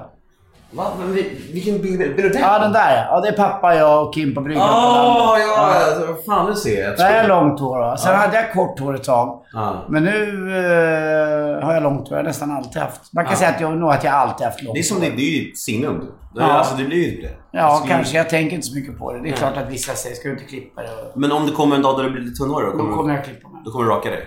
Va? 0.70 0.84
Men 0.98 1.12
vi- 1.12 1.40
vilken 1.52 1.82
bild 1.82 2.02
är 2.02 2.28
det? 2.28 2.38
Ja, 2.38 2.58
den 2.58 2.72
där 2.72 2.96
ja. 2.96 3.04
Ja, 3.10 3.20
det 3.20 3.28
är 3.28 3.32
pappa, 3.32 3.74
jag 3.74 4.06
och 4.06 4.14
Kim 4.14 4.34
på 4.34 4.40
bryggan. 4.40 4.68
på 4.68 4.74
Åh, 4.74 5.38
landet. 5.38 5.46
ja! 5.56 6.06
Vad 6.06 6.24
fan, 6.36 6.46
nu 6.50 6.54
ser 6.56 6.82
jag. 6.82 6.96
Där 6.96 7.10
är 7.10 7.16
jag 7.16 7.28
långt 7.28 7.60
hår. 7.60 7.96
Sen 7.96 8.14
hade 8.16 8.36
jag 8.36 8.52
kort 8.52 8.80
hår 8.80 8.94
ett 8.94 9.04
tag. 9.04 9.42
Ja. 9.52 9.84
Men 9.88 10.04
nu 10.04 10.12
eh, 10.58 11.64
har 11.66 11.74
jag 11.74 11.82
långt 11.82 12.00
hår. 12.00 12.10
Jag 12.10 12.16
har 12.16 12.22
nästan 12.22 12.50
alltid 12.56 12.82
haft. 12.82 13.12
Man 13.12 13.24
kan 13.26 13.36
säga 13.36 13.50
att 13.50 13.60
jag 13.60 13.76
nog 13.76 13.90
att 13.90 14.04
jag 14.04 14.14
alltid 14.14 14.46
haft 14.46 14.62
långt 14.62 14.74
Det 14.74 14.80
är 14.80 14.82
som 14.82 14.96
hår. 14.96 15.04
det, 15.04 15.10
det 15.10 15.22
är 15.22 15.38
ju 15.38 15.44
ditt 15.44 15.58
signum. 15.58 16.00
Det, 16.34 16.40
Ja. 16.40 16.46
Alltså 16.46 16.76
det 16.76 16.84
blir 16.84 17.14
ju 17.14 17.20
det. 17.22 17.30
Ja, 17.50 17.62
Alltså, 17.62 17.86
kanske. 17.88 18.16
Jag 18.16 18.28
tänker 18.28 18.54
inte 18.56 18.66
så 18.66 18.74
mycket 18.74 18.98
på 18.98 19.12
det. 19.12 19.22
Det 19.22 19.28
är 19.28 19.32
klart 19.32 19.56
att 19.56 19.70
vissa 19.70 19.92
säger, 19.94 20.16
ska 20.16 20.28
du 20.28 20.32
inte 20.34 20.44
klippa 20.44 20.82
det? 20.82 20.88
Men 21.14 21.32
om 21.32 21.46
det 21.46 21.52
kommer 21.52 21.76
en 21.76 21.82
dag 21.82 21.96
där 21.98 22.04
du 22.04 22.10
blir 22.10 22.22
lite 22.22 22.36
tunnhårig, 22.42 22.66
då 22.66 22.72
Då 22.72 22.78
kommer, 22.78 22.96
kommer 22.96 23.10
du, 23.12 23.16
jag 23.16 23.24
klippa 23.24 23.48
mig. 23.48 23.62
då 23.64 23.70
kommer 23.70 23.84
du 23.84 23.90
raka 23.90 24.10
dig? 24.10 24.24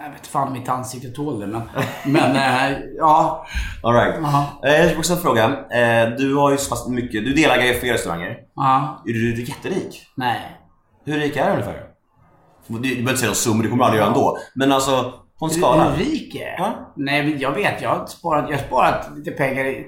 Jag 0.00 0.10
vet 0.10 0.26
fan 0.26 0.52
mitt 0.52 0.68
ansikte 0.68 1.08
tål 1.08 1.40
det, 1.40 1.46
men... 1.46 1.62
men 2.04 2.36
eh, 2.36 2.78
ja. 2.96 3.46
Alright. 3.82 4.14
Eh, 4.64 4.72
jag 4.72 4.88
har 4.88 4.98
också 4.98 5.12
en 5.12 5.18
fråga. 5.18 5.44
Eh, 5.70 6.10
du 6.18 6.34
har 6.34 6.50
ju 6.50 6.56
så 6.56 6.70
pass 6.70 6.88
mycket, 6.88 7.24
du 7.24 7.32
är 7.32 7.36
delägare 7.36 7.68
i 7.68 7.74
flera 7.74 7.94
restauranger. 7.94 8.38
Ja. 8.54 9.02
Är 9.06 9.12
du, 9.12 9.32
du 9.32 9.42
är 9.42 9.46
jätterik? 9.46 10.06
Nej. 10.14 10.56
Hur 11.04 11.18
rik 11.18 11.36
är 11.36 11.46
du 11.46 11.52
ungefär? 11.52 11.84
Du, 12.66 12.74
du 12.74 12.80
behöver 12.80 13.00
inte 13.00 13.16
säga 13.16 13.28
någon 13.28 13.36
summa, 13.36 13.62
det 13.62 13.68
kommer 13.68 13.84
du 13.84 13.84
aldrig 13.84 14.00
göra 14.00 14.08
ändå. 14.08 14.38
Men 14.54 14.72
alltså, 14.72 15.12
på 15.38 15.44
en 15.44 15.50
skala. 15.50 15.90
Hur 15.90 16.04
rik 16.04 16.34
är 16.34 16.40
jag? 16.40 16.54
Ja. 16.58 16.92
Nej, 16.96 17.22
men 17.22 17.38
jag 17.38 17.52
vet. 17.52 17.82
Jag 17.82 17.90
har 17.90 18.06
sparat, 18.06 18.50
jag 18.50 18.56
har 18.56 18.64
sparat 18.64 19.10
lite 19.16 19.30
pengar 19.30 19.64
i, 19.64 19.86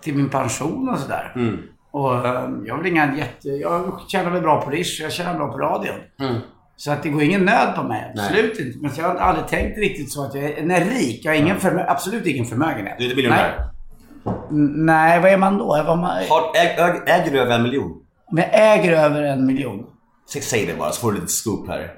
till 0.00 0.16
min 0.16 0.28
pension 0.28 0.88
och 0.88 0.98
sådär. 0.98 1.32
Mm. 1.36 1.58
Och 1.90 2.26
eh, 2.26 2.50
jag 2.64 2.76
väl 2.76 2.86
inga 2.86 3.16
jätte... 3.16 3.48
Jag 3.48 4.00
tjänar 4.08 4.30
väl 4.30 4.42
bra 4.42 4.62
på 4.62 4.70
Rish 4.70 5.02
jag 5.02 5.12
tjänar 5.12 5.34
bra 5.34 5.52
på 5.52 5.58
radion. 5.58 5.96
Mm. 6.20 6.40
Så 6.80 6.90
att 6.92 7.02
det 7.02 7.08
går 7.08 7.22
ingen 7.22 7.44
nöd 7.44 7.74
på 7.76 7.82
mig. 7.82 8.12
Nej. 8.14 8.26
Absolut 8.26 8.58
inte. 8.60 8.78
Men 8.78 8.90
jag 8.98 9.04
har 9.04 9.14
aldrig 9.14 9.46
tänkt 9.48 9.78
riktigt 9.78 10.12
så 10.12 10.24
att 10.26 10.34
jag 10.34 10.44
är... 10.44 10.62
Nej, 10.64 10.88
rik. 10.98 11.24
Jag 11.24 11.32
har 11.32 11.36
ingen 11.38 11.56
förmö- 11.58 11.84
absolut 11.88 12.26
ingen 12.26 12.44
förmögenhet. 12.46 12.94
Du 12.98 13.04
är 13.04 13.08
inte 13.08 13.16
miljonär? 13.16 13.54
Nej. 13.58 14.68
Nej, 14.84 15.20
vad 15.20 15.30
är 15.32 15.36
man 15.36 15.58
då? 15.58 15.66
Vad 15.86 15.98
man... 15.98 16.10
Har, 16.28 16.56
äg, 16.56 16.66
äg, 16.66 17.00
äger 17.20 17.32
du 17.32 17.40
över 17.40 17.54
en 17.54 17.62
miljon? 17.62 17.90
Om 18.26 18.38
jag 18.38 18.48
äger 18.52 18.92
över 18.92 19.22
en 19.22 19.46
miljon. 19.46 19.86
Säg- 20.32 20.42
Säg 20.42 20.66
det 20.66 20.78
bara 20.78 20.90
så 20.90 21.00
får 21.00 21.12
du 21.12 21.20
lite 21.20 21.32
scoop 21.32 21.68
här. 21.68 21.90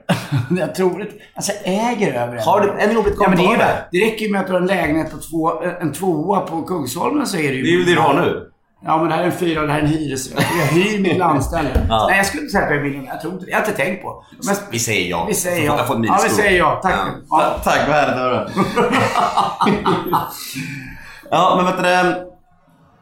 jag 0.58 0.74
tror 0.74 1.00
inte... 1.02 1.14
Alltså 1.34 1.52
äger 1.64 2.12
över 2.22 2.36
en 2.36 2.42
Har 2.42 2.60
du 2.60 2.66
miljon. 2.66 2.80
en 2.96 3.02
blivit 3.02 3.18
Ja, 3.20 3.28
men 3.28 3.38
det, 3.38 3.44
är 3.44 3.88
det 3.92 3.98
räcker 4.06 4.24
ju 4.26 4.32
med 4.32 4.40
att 4.40 4.46
du 4.46 4.52
har 4.52 4.60
en 4.60 4.66
lägenhet 4.66 5.10
på 5.10 5.16
två, 5.18 5.62
en 5.80 5.92
tvåa 5.92 6.40
på 6.40 6.62
Kungsholmen 6.62 7.26
så 7.26 7.36
är 7.36 7.48
det 7.48 7.54
ju... 7.54 7.62
Det 7.62 7.68
är 7.68 7.72
ju 7.78 7.84
det 7.84 7.94
du 7.94 8.00
har 8.00 8.14
nu. 8.14 8.51
Ja, 8.84 8.98
men 8.98 9.08
det 9.08 9.14
här 9.14 9.22
är 9.22 9.26
en 9.26 9.32
fyra 9.32 9.62
det 9.66 9.72
här 9.72 9.78
är 9.78 9.82
en 9.82 9.88
hyresrätt. 9.88 10.46
Jag 10.58 10.66
hyr 10.66 11.00
mitt 11.00 11.18
landställe. 11.24 11.86
Ja. 11.88 12.06
Nej, 12.08 12.16
jag 12.16 12.26
skulle 12.26 12.42
inte 12.42 12.52
säga 12.52 12.64
att 12.64 12.70
jag 12.70 12.78
är 12.78 12.82
miljonär. 12.84 13.08
Jag 13.12 13.20
tror 13.20 13.32
inte 13.32 13.44
det. 13.46 13.50
Jag 13.50 13.58
har 13.60 13.66
inte 13.66 13.76
tänkt 13.84 14.02
på. 14.02 14.24
Men, 14.46 14.56
Vi 14.70 14.78
säger 14.78 15.10
ja. 15.10 15.24
vi 15.28 15.34
säger 15.34 15.66
ja. 15.66 15.94
En 15.94 16.04
Ja, 16.04 16.20
vi 16.24 16.28
säger 16.28 16.58
ja. 16.58 16.80
Tack. 16.82 16.94
Ja. 17.30 17.40
Ta- 17.40 17.70
Tack, 17.70 17.88
vad 17.88 17.96
härligt 17.96 18.14
att 18.14 18.20
höra. 18.20 18.48
ja, 21.30 21.54
men 21.56 21.66
vet 21.66 21.76
du 21.76 21.82
det? 21.82 22.26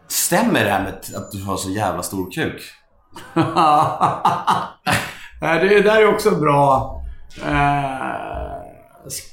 Stämmer 0.08 0.64
det 0.64 0.70
här 0.70 0.82
med 0.82 0.92
att 1.16 1.32
du 1.32 1.44
har 1.44 1.56
så 1.56 1.70
jävla 1.70 2.02
stor 2.02 2.30
kuk? 2.32 2.62
Nej, 5.42 5.68
det 5.68 5.80
där 5.82 6.02
är 6.02 6.14
också 6.14 6.30
bra. 6.30 6.96
Uh, 7.46 8.49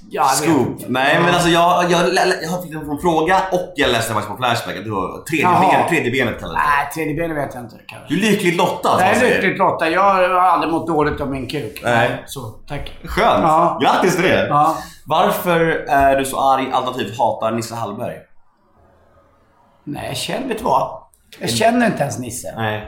ja, 0.10 0.24
Scoop? 0.24 0.80
Nej, 0.88 1.20
men 1.22 1.34
alltså 1.34 1.50
jag, 1.50 1.92
jag, 1.92 2.08
jag, 2.42 2.64
fick 2.64 2.74
en 2.74 3.00
fråga 3.02 3.42
och 3.52 3.74
jag 3.76 3.92
läste 3.92 4.14
faktiskt 4.14 4.32
på 4.32 4.38
Flashback 4.38 4.78
att 4.78 4.84
du 4.84 4.92
har 4.92 5.26
tredje, 5.26 5.46
ben, 5.46 5.90
tredje 5.90 6.12
benet 6.12 6.40
kallas 6.40 6.54
det. 6.54 6.60
Nej, 6.60 6.92
tredje 6.94 7.14
benet 7.16 7.38
vet 7.38 7.56
jag 7.56 7.64
inte. 7.64 7.76
Kanske. 7.88 8.16
Du 8.16 8.28
är 8.28 8.32
lyckligt 8.32 8.56
lottad 8.58 8.90
Jag 9.00 9.16
man 9.16 9.26
är 9.26 9.36
lyckligt 9.36 9.58
lottad. 9.58 9.90
Jag 9.90 10.02
har 10.02 10.24
aldrig 10.24 10.74
mått 10.74 10.88
dåligt 10.88 11.22
av 11.22 11.32
min 11.32 11.48
kuk. 11.48 11.82
Nej. 11.84 12.24
Så, 12.26 12.40
tack. 12.68 12.92
Skönt! 13.04 13.44
Ja. 13.44 13.80
Grattis 13.82 14.16
till 14.16 14.24
det! 14.24 14.48
Ja. 14.48 14.78
Varför 15.06 15.60
är 15.90 16.20
du 16.20 16.26
så 16.26 16.54
arg 16.54 16.72
alternativt 16.74 17.18
hatar 17.18 17.52
Nisse 17.52 17.76
Hallberg? 17.76 18.16
Nej, 19.84 20.08
jag 20.08 20.18
känner... 20.18 20.48
Vet 20.48 20.58
du 20.58 20.64
vad? 20.64 21.02
Jag 21.40 21.50
känner 21.50 21.86
inte 21.86 22.02
ens 22.02 22.20
Nisse. 22.20 22.54
Nej, 22.56 22.88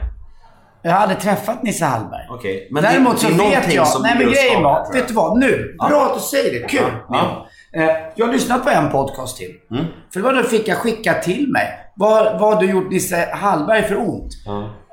Jag 0.82 0.92
har 0.92 0.98
aldrig 0.98 1.20
träffat 1.20 1.62
Nisse 1.62 1.84
Hallberg. 1.84 2.26
okej. 2.30 2.68
Men 2.70 2.82
Däremot 2.82 3.14
det, 3.14 3.20
så 3.20 3.28
det 3.28 3.36
vet 3.50 3.74
jag... 3.74 3.88
som 3.88 4.02
Nej 4.02 4.14
men 4.18 4.26
grejen 4.26 4.62
var, 4.62 4.92
vet 4.92 5.08
du 5.08 5.14
vad? 5.14 5.38
Nu! 5.38 5.76
Bra 5.88 6.06
att 6.06 6.14
du 6.14 6.20
säger 6.20 6.60
det. 6.60 6.68
Kul! 6.68 6.92
Ja. 7.08 7.46
Eh, 7.72 7.84
Jag 8.16 8.26
har 8.26 8.32
lyssnat 8.32 8.64
på 8.64 8.70
en 8.70 8.90
podcast 8.90 9.36
till. 9.36 9.50
Mm. 9.70 9.84
För 10.12 10.20
det 10.20 10.26
var 10.26 10.34
då 10.34 10.42
fick 10.42 10.68
jag 10.68 10.76
skicka 10.78 11.14
till 11.14 11.48
mig. 11.52 11.68
Vad, 11.96 12.40
vad 12.40 12.60
du 12.60 12.70
gjort 12.70 12.90
Nisse 12.90 13.28
Hallberg 13.32 13.82
för 13.82 13.98
ont? 13.98 14.32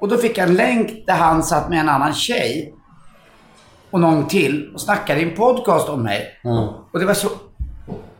Och 0.01 0.07
då 0.07 0.17
fick 0.17 0.37
jag 0.37 0.47
en 0.49 0.55
länk 0.55 1.05
där 1.07 1.13
han 1.13 1.43
satt 1.43 1.69
med 1.69 1.79
en 1.79 1.89
annan 1.89 2.13
tjej. 2.13 2.73
Och 3.91 3.99
någon 3.99 4.27
till. 4.27 4.71
Och 4.73 4.81
snackade 4.81 5.19
i 5.19 5.23
en 5.23 5.35
podcast 5.35 5.89
om 5.89 6.03
mig. 6.03 6.27
Mm. 6.43 6.57
Och 6.93 6.99
det 6.99 7.05
var 7.05 7.13
så 7.13 7.27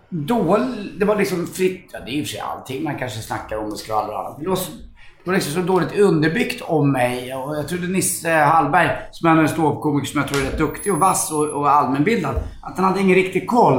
dåligt. 0.10 0.99
Det 0.99 1.06
var 1.06 1.15
liksom 1.15 1.47
fritt. 1.47 1.89
Ja, 1.93 1.99
det 2.06 2.12
är 2.12 2.13
i 2.13 2.21
och 2.21 2.25
för 2.25 2.32
sig 2.32 2.39
allting 2.39 2.84
man 2.84 2.97
kanske 2.99 3.19
snackar 3.19 3.58
om 3.58 3.71
och 3.71 3.80
skvallrar 3.80 4.13
och 4.13 4.19
annat. 4.19 4.38
Det 5.28 5.32
var, 5.32 5.36
liksom 5.36 5.54
så 5.54 5.68
dåligt 5.68 6.00
underbyggt 6.00 6.62
om 6.62 6.92
mig. 6.92 7.36
Och 7.36 7.58
jag 7.58 7.68
trodde 7.68 7.88
Nisse 7.88 8.30
Hallberg, 8.32 8.90
som 9.12 9.30
är 9.30 9.42
en 9.42 9.50
ståuppkomiker 9.50 10.08
som 10.08 10.20
jag 10.22 10.30
tror 10.30 10.42
är 10.42 10.46
rätt 10.46 10.58
duktig 10.58 10.94
och 10.94 11.00
vass 11.00 11.32
och, 11.32 11.44
och 11.50 11.72
allmänbildad, 11.72 12.36
att 12.62 12.76
han 12.76 12.86
hade 12.86 13.02
ingen 13.02 13.16
riktig 13.16 13.48
koll. 13.48 13.78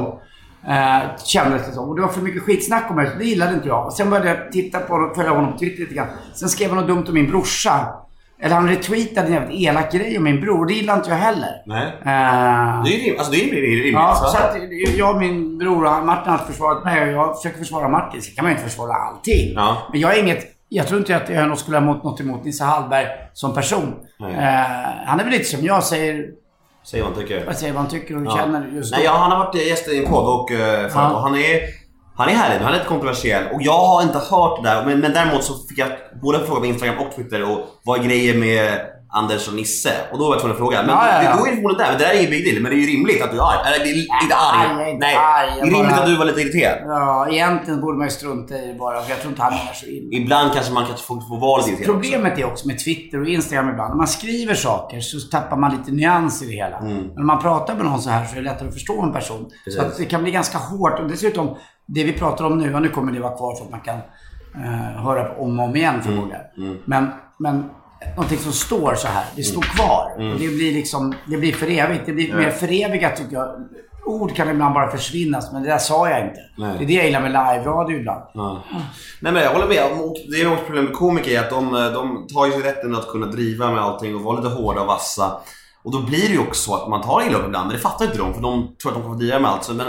Eh, 0.67 0.99
kändes 1.25 1.67
det 1.67 1.73
som. 1.73 1.89
Och 1.89 1.95
det 1.95 2.01
var 2.01 2.09
för 2.09 2.21
mycket 2.21 2.43
skitsnack 2.43 2.89
om 2.89 2.95
mig, 2.95 3.09
så 3.11 3.17
det 3.17 3.25
gillade 3.25 3.53
inte 3.53 3.67
jag. 3.67 3.85
Och 3.85 3.93
sen 3.93 4.09
började 4.09 4.29
jag 4.29 4.51
titta 4.51 4.79
på 4.79 4.93
honom, 4.93 5.15
följa 5.15 5.31
honom 5.31 5.51
på 5.51 5.57
Twitter 5.57 5.79
lite 5.79 5.93
grann. 5.93 6.07
Sen 6.33 6.49
skrev 6.49 6.69
han 6.69 6.77
något 6.77 6.87
dumt 6.87 7.05
om 7.07 7.13
min 7.13 7.29
brorsa. 7.31 7.87
Eller 8.41 8.55
han 8.55 8.67
retweetade 8.69 9.27
en 9.27 9.33
jävligt 9.33 9.61
elak 9.61 9.91
grej 9.91 10.17
om 10.17 10.23
min 10.23 10.41
bror. 10.41 10.65
Det 10.65 10.73
gillade 10.73 10.97
inte 10.97 11.09
jag 11.09 11.17
heller. 11.17 11.49
Nej. 11.65 11.85
Eh, 11.85 12.83
Det 12.83 12.89
är 12.89 12.97
ju 12.97 13.03
rim, 13.03 13.15
alltså 13.17 13.31
det 13.31 13.49
är 13.49 13.61
rimligt. 13.61 13.93
Ja, 13.93 14.15
så. 14.15 14.37
att 14.37 14.97
jag 14.97 15.15
och 15.15 15.21
min 15.21 15.57
bror 15.57 16.05
Martin 16.05 16.31
har 16.31 16.37
försvarat 16.37 16.85
mig 16.85 17.03
och 17.03 17.13
jag 17.13 17.37
försöker 17.37 17.57
försvara 17.57 17.89
Martin. 17.89 18.21
Sen 18.21 18.35
kan 18.35 18.43
man 18.43 18.51
ju 18.51 18.57
inte 18.57 18.69
försvara 18.69 18.93
allting. 18.93 19.53
Ja. 19.55 19.77
Men 19.91 19.99
jag 19.99 20.17
är 20.17 20.23
inget... 20.23 20.58
Jag 20.69 20.87
tror 20.87 20.99
inte 20.99 21.15
att 21.15 21.29
jag 21.29 21.57
skulle 21.57 21.77
ha 21.77 21.81
mot, 21.85 22.03
något 22.03 22.19
emot 22.21 22.43
Nisse 22.43 22.63
Hallberg 22.63 23.05
som 23.33 23.53
person. 23.53 23.95
Eh, 24.21 24.25
han 25.05 25.19
är 25.19 25.23
väl 25.23 25.31
lite 25.33 25.43
som 25.45 25.65
jag 25.65 25.83
säger, 25.83 26.25
Säg 26.83 27.01
vad 27.01 27.11
man 27.11 27.19
tycker. 27.19 27.53
säger 27.53 27.73
vad 27.73 27.81
han 27.81 27.91
tycker 27.91 28.17
och 28.17 28.25
Ja. 28.25 28.37
känner 28.37 28.67
just 28.67 28.91
då. 28.91 28.97
Nej, 28.97 29.05
ja, 29.05 29.17
han 29.17 29.31
har 29.31 29.39
varit 29.45 29.67
gäst 29.67 29.87
i 29.87 29.97
en 30.05 30.11
podd 30.11 30.39
och, 30.39 30.51
eh, 30.51 30.89
Ja. 30.93 31.09
och 31.09 31.21
han 31.21 31.35
är 31.35 31.61
han 32.15 32.29
är 32.29 32.33
härlig, 32.33 32.59
han 32.65 32.73
är 32.73 32.77
lite 32.77 32.89
kontroversiell 32.89 33.43
och 33.53 33.61
jag 33.61 33.79
har 33.79 34.01
inte 34.03 34.17
hört 34.17 34.63
det 34.63 34.69
där 34.69 34.85
men, 34.85 34.99
men 34.99 35.13
däremot 35.13 35.43
så 35.43 35.53
fick 35.69 35.77
jag 35.77 35.89
både 36.21 36.39
fråga 36.39 36.59
på 36.59 36.65
Instagram 36.65 36.95
och 37.07 37.15
Twitter 37.15 37.51
och 37.51 37.59
vad 37.85 37.99
är 37.99 38.03
grejen 38.03 38.39
med 38.39 38.79
Anders 39.11 39.47
och 39.47 39.53
Nisse? 39.55 39.93
Och 40.11 40.17
då 40.19 40.23
var 40.25 40.31
jag 40.33 40.39
tvungen 40.39 40.53
att 40.55 40.57
fråga. 40.63 40.77
Men 40.81 40.89
Ja, 40.89 41.07
ja, 41.13 41.23
ja. 41.23 41.35
då 41.37 41.45
är 41.45 41.49
det 41.49 41.55
förmodligen 41.55 41.77
där. 41.83 41.89
Men 41.91 41.97
det 41.99 42.05
där 42.05 42.11
är 42.13 42.17
ingen 42.19 42.31
big 42.31 42.43
deal. 42.45 42.61
Men 42.63 42.71
det 42.71 42.77
är 42.77 42.81
ju 42.85 42.87
rimligt 42.95 43.21
att 43.23 43.31
du 43.31 43.37
är 43.37 43.41
arg. 43.51 43.59
Eller 43.67 43.85
det 43.85 43.91
är 43.91 43.97
inte 44.23 44.35
arg. 44.35 44.83
är 44.83 44.89
inte 44.93 45.05
Nej, 45.07 45.15
arg, 45.15 45.49
det 45.55 45.59
är 45.61 45.65
rimligt 45.65 45.89
bara- 45.89 45.99
att 46.01 46.05
du 46.05 46.15
var 46.17 46.25
lite 46.25 46.41
irriterad. 46.41 46.77
Ja, 46.85 47.27
egentligen 47.31 47.81
borde 47.81 47.97
man 47.97 48.07
ju 48.07 48.11
strunta 48.11 48.53
i 48.57 48.67
det 48.67 48.73
bara. 48.79 49.01
För 49.01 49.09
jag 49.09 49.19
tror 49.19 49.31
inte 49.31 49.43
han 49.43 49.53
menar 49.53 49.73
så 49.73 49.85
illa. 49.85 50.17
Ibland 50.17 50.53
kanske 50.53 50.73
man 50.73 50.85
kanske 50.85 51.05
får, 51.05 51.21
får 51.29 51.37
vara 51.39 51.57
lite 51.57 51.69
irriterad 51.71 51.89
också. 51.95 52.09
Problemet 52.09 52.39
är 52.39 52.45
också 52.45 52.67
med 52.67 52.79
Twitter 52.85 53.21
och 53.21 53.27
Instagram 53.27 53.69
ibland. 53.69 53.89
När 53.89 53.97
man 53.97 54.07
skriver 54.07 54.53
saker 54.53 54.99
så 54.99 55.19
tappar 55.35 55.57
man 55.57 55.71
lite 55.77 55.91
nyans 55.91 56.41
i 56.43 56.45
det 56.45 56.53
hela. 56.63 56.77
Men 56.81 57.11
när 57.15 57.23
man 57.23 57.41
pratar 57.41 57.75
med 57.75 57.85
någon 57.85 58.01
så 58.01 58.09
här 58.09 58.25
så 58.25 58.31
är 58.31 58.35
det 58.35 58.49
lättare 58.49 58.67
att 58.67 58.73
förstå 58.73 59.01
en 59.01 59.13
person. 59.13 59.37
Mm. 59.37 59.49
Precis. 59.65 59.79
Så 59.81 59.85
att 59.87 59.97
det 59.97 60.05
kan 60.05 60.21
bli 60.23 60.31
ganska 60.31 60.57
hårt. 60.57 60.99
Och 60.99 61.07
dessutom, 61.07 61.55
det 61.85 62.03
vi 62.03 62.13
pratar 62.13 62.45
om 62.45 62.57
nu, 62.57 62.75
och 62.75 62.81
nu 62.81 62.89
kommer 62.89 63.11
det 63.11 63.19
vara 63.19 63.37
kvar 63.37 63.55
för 63.55 63.65
att 63.65 63.71
man 63.71 63.81
kan 63.81 63.97
eh, 64.55 65.01
höra 65.03 65.35
om 65.37 65.59
och 65.59 65.65
om 65.65 65.75
igen 65.75 66.01
förmodligen. 66.01 66.41
Mm. 66.57 66.77
Men, 66.85 67.07
men 67.39 67.69
någonting 68.15 68.37
som 68.37 68.51
står 68.51 68.95
så 68.95 69.07
här, 69.07 69.25
det 69.35 69.43
står 69.43 69.61
kvar. 69.61 70.15
Mm. 70.15 70.33
Och 70.33 70.39
det 70.39 70.47
blir 70.47 70.73
liksom, 70.73 71.13
det 71.27 71.37
blir 71.37 71.53
för 71.53 71.67
evigt. 71.69 72.05
Det 72.05 72.13
blir 72.13 72.33
mer 72.33 72.51
förevigat 72.51 73.15
tycker 73.15 73.33
jag. 73.33 73.49
Ord 74.05 74.35
kan 74.35 74.49
ibland 74.49 74.73
bara 74.73 74.91
försvinnas, 74.91 75.51
men 75.51 75.63
det 75.63 75.69
där 75.69 75.77
sa 75.77 76.09
jag 76.09 76.27
inte. 76.27 76.39
Nej. 76.57 76.75
Det 76.77 76.83
är 76.83 76.87
det 76.87 76.93
jag 76.93 77.05
gillar 77.05 77.21
med 77.21 77.31
live-radio 77.31 77.99
ibland. 77.99 78.23
Ja. 78.33 78.63
Nej 79.21 79.33
men 79.33 79.43
jag 79.43 79.51
håller 79.51 79.67
med. 79.67 79.83
Det 80.31 80.41
är 80.41 80.51
också 80.53 80.65
problem 80.65 80.85
med 80.85 80.93
komiker 80.93 81.31
är 81.31 81.39
att 81.39 81.49
de, 81.49 81.71
de 81.71 82.27
tar 82.33 82.45
ju 82.45 82.51
sig 82.51 82.61
rätten 82.61 82.95
att 82.95 83.07
kunna 83.07 83.25
driva 83.25 83.71
med 83.71 83.83
allting 83.83 84.15
och 84.15 84.21
vara 84.21 84.39
lite 84.39 84.55
hårda 84.55 84.81
och 84.81 84.87
vassa. 84.87 85.31
Och 85.83 85.91
då 85.91 86.01
blir 86.01 86.27
det 86.27 86.33
ju 86.33 86.39
också 86.39 86.61
så 86.61 86.75
att 86.75 86.89
man 86.89 87.01
tar 87.01 87.27
illa 87.27 87.37
upp 87.37 87.45
ibland, 87.45 87.67
men 87.67 87.75
det 87.75 87.81
fattar 87.81 88.05
inte 88.05 88.17
de 88.17 88.33
för 88.33 88.41
de 88.41 88.75
tror 88.81 88.91
att 88.91 88.97
de 88.97 89.03
kommer 89.03 89.17
driva 89.17 89.39
med 89.39 89.51
allt. 89.51 89.63
Så, 89.63 89.73
men 89.73 89.87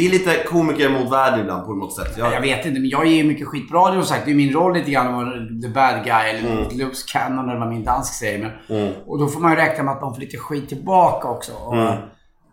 det 0.00 0.06
är 0.06 0.10
lite 0.10 0.42
komiker 0.48 0.88
mot 0.90 1.12
världen 1.12 1.40
ibland 1.40 1.66
på 1.66 1.74
något 1.74 1.96
sätt. 1.96 2.14
Jag, 2.18 2.32
Jag 2.34 2.40
vet 2.40 2.66
inte, 2.66 2.80
men 2.80 2.88
jag 2.90 3.06
ger 3.06 3.16
ju 3.16 3.24
mycket 3.24 3.46
skit 3.46 3.68
på 3.70 3.76
radio 3.76 3.98
och 3.98 4.06
sagt. 4.06 4.24
Det 4.24 4.30
är 4.30 4.34
min 4.34 4.52
roll 4.52 4.74
lite 4.74 4.90
grann 4.90 5.06
att 5.06 5.14
vara 5.14 5.30
the 5.62 5.68
bad 5.68 6.04
guy 6.04 6.28
eller 6.30 6.50
Mm. 6.52 6.78
Loops 6.78 7.02
Cannon 7.02 7.48
eller 7.48 7.58
vad 7.58 7.68
min 7.68 7.84
dansk 7.84 8.14
säger. 8.14 8.38
Men, 8.68 8.92
Och 9.06 9.18
då 9.18 9.26
får 9.28 9.40
man 9.40 9.50
ju 9.50 9.56
räkna 9.56 9.84
med 9.84 9.94
att 9.94 10.00
de 10.00 10.14
får 10.14 10.20
lite 10.20 10.36
skit 10.36 10.68
tillbaka 10.68 11.28
också. 11.28 11.52
Och 11.52 11.74
Mm. 11.76 11.94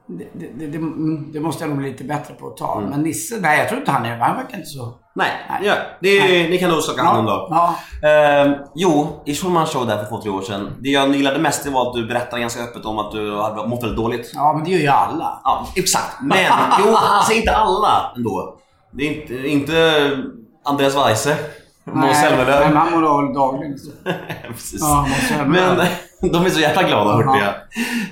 Det, 0.08 0.28
det, 0.34 0.48
det, 0.60 0.68
det, 0.68 0.78
mm, 0.78 1.32
det 1.34 1.40
måste 1.40 1.64
jag 1.64 1.70
nog 1.70 1.78
bli 1.78 1.92
lite 1.92 2.04
bättre 2.04 2.34
på 2.34 2.48
att 2.48 2.58
ta. 2.58 2.78
Mm. 2.78 2.90
Men 2.90 3.02
Nisse, 3.02 3.40
nej 3.40 3.60
jag 3.60 3.68
tror 3.68 3.80
inte 3.80 3.92
han 3.92 4.06
är 4.06 4.18
Han 4.18 4.36
verkar 4.36 4.58
inte 4.58 4.70
så... 4.70 4.94
Nej, 5.16 5.32
Nej. 5.50 5.60
ja, 5.68 5.76
det 6.02 6.10
är, 6.10 6.50
ni 6.50 6.58
kan 6.58 6.70
nog 6.70 6.82
skaka 6.84 7.04
hand 7.04 7.20
om 7.20 7.26
då. 7.26 7.48
ja. 7.50 7.76
Ehm, 8.10 8.54
jo, 8.76 9.22
i 9.26 9.36
Schulman 9.36 9.66
show 9.68 9.88
där 9.88 9.98
för 9.98 10.10
två, 10.10 10.22
tre 10.22 10.32
år 10.32 10.42
sedan. 10.42 10.72
Det 10.80 10.90
jag 10.90 11.16
gillade 11.16 11.40
mest 11.40 11.64
det 11.64 11.70
var 11.70 11.88
att 11.90 11.94
du 11.94 12.08
berättade 12.08 12.42
ganska 12.42 12.64
öppet 12.64 12.86
om 12.86 13.00
att 13.00 13.12
du 13.12 13.42
hade 13.42 13.68
mått 13.68 13.84
väldigt 13.84 13.98
dåligt. 13.98 14.32
ja, 14.34 14.54
men 14.54 14.64
det 14.64 14.72
gör 14.72 14.80
ju 14.80 14.88
alla. 14.88 15.42
Ja, 15.44 15.68
exakt. 15.76 16.22
Men, 16.22 16.46
jo, 16.86 16.96
alltså 16.96 17.34
inte 17.34 17.52
alla 17.56 18.14
ändå. 18.16 18.58
Det 18.92 19.04
är 19.08 19.22
inte, 19.22 19.48
inte 19.48 20.10
Andreas 20.66 20.96
Weise, 20.96 21.38
Måns 21.88 22.22
Zelmerlöw. 22.22 22.60
men 22.68 22.78
han 22.78 22.92
mår 22.92 23.02
dåligt 23.02 23.36
dagligen. 23.36 23.78
Precis. 24.48 24.82
Ja. 24.82 25.06
Men 25.46 25.78
de 26.34 26.46
är 26.46 26.50
så 26.50 26.60
jävla 26.60 26.84
glada 26.84 27.12
hörde 27.12 27.40
jag. 27.40 27.54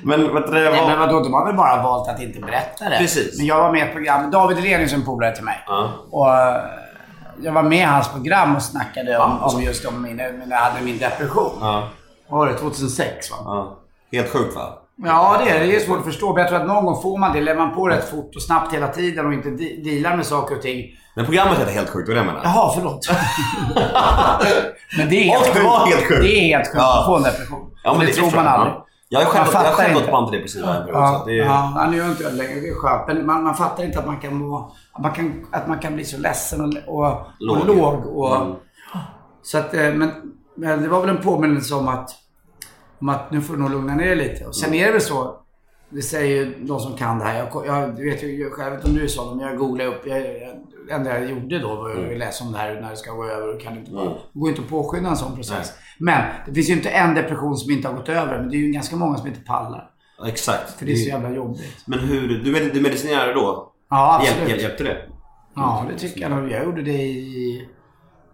Men 0.03 0.33
vet 0.33 0.47
du, 0.47 0.51
Nej, 0.53 0.79
var... 0.81 0.88
men 0.88 0.99
vadå, 0.99 1.19
de 1.19 1.33
har 1.33 1.45
väl 1.45 1.55
bara 1.55 1.83
valt 1.83 2.09
att 2.09 2.21
inte 2.21 2.39
berätta 2.39 2.89
det. 2.89 2.97
Precis. 2.97 3.38
Men 3.38 3.45
jag 3.45 3.57
var 3.63 3.71
med 3.71 3.79
i 3.79 3.81
ett 3.83 3.93
program, 3.93 4.31
David 4.31 4.57
Hellenius 4.57 4.91
är 4.93 4.97
en 4.97 5.05
polare 5.05 5.36
till 5.36 5.43
mig. 5.43 5.63
Ja. 5.67 5.89
Och 6.12 6.29
eh, 6.36 6.62
jag 7.41 7.51
var 7.51 7.63
med 7.63 7.77
i 7.79 7.81
hans 7.81 8.09
program 8.09 8.55
och 8.55 8.62
snackade 8.62 9.17
om, 9.17 9.38
Ja, 9.41 9.49
så. 9.49 9.57
om 9.57 9.63
just 9.63 9.86
om 9.86 10.01
min, 10.01 10.15
när 10.17 10.45
jag 10.49 10.57
hade 10.57 10.81
min 10.86 10.97
depression. 10.97 11.51
Ja, 11.62 11.83
Vad 12.29 12.39
var 12.39 12.47
det? 12.47 12.53
2006 12.57 13.31
va? 13.31 13.38
ja. 13.45 13.77
Helt 14.12 14.29
sjukt 14.33 14.55
va? 14.55 14.73
Ja, 14.95 15.41
det 15.45 15.51
är 15.51 15.60
det. 15.60 15.75
Är 15.75 15.79
svårt 15.79 15.97
att 15.99 16.06
förstå. 16.06 16.34
Men 16.34 16.38
jag 16.41 16.49
tror 16.49 16.60
att 16.62 16.67
någon 16.67 16.86
gång 16.86 17.01
får 17.01 17.17
man 17.17 17.34
det. 17.34 17.41
Lever 17.41 17.60
man 17.65 17.75
på 17.75 17.88
rätt 17.88 18.10
fort 18.10 18.36
och 18.36 18.41
snabbt 18.41 18.73
hela 18.73 18.88
tiden 18.88 19.25
och 19.25 19.34
inte 19.34 19.49
de- 19.49 19.82
dealar 19.84 20.17
med 20.17 20.25
saker 20.25 20.56
och 20.56 20.62
ting. 20.62 20.86
Men 21.15 21.25
programmet 21.25 21.58
heter 21.58 21.71
Helt 21.71 21.89
sjukt, 21.89 22.08
det 22.08 22.13
var 22.15 22.21
det 22.21 22.27
jag 22.27 22.34
menade. 22.34 22.49
Jaha, 22.56 22.71
förlåt. 22.75 23.08
men 24.97 25.10
det 25.10 25.15
är 25.15 25.23
helt 25.23 25.47
Och 25.49 25.56
det 25.56 25.63
var 25.63 25.86
helt 25.88 26.03
sjukt. 26.08 26.21
Det 26.21 26.36
är 26.38 26.58
helt 26.58 26.67
sjukt 26.67 26.79
att 26.79 27.06
få 27.06 27.15
en 27.17 27.23
depression. 27.23 27.69
Ja, 27.84 27.95
men 27.97 28.06
det, 28.06 28.13
tror 28.13 28.32
man 28.36 28.47
aldrig. 28.47 28.73
Jag 29.10 29.19
har 29.19 29.25
själv, 29.25 29.47
jag 29.53 29.73
själv 29.73 29.93
gått 29.93 30.10
på 30.10 30.15
antidepressiva 30.17 30.75
en. 30.75 30.88
Ja, 30.88 31.23
det 31.25 31.39
är... 31.39 31.45
ja, 31.45 31.88
nu 31.91 31.97
gör 31.97 32.10
inte 32.10 32.23
jag 32.23 32.34
längre. 32.34 32.60
Det 32.60 32.67
är 32.69 32.75
skönt. 32.75 33.08
Men 33.08 33.25
man, 33.25 33.43
man 33.43 33.56
fattar 33.56 33.84
inte 33.84 33.99
att 33.99 34.06
man 34.08 34.17
kan 34.19 34.34
må, 34.36 34.71
att 34.93 35.01
man 35.01 35.12
kan, 35.12 35.45
att 35.51 35.67
man 35.67 35.79
kan 35.79 35.95
bli 35.95 36.06
så 36.06 36.17
ledsen 36.17 36.62
och, 36.62 36.99
och, 36.99 37.17
Låg. 37.39 37.58
och 37.58 37.65
låg. 37.67 38.06
Och, 38.17 38.36
Mm. 38.36 38.56
Så 39.45 39.58
att, 39.58 39.73
eh, 39.73 39.93
men, 39.93 40.12
men 40.58 40.82
det 40.82 40.88
var 40.88 41.01
väl 41.01 41.10
en 41.10 41.21
påminnelse 41.23 41.75
om 41.75 41.88
att, 41.88 42.10
om 43.04 43.10
att 43.10 43.32
nu 43.32 43.42
får 43.42 43.54
du 43.54 43.60
nog 43.60 43.72
lugna 43.72 43.96
ner 43.96 44.06
dig 44.06 44.16
lite. 44.16 44.46
Och 44.46 44.56
sen 44.56 44.70
Mm. 44.70 44.82
är 44.82 44.86
det 44.86 44.92
väl 44.92 45.02
så, 45.02 45.39
det 45.89 46.02
säger 46.02 46.36
ju 46.36 46.54
de 46.66 46.80
som 46.80 46.98
kan 46.98 47.20
det 47.20 47.26
här. 47.26 47.38
Jag, 47.38 47.66
jag 47.68 47.88
vet 47.88 48.24
ju 48.24 48.50
själv, 48.50 48.76
inte 48.76 48.88
om 48.88 48.94
du 48.96 49.08
sa 49.10 49.30
det, 49.30 49.36
men 49.36 49.48
jag 49.48 49.58
googlade 49.58 49.89
upp. 49.89 50.02
Jag, 50.08 50.22
det 50.88 50.94
enda 50.94 51.20
jag 51.20 51.30
gjorde 51.30 51.60
då 51.60 51.76
var 51.76 51.92
Mm. 51.92 52.12
att 52.12 52.18
läsa 52.18 52.44
om 52.46 52.52
det 52.52 52.58
här 52.58 52.82
när 52.82 52.89
det 52.89 52.96
ska 52.98 53.12
gå 53.12 53.26
över. 53.26 53.60
Kan 53.60 53.78
inte, 53.78 53.92
Det 53.92 54.39
går 54.39 54.50
inte 54.50 54.62
att 54.62 54.70
påskynda 54.70 55.10
en 55.10 55.18
sån 55.18 55.36
process. 55.36 55.74
Men 56.00 56.24
det 56.48 56.54
finns 56.54 56.70
ju 56.70 56.74
inte 56.74 56.89
en 56.89 57.16
depression 57.16 57.58
som 57.58 57.72
inte 57.72 57.88
har 57.88 57.96
gått 57.96 58.10
över. 58.10 58.39
Men 58.39 58.50
det 58.50 58.56
är 58.56 58.60
ju 58.60 58.72
ganska 58.72 58.96
många 58.96 59.18
som 59.18 59.28
inte 59.28 59.39
pallar. 59.42 59.89
Exakt. 60.28 60.72
För 60.72 60.86
det 60.86 60.91
är 60.91 60.95
så 60.95 61.10
jävla 61.10 61.32
jobbigt. 61.32 61.84
Men 61.86 61.99
hur, 61.99 62.28
du, 62.28 62.70
du 62.74 62.82
medicinerade 62.82 63.34
då? 63.34 63.72
Ja, 63.89 64.22
Hjälp, 64.24 64.32
absolut. 64.36 64.49
hjälp, 64.49 64.62
hjälpte 64.62 64.84
det? 64.84 64.97
Ja, 65.56 65.86
det 65.91 65.97
tycker 65.99 66.22
jag 66.22 66.32
nog. 66.32 66.51
Jag 66.51 66.64
gjorde 66.64 66.82
det 66.82 67.01
i 67.04 67.68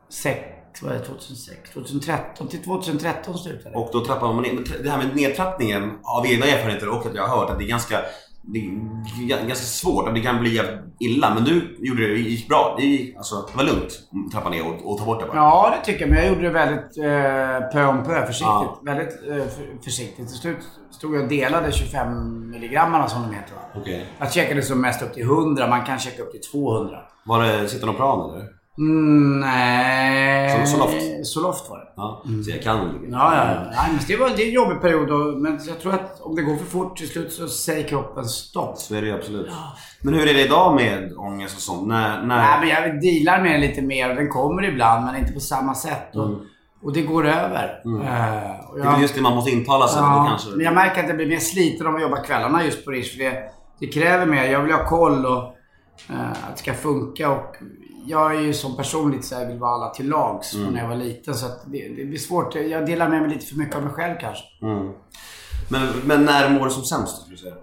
sex, 0.09 0.39
vad 0.81 0.91
är 0.91 0.99
det, 0.99 1.05
2006? 1.05 1.69
2013 1.73 2.47
till 2.47 2.63
2013 2.63 3.37
slutade. 3.37 3.75
Och 3.75 3.89
då 3.93 4.05
trappar 4.05 4.33
man 4.33 4.43
ner. 4.43 4.83
Det 4.83 4.89
här 4.89 4.97
med 4.97 5.15
nedtrappningen 5.15 5.91
av 6.03 6.25
egna 6.25 6.45
erfarenheter 6.45 6.89
och 6.89 7.05
att 7.05 7.15
jag 7.15 7.27
har 7.27 7.37
hört 7.37 7.49
att 7.49 7.59
det 7.59 7.65
är 7.65 7.69
ganska 7.69 7.99
det 8.41 8.59
är 8.59 9.47
ganska 9.47 9.65
svårt, 9.65 10.07
att 10.07 10.15
det 10.15 10.21
kan 10.21 10.39
bli 10.39 10.61
illa. 10.99 11.33
Men 11.33 11.43
du 11.43 11.77
gjorde 11.79 12.07
det, 12.07 12.13
det 12.13 12.19
gick 12.19 12.47
bra. 12.47 12.75
Det, 12.77 12.85
gick, 12.85 13.17
alltså, 13.17 13.35
det 13.51 13.57
var 13.57 13.63
lugnt 13.63 13.99
att 14.25 14.31
trappa 14.31 14.49
ner 14.49 14.67
och, 14.67 14.91
och 14.91 14.97
ta 14.97 15.05
bort 15.05 15.19
det 15.19 15.25
bara. 15.25 15.37
Ja, 15.37 15.75
det 15.77 15.85
tycker 15.85 16.01
jag. 16.01 16.09
Men 16.09 16.19
jag 16.19 16.27
gjorde 16.27 16.41
det 16.41 16.49
väldigt 16.49 16.97
eh, 16.97 17.71
pö 17.71 17.85
om 17.85 18.03
pö, 18.03 18.25
försiktigt. 18.25 18.47
Ja. 18.47 18.79
Väldigt 18.83 19.27
eh, 19.27 19.35
för, 19.35 19.83
försiktigt. 19.83 20.27
Till 20.27 20.37
slut 20.37 20.57
stod 20.91 21.15
jag 21.15 21.23
och 21.23 21.29
delade 21.29 21.71
25 21.71 22.49
milligrammarna 22.49 23.07
som 23.07 23.21
de 23.21 23.35
heter. 23.35 23.53
Okej. 23.75 24.05
Jag 24.19 24.33
checkade 24.33 24.61
som 24.61 24.81
mest 24.81 25.01
upp 25.01 25.13
till 25.13 25.23
100. 25.23 25.67
Man 25.67 25.85
kan 25.85 25.99
checka 25.99 26.21
upp 26.21 26.31
till 26.31 26.41
200. 26.51 26.99
Var 27.25 27.43
det 27.43 27.67
Citronopran 27.67 28.29
eller? 28.29 28.58
Mm, 28.79 29.39
nej... 29.39 30.57
Som- 30.57 30.65
Zoloft? 30.79 31.25
Zoloft 31.27 31.69
var 31.69 31.77
det. 31.77 31.85
Ja, 31.95 32.23
så 32.45 32.51
jag 32.51 32.61
kan 32.61 32.77
Ja, 33.11 33.35
ja, 33.35 33.45
ja. 33.53 33.61
Nej, 33.71 33.89
men 33.91 33.99
det 34.07 34.15
var 34.17 34.29
en 34.29 34.51
jobbig 34.51 34.81
period. 34.81 35.09
Och, 35.11 35.41
men 35.41 35.59
jag 35.67 35.79
tror 35.79 35.93
att 35.93 36.21
om 36.21 36.35
det 36.35 36.41
går 36.41 36.55
för 36.55 36.65
fort 36.65 36.97
till 36.97 37.09
slut 37.09 37.33
så 37.33 37.47
säger 37.47 37.87
kroppen 37.87 38.25
stopp. 38.25 38.77
Så 38.77 38.95
är 38.95 39.01
det 39.01 39.11
absolut. 39.13 39.47
Men 40.01 40.13
hur 40.13 40.27
är 40.29 40.33
det 40.33 40.45
idag 40.45 40.75
med 40.75 41.13
ångest 41.17 41.55
och 41.55 41.61
sånt? 41.61 41.87
När, 41.87 42.23
när... 42.23 42.37
Nej, 42.37 42.59
men 42.59 42.69
jag 42.69 43.01
dealar 43.01 43.41
med 43.43 43.51
den 43.51 43.61
lite 43.61 43.81
mer. 43.81 44.15
Den 44.15 44.29
kommer 44.29 44.63
ibland, 44.63 45.05
men 45.05 45.15
inte 45.15 45.33
på 45.33 45.39
samma 45.39 45.75
sätt. 45.75 46.15
Och, 46.15 46.29
och 46.83 46.93
det 46.93 47.01
går 47.01 47.27
över. 47.27 47.81
Eh, 47.85 47.91
och 47.91 47.99
Det 48.77 48.81
är 48.83 48.85
jag- 48.85 49.01
just 49.01 49.15
det 49.15 49.21
man 49.21 49.35
måste 49.35 49.51
intala 49.51 49.87
sig. 49.87 50.01
Ja, 50.01 50.25
kanske... 50.29 50.49
men 50.49 50.65
jag 50.65 50.73
märker 50.73 51.01
att 51.03 51.07
jag 51.07 51.17
blir 51.17 51.27
mer 51.27 51.39
sliten 51.39 51.87
om 51.87 51.93
jag 51.93 52.01
jobbar 52.01 52.23
kvällarna 52.23 52.65
just 52.65 52.85
på 52.85 52.91
Rish. 52.91 53.11
För 53.17 53.23
det, 53.23 53.43
det 53.79 53.87
kräver 53.87 54.25
mer. 54.25 54.43
Jag 54.43 54.61
vill 54.63 54.71
ha 54.73 54.85
koll 54.85 55.25
och 55.25 55.43
eh, 56.09 56.31
att 56.31 56.53
det 56.55 56.59
ska 56.59 56.73
funka. 56.73 57.29
Och 57.31 57.55
jag 58.09 58.35
är 58.35 58.39
ju 58.41 58.53
som 58.53 58.77
person 58.77 59.11
lite 59.11 59.23
så 59.27 59.35
här, 59.35 59.45
vill 59.45 59.57
vara 59.59 59.71
alla 59.71 59.89
till 59.89 60.09
lags 60.09 60.53
Mm. 60.55 60.73
när 60.73 60.81
jag 60.81 60.87
var 60.89 60.95
liten. 60.95 61.33
Så 61.35 61.45
att 61.45 61.61
det, 61.65 61.87
det 61.97 62.05
blir 62.05 62.17
svårt. 62.19 62.55
Jag 62.55 62.85
delar 62.85 63.09
med 63.09 63.21
mig 63.21 63.29
lite 63.31 63.45
för 63.45 63.55
mycket 63.55 63.75
av 63.75 63.83
mig 63.83 63.91
själv 63.93 64.15
kanske. 64.21 64.43
Mm. 64.61 64.91
Men, 65.69 65.87
men 66.05 66.25
när 66.25 66.49
mår 66.49 66.65
du 66.65 66.71
som 66.71 66.83
sämst? 66.83 67.17
Skulle 67.21 67.35
du 67.35 67.41
säga? 67.41 67.53
Är 67.53 67.59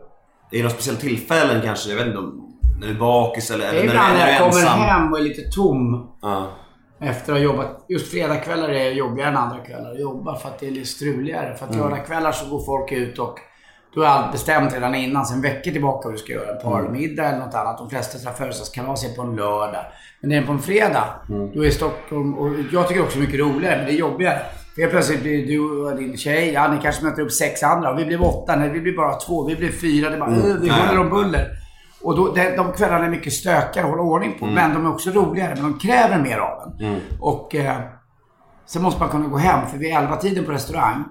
det 0.50 0.58
några 0.58 0.70
speciella 0.70 0.98
tillfällen 0.98 1.62
kanske? 1.64 1.88
Jag 1.90 1.96
vet 1.96 2.06
inte 2.06 2.18
om... 2.18 2.42
När 2.80 2.86
du 2.86 2.94
är 2.94 2.98
bakis 2.98 3.50
eller, 3.50 3.64
Det 3.64 3.70
är 3.70 3.74
eller 3.74 3.84
ibland 3.84 4.08
när 4.12 4.18
när 4.18 4.26
du 4.26 4.32
jag 4.32 4.38
kommer 4.52 4.62
ensam? 4.62 4.78
hem 4.78 5.12
och 5.12 5.18
är 5.18 5.22
lite 5.22 5.42
tom. 5.50 6.10
Ja. 6.22 6.46
Efter 7.00 7.32
att 7.32 7.38
ha 7.38 7.44
jobbat. 7.44 7.84
Just 7.88 8.10
fredagskvällar 8.10 8.68
är 8.68 8.90
jobbigare 8.90 9.28
än 9.30 9.36
andra 9.36 9.58
kvällar 9.58 9.90
att 9.92 10.00
jobba 10.00 10.36
för 10.38 10.48
att 10.48 10.58
det 10.58 10.66
är 10.66 10.70
lite 10.70 10.86
struligare. 10.86 11.54
För 11.56 11.66
att 11.66 11.74
Mm. 11.74 11.82
lördagskvällar 11.88 12.32
så 12.32 12.50
går 12.50 12.64
folk 12.64 12.92
ut 12.92 13.18
och 13.18 13.38
då 13.96 14.02
är 14.02 14.06
allt 14.06 14.32
bestämt 14.32 14.74
redan 14.74 14.94
innan. 14.94 15.26
Sen 15.26 15.40
veckor 15.42 15.70
tillbaka 15.72 16.08
vad 16.08 16.14
du 16.14 16.18
ska 16.18 16.32
göra. 16.32 16.50
En 16.56 16.62
parmiddag 16.62 17.24
eller 17.24 17.38
något 17.38 17.54
annat. 17.54 17.78
De 17.78 17.90
flesta 17.90 18.30
födelsedagskalas 18.32 19.04
är 19.04 19.16
på 19.16 19.22
en 19.22 19.36
lördag. 19.36 19.84
Men 20.20 20.30
det 20.30 20.36
är 20.36 20.42
på 20.42 20.52
en 20.52 20.58
fredag. 20.58 21.04
Mm. 21.28 21.50
Då 21.54 21.64
är 21.64 21.70
Stockholm, 21.70 22.34
och 22.34 22.50
jag 22.72 22.88
tycker 22.88 23.02
också 23.02 23.18
mycket 23.18 23.40
roligare, 23.40 23.76
men 23.76 23.86
det 23.86 23.92
är 23.92 23.96
jobbigare. 23.96 24.40
För 24.74 24.80
helt 24.80 24.92
plötsligt 24.92 25.22
blir 25.22 25.46
du 25.46 25.60
och 25.60 25.96
din 25.96 26.16
tjej, 26.16 26.52
ja 26.52 26.68
ni 26.72 26.78
kanske 26.82 27.04
möter 27.04 27.22
upp 27.22 27.32
sex 27.32 27.62
andra. 27.62 27.90
Och 27.92 27.98
vi 27.98 28.04
blir 28.04 28.22
åtta, 28.24 28.56
nej 28.56 28.68
vi 28.68 28.80
blir 28.80 28.96
bara 28.96 29.14
två, 29.14 29.46
vi 29.46 29.56
blir 29.56 29.72
fyra. 29.72 30.10
Det 30.10 30.16
är 30.16 30.20
bara, 30.20 30.30
Mm. 30.30 30.42
"Ugh, 30.44 30.56
vi 30.60 30.68
håller 30.70 31.00
om 31.00 31.10
buller. 31.10 31.48
Och 32.02 32.16
då, 32.16 32.32
de, 32.34 32.56
de 32.56 32.72
kvällarna 32.72 33.04
är 33.04 33.10
mycket 33.10 33.32
stökigare 33.32 33.84
att 33.86 33.90
hålla 33.90 34.02
ordning 34.02 34.28
Mm. 34.28 34.40
på. 34.40 34.46
Men 34.46 34.74
de 34.74 34.86
är 34.86 34.90
också 34.90 35.10
roligare. 35.10 35.54
Men 35.54 35.62
de 35.62 35.78
kräver 35.78 36.18
mer 36.22 36.38
av 36.38 36.62
en. 36.80 37.00
Och 37.20 37.54
eh, 37.54 37.76
sen 38.66 38.82
måste 38.82 39.00
man 39.00 39.08
kunna 39.08 39.28
gå 39.28 39.36
hem. 39.36 39.66
För 39.66 39.78
vid 39.78 39.96
elva 39.96 40.16
tiden 40.16 40.44
på 40.44 40.52
restaurang. 40.52 41.04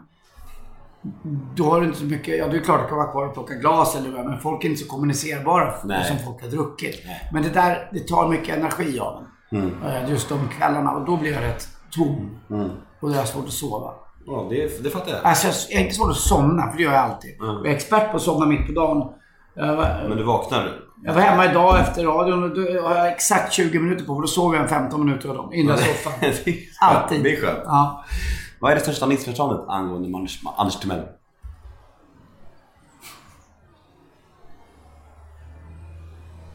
Då 1.55 1.63
har 1.69 1.79
du 1.81 1.85
inte 1.87 1.99
så 1.99 2.05
mycket. 2.05 2.37
Ja, 2.37 2.47
det 2.47 2.57
är 2.57 2.61
klart 2.61 2.79
att 2.79 2.85
du 2.85 2.89
kan 2.89 2.97
vara 2.97 3.11
kvar 3.11 3.25
och 3.27 3.33
plocka 3.33 3.53
glas 3.53 3.95
eller 3.95 4.09
vad. 4.09 4.25
Men 4.25 4.39
folk 4.39 4.63
är 4.63 4.69
inte 4.69 4.81
så 4.83 4.89
kommunicerbara. 4.89 5.73
Nej. 5.83 6.05
Som 6.05 6.17
folk 6.25 6.41
har 6.41 6.49
druckit. 6.49 7.01
Men 7.33 7.43
det 7.43 7.49
där, 7.49 7.89
det 7.93 7.99
tar 8.07 8.27
mycket 8.27 8.57
energi 8.57 8.99
av 8.99 9.23
en. 9.51 9.59
Mm. 9.59 9.83
Eh, 9.83 10.09
Just 10.09 10.29
de 10.29 10.47
kvällarna. 10.57 10.91
Och 10.91 11.05
då 11.05 11.17
blir 11.17 11.33
jag 11.33 11.41
rätt 11.43 11.67
tom. 11.91 12.37
Och 12.99 13.09
det 13.09 13.19
är 13.19 13.25
svårt 13.25 13.45
att 13.45 13.51
sova. 13.53 13.91
Ja, 14.27 14.47
det, 14.49 14.83
det 14.83 14.89
fattar 14.89 15.11
jag. 15.11 15.19
Alltså 15.23 15.47
jag 15.69 15.79
är 15.81 15.83
inte 15.83 15.95
svårt 15.95 16.11
att 16.11 16.17
somna. 16.17 16.69
För 16.69 16.77
det 16.77 16.83
gör 16.83 16.93
jag 16.93 17.01
alltid. 17.03 17.31
Jag 17.39 17.67
är 17.67 17.71
expert 17.75 18.11
på 18.11 18.17
att 18.17 18.23
somna 18.23 18.45
mitt 18.45 18.67
på 18.67 18.73
dagen. 18.73 18.97
Var, 19.55 20.05
Men 20.09 20.17
du 20.17 20.23
vaknar? 20.23 20.81
jag 21.03 21.13
var 21.13 21.21
hemma 21.21 21.45
idag 21.51 21.79
efter 21.79 22.03
radion 22.05 22.43
och 22.43 22.49
då 22.55 22.61
har 22.87 22.95
jag 22.95 23.07
exakt 23.11 23.53
20 23.53 23.79
minuter 23.79 24.05
på 24.05 24.13
mig. 24.13 24.21
Då 24.21 24.27
sov 24.27 24.53
jag 24.53 24.63
en 24.63 24.69
15 24.69 25.05
minuter 25.05 25.29
av 25.29 25.35
dem. 25.35 25.53
Innan 25.53 25.77
soffan. 25.77 26.13
Alltid. 26.81 27.23
Det 27.23 27.35
är 27.37 27.41
skönt. 27.41 27.59
Ja. 27.65 28.03
Vad 28.65 28.71
är 28.71 28.75
det 28.75 28.81
största 28.81 29.07
missförståndet 29.07 29.65
angående 29.67 30.17
Anders, 30.17 30.39
Anders 30.57 30.75
Timell? 30.75 31.03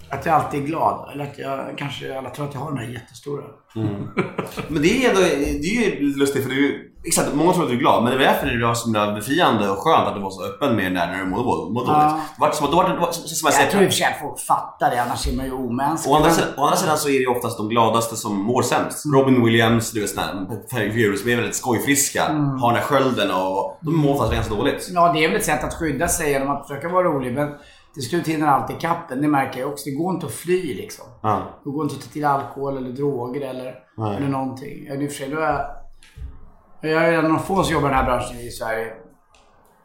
Att 0.08 0.26
jag 0.26 0.34
alltid 0.34 0.62
är 0.62 0.66
glad. 0.66 1.12
Eller 1.12 1.24
att 1.24 1.38
jag 1.38 1.78
kanske 1.78 2.18
alla 2.18 2.30
tror 2.30 2.48
att 2.48 2.54
jag 2.54 2.60
har 2.60 2.70
den 2.70 2.78
här 2.78 2.92
jättestora. 2.92 3.44
Men 4.68 4.82
det 4.82 5.04
är 5.04 5.08
ändå, 5.08 5.20
det 5.20 5.76
är 5.76 6.00
ju 6.00 6.16
lustigt 6.16 6.42
för 6.42 6.50
du, 6.50 6.89
exakt, 7.04 7.34
många 7.34 7.52
tror 7.52 7.64
att 7.64 7.70
du 7.70 7.76
är 7.76 7.80
glad 7.80 8.02
men 8.02 8.12
det 8.12 8.18
var 8.18 8.24
därför 8.24 8.46
det 8.46 8.66
var 8.66 8.74
så 8.74 8.84
himla 8.86 9.12
befriande 9.12 9.70
och 9.70 9.78
skönt 9.78 10.08
att 10.08 10.14
du 10.14 10.20
var 10.20 10.30
så 10.30 10.44
öppen 10.44 10.76
med 10.76 10.94
där 10.94 11.06
när 11.06 11.18
du 11.18 11.24
mådde, 11.30 11.72
mådde 11.72 11.90
Ja. 11.92 11.98
dåligt. 12.10 12.22
Det 12.36 12.40
var 12.40 12.50
som 12.50 12.66
att, 12.66 12.74
var 12.74 12.84
det, 12.88 12.94
det 12.94 13.00
var 13.00 13.12
som 13.12 13.50
jag 13.52 13.62
Jag 13.64 13.70
tror 13.70 13.82
i 13.82 13.86
och 13.86 13.90
för 13.90 13.96
sig 13.96 14.06
att 14.06 14.20
folk 14.20 14.40
fattar 14.40 14.90
det. 14.90 15.02
Annars 15.02 15.28
är 15.28 15.36
man 15.36 15.46
ju 15.46 15.52
omänsklig. 15.52 16.12
Å 16.12 16.16
andra, 16.16 16.30
sidan, 16.30 16.48
å 16.56 16.62
andra 16.64 16.76
sidan 16.76 16.98
så 16.98 17.08
är 17.08 17.12
det 17.12 17.18
ju 17.18 17.26
oftast 17.26 17.56
de 17.56 17.68
gladaste 17.68 18.16
som 18.16 18.36
mår 18.42 18.62
sämst. 18.62 19.06
Robin 19.14 19.44
Williams, 19.44 19.92
du 19.92 20.00
vet 20.00 20.10
sådana 20.10 20.32
här 20.72 21.16
som 21.16 21.28
är 21.30 21.36
väldigt 21.36 21.56
skojfriska, 21.56 22.22
har 22.60 22.72
den 22.72 22.76
här 22.80 22.82
skölden 22.82 23.30
och 23.30 23.78
de 23.80 23.96
mår 23.96 24.12
oftast 24.12 24.32
ganska 24.32 24.54
dåligt. 24.54 24.88
Ja, 24.94 25.12
det 25.12 25.24
är 25.24 25.28
väl 25.28 25.36
ett 25.36 25.44
sätt 25.44 25.64
att 25.64 25.74
skydda 25.74 26.08
sig 26.08 26.30
genom 26.30 26.50
att 26.50 26.68
försöka 26.68 26.88
vara 26.88 27.04
rolig. 27.04 27.34
Men 27.34 27.48
till 27.94 28.02
slut 28.02 28.28
hinner 28.28 28.46
allt 28.46 28.70
i 28.70 28.74
kappen. 28.74 29.22
Det 29.22 29.28
märker 29.28 29.60
jag 29.60 29.70
också. 29.70 29.84
Det 29.84 29.96
går 29.96 30.14
inte 30.14 30.26
att 30.26 30.32
fly 30.32 30.74
liksom. 30.74 31.04
Ja. 31.22 31.60
Det 31.64 31.70
går 31.70 31.82
inte 31.82 31.94
att 31.96 32.02
ta 32.02 32.10
till 32.12 32.24
alkohol 32.24 32.76
eller 32.76 32.90
droger 32.90 33.40
eller, 33.40 33.74
Nej. 33.96 34.16
eller 34.16 34.28
någonting. 34.28 34.86
Ja, 34.88 34.94
i 34.94 35.06
och 35.06 35.10
för 35.10 35.18
sig, 35.18 35.28
då 35.28 35.40
är 35.40 35.79
jag... 36.80 36.92
Är 37.04 37.12
en 37.12 37.24
av 37.24 37.30
de 37.32 37.38
få 37.38 37.62
som 37.64 37.72
jobbar 37.74 37.88
i 37.88 37.90
den 37.92 37.98
här 37.98 38.04
branschen 38.04 38.36
i 38.40 38.50
Sverige. 38.50 38.92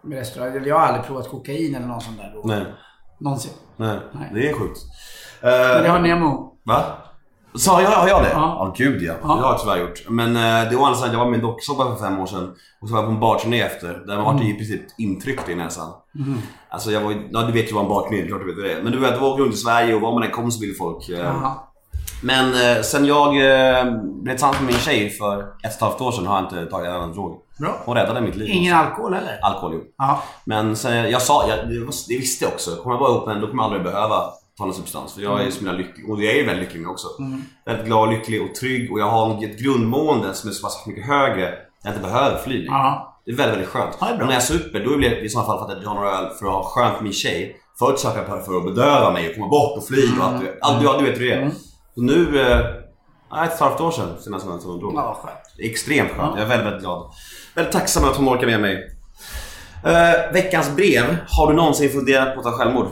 Med 0.04 0.18
restaurang. 0.18 0.66
Jag 0.66 0.80
har 0.80 0.88
aldrig 0.88 1.06
provat 1.06 1.30
kokain 1.30 1.76
eller 1.76 1.88
någon 1.88 2.02
sån 2.02 2.18
där 2.18 2.32
drog. 2.32 2.46
Nej, 2.46 2.66
Någonsin. 3.20 3.52
nej, 3.78 4.00
Nej. 4.12 4.32
det 4.34 4.50
är 4.50 4.54
sjukt. 4.54 4.80
Men 5.42 5.84
det 5.84 5.90
har 5.90 6.00
Nemo. 6.00 6.54
va? 6.64 6.84
Sa 7.58 7.82
jag, 7.82 7.90
har 7.90 8.08
jag 8.08 8.24
det? 8.24 8.30
Ja. 8.30 8.40
Ja, 8.60 8.74
gud 8.78 9.02
ja. 9.02 9.14
Ja. 9.22 9.28
Det 9.28 9.42
har 9.42 9.52
jag 9.52 9.60
tyvärr 9.62 9.78
gjort. 9.78 10.10
Men 10.10 10.28
uh, 10.30 10.70
det 10.72 10.76
var 10.78 10.86
andra 10.86 10.96
sidan, 11.00 11.12
jag 11.12 11.20
var 11.20 11.30
med 11.32 11.40
i 11.40 11.42
docksoppa 11.42 11.84
för 11.86 11.96
fem 12.06 12.20
år 12.20 12.26
sedan. 12.26 12.54
Och 12.82 12.88
så 12.88 12.94
var 12.94 13.02
jag 13.02 13.08
på 13.10 13.14
en 13.14 13.20
barturné 13.20 13.62
efter. 13.62 13.94
Där 14.08 14.16
man 14.16 14.26
vart 14.26 14.36
Mm. 14.42 14.48
i 14.48 14.54
princip 14.54 14.82
intryckt 14.98 15.50
i 15.50 15.56
näsan. 15.56 15.94
Alltså 16.70 16.92
jag 16.92 17.02
var 17.02 17.12
ja 17.32 17.42
du 17.42 17.52
vet 17.52 17.70
ju 17.72 17.74
vad 17.76 17.84
en 17.84 17.90
barturné 17.90 18.22
är, 18.22 18.28
klart 18.28 18.42
du 18.46 18.56
vet 18.56 18.78
det. 18.78 18.84
Men 18.84 18.92
du 18.92 19.00
vet, 19.00 19.20
du 19.20 19.26
åker 19.26 19.44
runt 19.44 19.54
i 19.54 19.58
Sverige 19.58 19.96
och 19.96 20.02
var 20.02 20.14
man 20.14 20.24
än 20.24 20.32
kom 20.32 20.52
så 20.52 20.62
vill 20.62 20.76
folk... 20.78 21.10
eh. 21.10 21.42
Men 22.22 22.54
eh, 22.54 22.82
sen 22.82 23.06
jag 23.06 23.28
eh, 23.28 23.86
blev 24.24 24.34
tillsammans 24.34 24.60
med 24.60 24.68
min 24.68 24.80
tjej 24.80 25.10
för 25.10 25.40
ett 25.40 25.46
och 25.64 25.66
ett 25.66 25.82
halvt 25.82 26.02
år 26.02 26.12
sedan 26.12 26.28
har 26.28 26.36
jag 26.36 26.46
inte 26.46 26.66
tagit 26.72 26.88
en 26.90 26.96
annan 26.96 27.14
drog. 27.14 27.42
Bra. 27.60 27.82
Hon 27.86 27.96
räddade 27.96 28.22
mitt 28.22 28.36
liv. 28.36 28.50
Ingen 28.50 28.76
alkohol 28.76 29.14
heller? 29.14 29.40
Alkohol, 29.42 29.72
jo. 29.74 29.82
Ja. 29.98 30.24
Men 30.46 30.76
sen, 30.76 31.10
jag 31.12 31.22
sa, 31.22 31.48
jag, 31.50 31.58
det, 31.70 31.80
var- 31.86 32.08
det 32.10 32.18
visste 32.18 32.46
jag 32.46 32.54
också. 32.54 32.76
Kommer 32.76 32.96
jag 32.96 33.00
vara 33.00 33.12
ihop 33.12 33.26
med 33.26 33.36
henne 33.36 33.46
då 33.46 33.52
kommer 33.52 33.64
jag 33.64 33.68
aldrig 33.74 33.84
behöva 33.94 34.24
ta 34.58 34.66
någon 34.66 34.74
substans. 34.74 35.14
För 35.14 35.22
jag 35.22 35.42
är 35.42 35.52
så 35.52 35.58
himla 35.58 35.72
lycklig. 35.74 36.10
Och 36.10 36.24
jag 36.24 36.36
är 36.38 36.46
väldigt 36.46 36.64
lycklig 36.64 36.82
med 36.82 36.92
också. 36.92 37.08
Väldigt 37.66 37.86
glad, 37.86 38.10
lycklig 38.10 38.42
och 38.42 38.56
trygg. 38.56 38.92
Och 38.92 39.00
jag 39.00 39.10
har 39.10 39.44
ett 39.46 39.60
grundmående 39.60 40.34
som 40.34 40.50
är 40.50 40.54
så 40.54 40.64
pass 40.68 40.84
mycket 40.88 41.06
högre. 41.06 41.54
Jag 41.84 41.94
inte 41.94 42.04
behöver 42.08 42.38
fly 42.38 42.58
längre. 42.58 42.68
Ja. 42.70 43.12
Det 43.26 43.32
är 43.32 43.36
väldigt, 43.36 43.54
väldigt 43.56 43.70
skönt. 43.70 43.98
Ja, 44.00 44.12
och 44.22 44.28
när 44.28 44.34
jag 44.34 44.44
super, 44.44 44.80
då 44.86 44.98
blir 44.98 45.10
det 45.10 45.20
i 45.20 45.30
sådana 45.30 45.48
fall 45.48 45.68
för 45.68 45.76
att 45.76 45.82
jag 45.84 45.90
har 45.90 45.96
några 45.96 46.12
öl 46.20 46.30
för 46.40 46.46
att 46.46 46.52
ha 46.54 46.64
skönt 46.64 46.94
med 46.94 47.04
min 47.04 47.14
tjej. 47.14 47.56
Förut 47.80 48.00
söp 48.00 48.14
jag 48.16 48.46
för 48.46 48.58
att 48.58 48.64
bedöva 48.66 49.12
mig 49.12 49.30
och 49.30 49.36
komma 49.36 49.48
bort 49.48 49.78
och 49.78 49.88
fly 49.88 50.02
och 50.20 50.26
allt. 50.26 50.44
allt 50.62 50.84
ja, 50.84 50.96
du 51.00 51.06
vet 51.06 51.20
hur 51.20 51.26
det 51.30 51.34
är. 51.36 51.52
Så 51.96 52.02
nu, 52.02 52.42
eh, 52.42 52.60
ja, 53.30 53.46
ett 53.46 53.60
halvt 53.60 53.82
år 53.82 53.92
sedan 53.92 54.18
senast 54.20 54.46
tog 54.64 54.74
en 54.74 54.80
drog. 54.80 54.94
Ja, 54.96 55.20
skönt. 55.24 55.70
Extremt 55.72 56.12
skönt. 56.12 56.36
Jag 56.36 56.44
är 56.44 56.50
väldigt, 56.50 56.66
väldigt 56.68 56.82
glad. 56.82 57.12
Väldigt 57.56 57.74
tacksam 57.74 58.04
att 58.04 58.16
hon 58.16 58.30
orkar 58.30 58.48
med 58.48 58.62
mig. 58.62 58.92
Eh, 59.86 60.34
veckans 60.34 60.76
brev. 60.76 61.18
Har 61.28 61.48
du 61.48 61.54
någonsin 61.54 61.90
funderat 61.90 62.34
på 62.34 62.40
att 62.40 62.46
ta 62.46 62.52
självmord? 62.52 62.88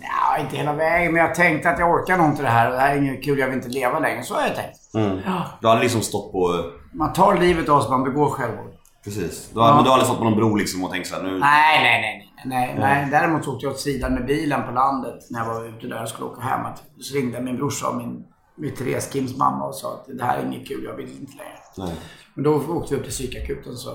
Ja, 0.00 0.38
inte 0.40 0.56
hela 0.56 0.72
vägen. 0.72 1.12
Men 1.12 1.22
jag 1.24 1.34
tänkte 1.34 1.70
att 1.70 1.78
jag 1.78 1.90
orkar 1.90 2.16
nog 2.16 2.26
inte 2.26 2.42
det 2.42 2.48
här. 2.48 2.70
Det 2.70 2.78
här 2.78 2.94
är 2.94 2.98
inget 2.98 3.24
kul. 3.24 3.38
Jag 3.38 3.46
vill 3.46 3.56
inte 3.56 3.68
leva 3.68 3.98
längre. 3.98 4.22
Så 4.22 4.34
har 4.34 4.42
jag 4.42 4.54
tänkt. 4.54 4.78
Ja. 5.26 5.42
Du 5.60 5.66
har 5.68 5.80
liksom 5.80 6.00
stått 6.02 6.32
på... 6.32 6.70
Man 6.94 7.12
tar 7.12 7.36
livet 7.36 7.68
av 7.68 7.80
sig. 7.80 7.90
Man 7.90 8.04
begår 8.04 8.30
självmord. 8.30 8.72
Precis. 9.04 9.50
Du 9.54 9.60
har, 9.60 9.74
men 9.74 9.84
du 9.84 9.90
har 9.90 9.94
aldrig 9.94 10.06
stått 10.06 10.18
på 10.18 10.24
någon 10.24 10.36
bro 10.36 10.54
liksom 10.56 10.84
och 10.84 10.90
tänkt 10.90 11.06
såhär 11.08 11.22
nu... 11.22 11.38
Nej, 11.38 11.82
nej, 11.82 12.00
nej. 12.00 12.32
nej, 12.44 12.74
nej, 12.74 12.78
nej. 12.78 13.08
Däremot 13.10 13.44
så 13.44 13.54
åkte 13.54 13.66
jag 13.66 13.72
åt 13.72 13.80
sidan 13.80 14.14
med 14.14 14.26
bilen 14.26 14.62
på 14.66 14.72
landet 14.72 15.14
när 15.30 15.38
jag 15.38 15.46
var 15.46 15.68
ute 15.68 15.86
där 15.86 16.02
och 16.02 16.08
skulle 16.08 16.28
åka 16.28 16.40
hem. 16.40 16.60
Så 17.00 17.14
ringde 17.16 17.40
min 17.40 17.56
brorsa 17.56 17.88
och 17.88 17.96
min, 17.96 18.24
min 18.56 18.74
Therese, 18.74 19.12
Kims 19.12 19.36
mamma 19.36 19.64
och 19.64 19.74
sa 19.74 19.94
att 19.94 20.18
det 20.18 20.24
här 20.24 20.38
är 20.38 20.46
inget 20.46 20.68
kul. 20.68 20.84
Jag 20.84 20.94
vill 20.96 21.10
inte 21.20 21.32
längre. 21.36 21.58
Nej. 21.90 21.94
Men 22.34 22.44
då 22.44 22.54
åkte 22.54 22.94
vi 22.94 23.00
upp 23.00 23.04
till 23.04 23.12
psykakuten 23.12 23.76
så 23.76 23.90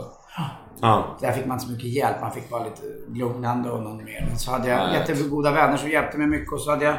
Ja. 0.81 1.17
där 1.21 1.31
fick 1.31 1.45
man 1.45 1.55
inte 1.55 1.65
så 1.65 1.71
mycket 1.71 1.89
hjälp. 1.89 2.21
Man 2.21 2.31
fick 2.31 2.49
bara 2.49 2.63
lite 2.63 2.81
lugnande 3.07 3.71
och 3.71 3.83
någon 3.83 4.03
mer. 4.03 4.25
Men 4.29 4.39
så 4.39 4.51
hade 4.51 4.67
jag 4.69 4.77
Nej. 4.77 4.99
jättegoda 4.99 5.51
vänner 5.51 5.77
som 5.77 5.89
hjälpte 5.89 6.17
mig 6.17 6.27
mycket 6.27 6.53
och 6.53 6.61
så 6.61 6.71
hade 6.71 6.85
jag 6.85 6.95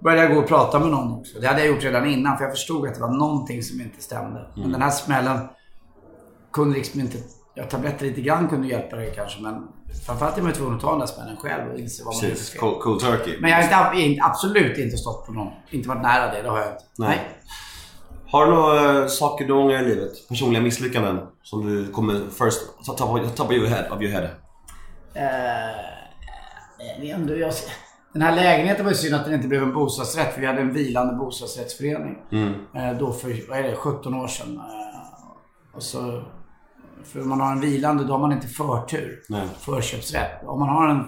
började 0.00 0.22
jag 0.22 0.34
gå 0.34 0.40
och 0.40 0.48
prata 0.48 0.78
med 0.78 0.88
någon 0.90 1.12
också. 1.12 1.40
Det 1.40 1.46
hade 1.46 1.60
jag 1.64 1.68
gjort 1.68 1.84
redan 1.84 2.06
innan 2.06 2.36
för 2.36 2.44
jag 2.44 2.52
förstod 2.52 2.88
att 2.88 2.94
det 2.94 3.00
var 3.00 3.08
någonting 3.10 3.62
som 3.62 3.80
inte 3.80 4.02
stämde. 4.02 4.46
Men 4.56 4.72
den 4.72 4.82
här 4.82 4.90
smällen 4.90 5.38
kunde 6.52 6.74
liksom 6.78 7.00
inte... 7.00 7.18
Ja, 7.58 7.64
tabletter 7.64 8.06
lite 8.06 8.20
grann 8.20 8.48
kunde 8.48 8.68
hjälpa 8.68 8.96
dig 8.96 9.12
kanske 9.16 9.42
men 9.42 9.68
framförallt 10.06 10.38
är 10.38 10.42
man 10.42 10.50
ju 10.50 10.56
tvungen 10.56 10.74
att 10.74 10.80
ta 10.80 10.90
den 10.90 10.98
där 10.98 11.06
smällen 11.06 11.36
själv 11.36 11.72
och 11.72 11.78
inse 11.78 12.04
vad 12.04 12.14
man 12.14 12.20
Precis. 12.20 12.54
Cold, 12.54 12.80
cold 12.80 13.00
turkey. 13.00 13.36
Men 13.40 13.50
jag 13.50 13.62
har 13.62 13.94
inte, 13.94 14.22
absolut 14.22 14.78
inte 14.78 14.96
stått 14.96 15.26
på 15.26 15.32
någon. 15.32 15.52
Inte 15.70 15.88
varit 15.88 16.02
nära 16.02 16.34
det, 16.34 16.42
det 16.42 16.48
har 16.48 16.58
jag 16.58 16.68
inte. 16.68 16.84
Nej. 16.98 17.08
Nej. 17.08 17.20
Har 18.26 18.46
du 18.46 18.52
några 18.52 19.02
eh, 19.02 19.06
saker 19.06 19.44
du 19.44 19.52
ångrar 19.52 19.82
i 19.82 19.84
livet? 19.84 20.28
Personliga 20.28 20.62
misslyckanden 20.62 21.20
som 21.42 21.66
du 21.66 21.92
kommer 21.92 22.14
first, 22.14 22.60
top, 22.86 22.98
top, 23.36 23.46
of 23.46 23.52
your 23.52 23.66
head? 23.66 23.84
Of 23.90 24.02
your 24.02 24.12
head? 24.12 24.28
Eh, 25.14 25.86
jag 27.38 27.52
den 28.12 28.22
här 28.22 28.36
lägenheten 28.36 28.84
var 28.84 28.92
ju 28.92 28.98
synd 28.98 29.14
att 29.14 29.24
den 29.24 29.34
inte 29.34 29.48
blev 29.48 29.62
en 29.62 29.72
bostadsrätt 29.72 30.34
för 30.34 30.40
vi 30.40 30.46
hade 30.46 30.60
en 30.60 30.72
vilande 30.72 31.14
bostadsrättsförening. 31.14 32.18
Eh, 32.74 32.98
då 32.98 33.12
för, 33.12 33.48
vad 33.48 33.58
är 33.58 33.62
det, 33.62 33.76
17 33.76 34.14
år 34.14 34.28
sedan. 34.28 34.56
Eh, 34.56 35.76
och 35.76 35.82
så, 35.82 36.22
för 37.04 37.20
om 37.20 37.28
man 37.28 37.40
har 37.40 37.52
en 37.52 37.60
vilande 37.60 38.04
då 38.04 38.12
har 38.12 38.18
man 38.18 38.32
inte 38.32 38.46
förtur. 38.48 39.22
Nej. 39.28 39.48
Förköpsrätt. 39.60 40.44
Om 40.46 40.58
man 40.60 40.68
har 40.68 40.88
en 40.88 40.98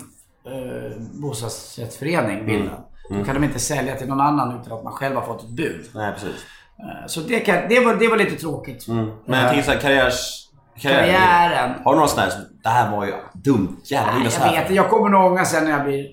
eh, 0.46 0.96
bostadsrättsförening, 1.20 2.44
villa, 2.44 2.72
då 3.10 3.24
kan 3.24 3.34
de 3.34 3.44
inte 3.44 3.58
sälja 3.58 3.94
till 3.94 4.08
någon 4.08 4.20
annan 4.20 4.60
utan 4.60 4.78
att 4.78 4.84
man 4.84 4.92
själv 4.92 5.14
har 5.16 5.22
fått 5.22 5.42
ett 5.44 5.50
bud. 5.50 5.86
Nej, 5.94 6.12
precis. 6.12 6.46
Eh, 6.78 7.06
så 7.06 7.20
det, 7.20 7.40
kan, 7.40 7.56
det, 7.68 7.80
var, 7.84 7.94
det 7.94 8.08
var 8.08 8.16
lite 8.16 8.36
tråkigt. 8.36 8.88
Men 8.88 9.10
jag 9.26 9.48
tänker 9.48 9.62
såhär, 9.64 9.80
karriärs... 9.80 10.48
karriär- 10.76 10.96
Karriären. 11.00 11.70
Har 11.84 11.92
du 11.92 11.96
några 11.96 12.08
sådana 12.08 12.30
här 12.32 12.44
det 12.62 12.68
här 12.68 12.96
var 12.96 13.06
ju 13.06 13.12
dumt. 13.32 13.76
Jävlar, 13.84 14.18
Nej, 14.18 14.30
så 14.30 14.40
jag 14.40 14.44
här. 14.46 14.52
vet 14.52 14.62
inte. 14.62 14.74
Jag 14.74 14.90
kommer 14.90 15.08
nog 15.08 15.32
ångra 15.32 15.44
sen 15.44 15.64
när 15.64 15.70
jag 15.70 15.84
blir 15.84 16.06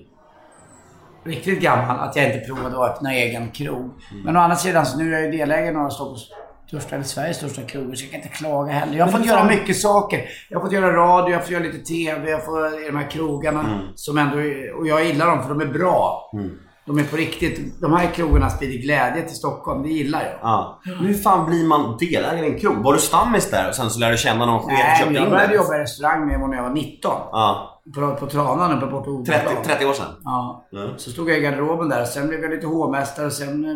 riktigt 1.24 1.60
gammal 1.60 2.00
att 2.00 2.16
jag 2.16 2.26
inte 2.26 2.38
provade 2.46 2.84
att 2.84 2.90
öppna 2.90 3.14
egen 3.14 3.50
krog. 3.50 3.90
Men 4.24 4.36
å 4.36 4.40
andra 4.40 4.56
sidan 4.56 4.86
så 4.86 4.98
nu 4.98 5.14
är 5.14 5.20
jag 5.22 5.32
ju 5.32 5.38
delägare 5.38 5.68
i 5.68 5.72
några 5.72 5.90
Stockholms 5.90 6.30
största, 6.66 6.94
eller 6.94 7.04
Sveriges 7.04 7.36
största 7.36 7.62
krogar 7.62 7.94
så 7.94 8.04
jag 8.04 8.10
kan 8.10 8.20
inte 8.20 8.36
klaga 8.36 8.72
heller. 8.72 8.98
Jag 8.98 9.04
har 9.04 9.12
fått 9.12 9.26
göra 9.26 9.44
mycket 9.44 9.76
saker. 9.76 10.24
Jag 10.50 10.58
har 10.58 10.64
fått 10.64 10.72
göra 10.72 10.96
radio, 10.96 11.30
jag 11.30 11.38
har 11.38 11.42
fått 11.42 11.50
göra 11.50 11.62
lite 11.62 11.78
TV, 11.78 12.30
jag 12.30 12.44
får 12.44 12.82
i 12.84 12.86
de 12.86 12.96
här 12.96 13.10
krogarna. 13.10 13.60
Mm. 13.60 13.86
Som 13.94 14.18
ändå 14.18 14.36
och 14.78 14.86
jag 14.86 15.04
gillar 15.04 15.26
dem 15.26 15.42
för 15.42 15.48
de 15.48 15.60
är 15.60 15.72
bra. 15.72 16.30
De 16.86 16.98
är 16.98 17.04
på 17.04 17.16
riktigt. 17.16 17.80
De 17.80 17.92
här 17.92 18.06
krogarna 18.06 18.50
sprider 18.50 18.78
glädje 18.78 19.22
till 19.22 19.36
Stockholm. 19.36 19.82
Det 19.82 19.88
gillar 19.88 20.22
jag. 20.22 20.38
Ja. 20.42 20.80
Men 20.84 21.06
hur 21.06 21.14
fan 21.14 21.46
blir 21.46 21.66
man 21.66 21.96
delägare 21.96 22.46
i 22.46 22.52
en 22.52 22.60
krog? 22.60 22.76
Var 22.76 22.92
du 22.92 22.98
stammis 22.98 23.50
där 23.50 23.68
och 23.68 23.74
sen 23.74 23.90
så 23.90 23.98
lärde 23.98 24.12
du 24.12 24.18
känna 24.18 24.46
någon 24.46 24.60
chef 24.60 24.78
Nej, 25.06 25.14
jag 25.14 25.30
började 25.30 25.54
jobba 25.54 25.76
i 25.76 25.78
restaurang 25.78 26.26
med 26.26 26.40
när 26.40 26.56
jag 26.56 26.62
var 26.62 26.70
19. 26.70 27.12
Ja. 27.32 27.80
På, 27.94 28.14
på 28.14 28.26
Tranan 28.26 28.78
uppe 28.78 28.86
borta 28.86 29.04
på 29.04 29.24
30, 29.26 29.46
Odenplan. 29.46 29.64
30 29.64 29.86
år 29.86 29.92
sedan? 29.92 30.06
Ja. 30.24 30.68
Mm. 30.72 30.88
Så 30.96 31.10
stod 31.10 31.30
jag 31.30 31.38
i 31.38 31.40
garderoben 31.40 31.88
där. 31.88 32.04
Sen 32.04 32.28
blev 32.28 32.40
jag 32.40 32.50
lite 32.50 32.66
hovmästare. 32.66 33.30
Sen 33.30 33.64
eh, 33.64 33.70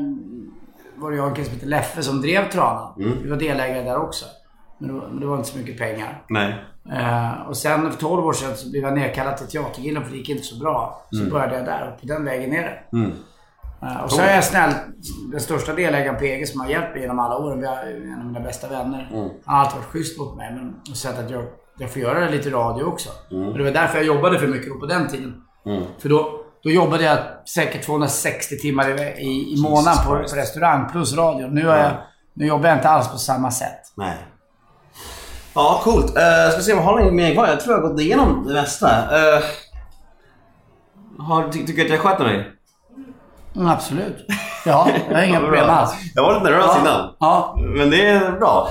var 1.01 1.11
det 1.11 1.17
jag 1.17 1.25
och 1.25 1.31
en 1.31 1.35
kille 1.37 1.47
som 1.47 1.55
hette 1.55 1.67
Leffe 1.67 2.03
som 2.03 2.21
drev 2.23 2.51
Tranan. 2.51 2.93
Mm. 3.03 3.23
Vi 3.23 3.31
var 3.31 3.37
delägare 3.37 3.83
där 3.83 3.97
också. 4.03 4.25
Men 4.79 4.89
det, 4.89 4.95
var, 5.01 5.09
men 5.09 5.21
det 5.21 5.27
var 5.27 5.37
inte 5.37 5.49
så 5.49 5.59
mycket 5.59 5.79
pengar. 5.79 6.23
Nej. 6.29 6.55
Eh, 6.93 7.49
och 7.49 7.57
sen 7.57 7.93
för 7.93 7.99
12 7.99 8.27
år 8.27 8.33
sedan 8.33 8.57
så 8.57 8.71
blev 8.71 8.83
jag 8.83 8.95
nedkallad 8.95 9.37
till 9.37 9.47
Teatergillen 9.47 10.05
för 10.05 10.11
det 10.11 10.17
gick 10.17 10.29
inte 10.29 10.43
så 10.43 10.59
bra. 10.59 11.07
Så 11.11 11.19
Mm. 11.21 11.31
började 11.33 11.55
jag 11.57 11.65
där 11.65 11.93
och 11.95 12.01
på 12.01 12.07
den 12.07 12.25
vägen 12.25 12.53
är 12.53 12.63
det. 12.63 12.99
Eh, 13.83 14.01
och 14.05 14.11
så 14.13 14.21
är 14.21 14.35
jag 14.35 14.45
snäll, 14.45 14.71
den 15.31 15.41
största 15.41 15.73
delägaren 15.75 16.19
på 16.19 16.25
EG 16.25 16.49
som 16.49 16.61
har 16.61 16.69
hjälpt 16.69 16.93
mig 16.93 17.01
genom 17.03 17.19
alla 17.19 17.37
åren. 17.37 17.61
Vi 17.61 17.67
har 17.67 17.77
en 17.77 18.19
av 18.19 18.27
mina 18.27 18.41
bästa 18.41 18.69
vänner. 18.69 19.09
Mm. 19.13 19.29
Han 19.45 19.57
har 19.57 19.65
alltid 19.65 19.77
varit 19.77 19.87
schysst 19.89 20.19
mot 20.19 20.37
mig. 20.37 20.53
Men 20.55 20.75
och 20.91 20.97
sett 20.97 21.19
att 21.19 21.31
jag, 21.31 21.45
jag 21.79 21.91
får 21.93 22.03
göra 22.03 22.29
lite 22.29 22.51
radio 22.51 22.85
också. 22.85 23.11
Mm. 23.31 23.49
Och 23.49 23.59
det 23.59 23.65
var 23.65 23.71
därför 23.71 23.97
jag 23.97 24.07
jobbade 24.07 24.39
för 24.39 24.47
mycket 24.47 24.81
på 24.81 24.87
den 24.87 25.09
tiden. 25.09 25.43
För 25.99 26.09
då, 26.09 26.40
då 26.65 26.71
jobbade 26.71 27.05
jag 27.05 27.19
säkert 27.49 27.87
260 27.87 28.57
timmar 28.59 28.89
i, 29.01 29.03
i, 29.03 29.55
i 29.55 29.61
månaden 29.63 30.05
på, 30.05 30.11
på 30.11 30.37
restaurang 30.37 30.89
plus 30.93 31.17
radio. 31.17 31.47
Nu, 31.47 31.67
har 31.67 31.77
jag, 31.77 31.91
nu 32.35 32.47
jobbar 32.47 32.69
jag 32.69 32.79
inte 32.79 32.89
alls 32.89 33.09
på 33.09 33.19
samma 33.19 33.51
sätt. 33.51 33.81
Nej. 33.97 34.17
Ja, 35.55 35.81
coolt. 35.85 36.05
Uh, 36.17 36.51
ska 36.53 36.63
se, 36.63 36.75
vad 36.75 36.85
har 36.85 37.01
ni 37.01 37.11
mer 37.11 37.35
kvar? 37.35 37.47
Jag 37.47 37.61
tror 37.61 37.75
jag 37.77 37.83
har 37.83 37.89
gått 37.89 38.01
igenom 38.01 38.45
det 38.49 38.55
mesta. 38.55 38.87
Uh, 38.89 39.45
har, 41.19 41.49
ty 41.53 41.67
tycker 41.67 41.83
du 41.83 41.85
att 41.85 41.91
jag 41.91 42.01
sköter 42.01 42.25
mig? 42.25 42.49
Mm, 43.57 43.69
absolut. 43.69 44.27
Ja, 44.67 44.89
jag 45.09 45.17
har 45.17 45.23
inga 45.29 45.41
problem 45.41 45.71
alls. 45.71 45.95
Jag 46.15 46.23
var 46.23 46.35
lite 46.35 46.45
nervös 46.45 46.67
Ja. 46.75 46.81
innan. 46.81 47.15
Ja. 47.21 47.57
Men 47.77 47.91
det 47.91 48.07
är 48.07 48.33
bra. 48.33 48.69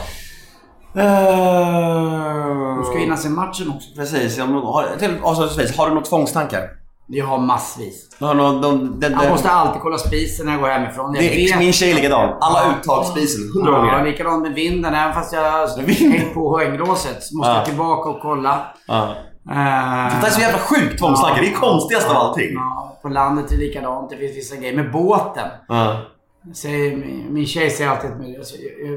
Uh, 0.98 2.78
Du 2.78 2.84
ska 2.84 2.98
hinna 2.98 3.18
se 3.18 3.30
matchen 3.30 3.70
också. 3.76 3.90
Precis. 3.96 4.38
Jag 4.38 4.46
har, 4.46 4.86
till, 5.00 5.18
avslutningsvis, 5.24 5.78
har 5.78 5.88
du 5.88 5.94
några 5.94 6.06
tvångstankar? 6.06 6.70
Jag 7.12 7.26
har 7.26 7.38
massvis. 7.38 8.08
Har 8.20 8.34
någon, 8.34 8.62
de, 8.62 9.00
de, 9.00 9.10
de, 9.10 9.24
Jag 9.24 9.32
måste 9.32 9.50
alltid 9.50 9.82
kolla 9.82 9.98
spisen 9.98 10.46
när 10.46 10.54
jag 10.54 10.62
går 10.62 10.70
hemifrån. 10.70 11.14
Jag 11.16 11.24
det 11.24 11.50
är 11.50 11.58
min 11.60 11.74
tjej 11.74 11.94
likadan. 11.94 12.38
Alla 12.42 12.60
Ja. 12.66 12.74
uttag 12.80 13.06
spisen. 13.06 13.52
Hundra 13.54 13.72
Ja, 13.72 13.78
gånger. 13.80 14.06
likadant 14.06 14.42
med 14.44 14.54
vinden. 14.54 14.94
Även 14.94 15.14
fast 15.14 15.34
jag 15.34 15.68
hängt 15.88 16.34
på 16.34 16.58
hänglåset 16.58 17.24
så 17.24 17.38
måste 17.38 17.52
Ja. 17.52 17.56
jag 17.58 17.66
tillbaka 17.66 18.10
och 18.10 18.22
kolla. 18.22 18.62
Ja. 18.88 19.04
Eh, 19.50 20.22
Det 20.22 20.28
är 20.28 20.30
så 20.32 20.42
jävla 20.42 20.60
sjukt 20.60 21.00
tvångstankar. 21.00 21.42
Det 21.42 21.48
är 21.48 21.54
konstigast 21.56 22.10
av 22.10 22.16
allting. 22.18 22.54
Ja, 22.54 23.00
på 23.02 23.10
landet 23.10 23.52
är 23.52 23.56
det 23.58 23.64
likadant. 23.64 24.10
Det 24.10 24.18
finns 24.18 24.38
vissa 24.38 24.56
grejer. 24.56 24.76
Med 24.76 24.92
båten. 24.92 25.48
Ja. 25.68 25.98
Säger, 26.56 26.98
min, 27.30 27.46
tjej 27.46 27.70
säger 27.70 27.90
alltid 27.90 28.10
till 28.10 28.20
mig, 28.20 28.40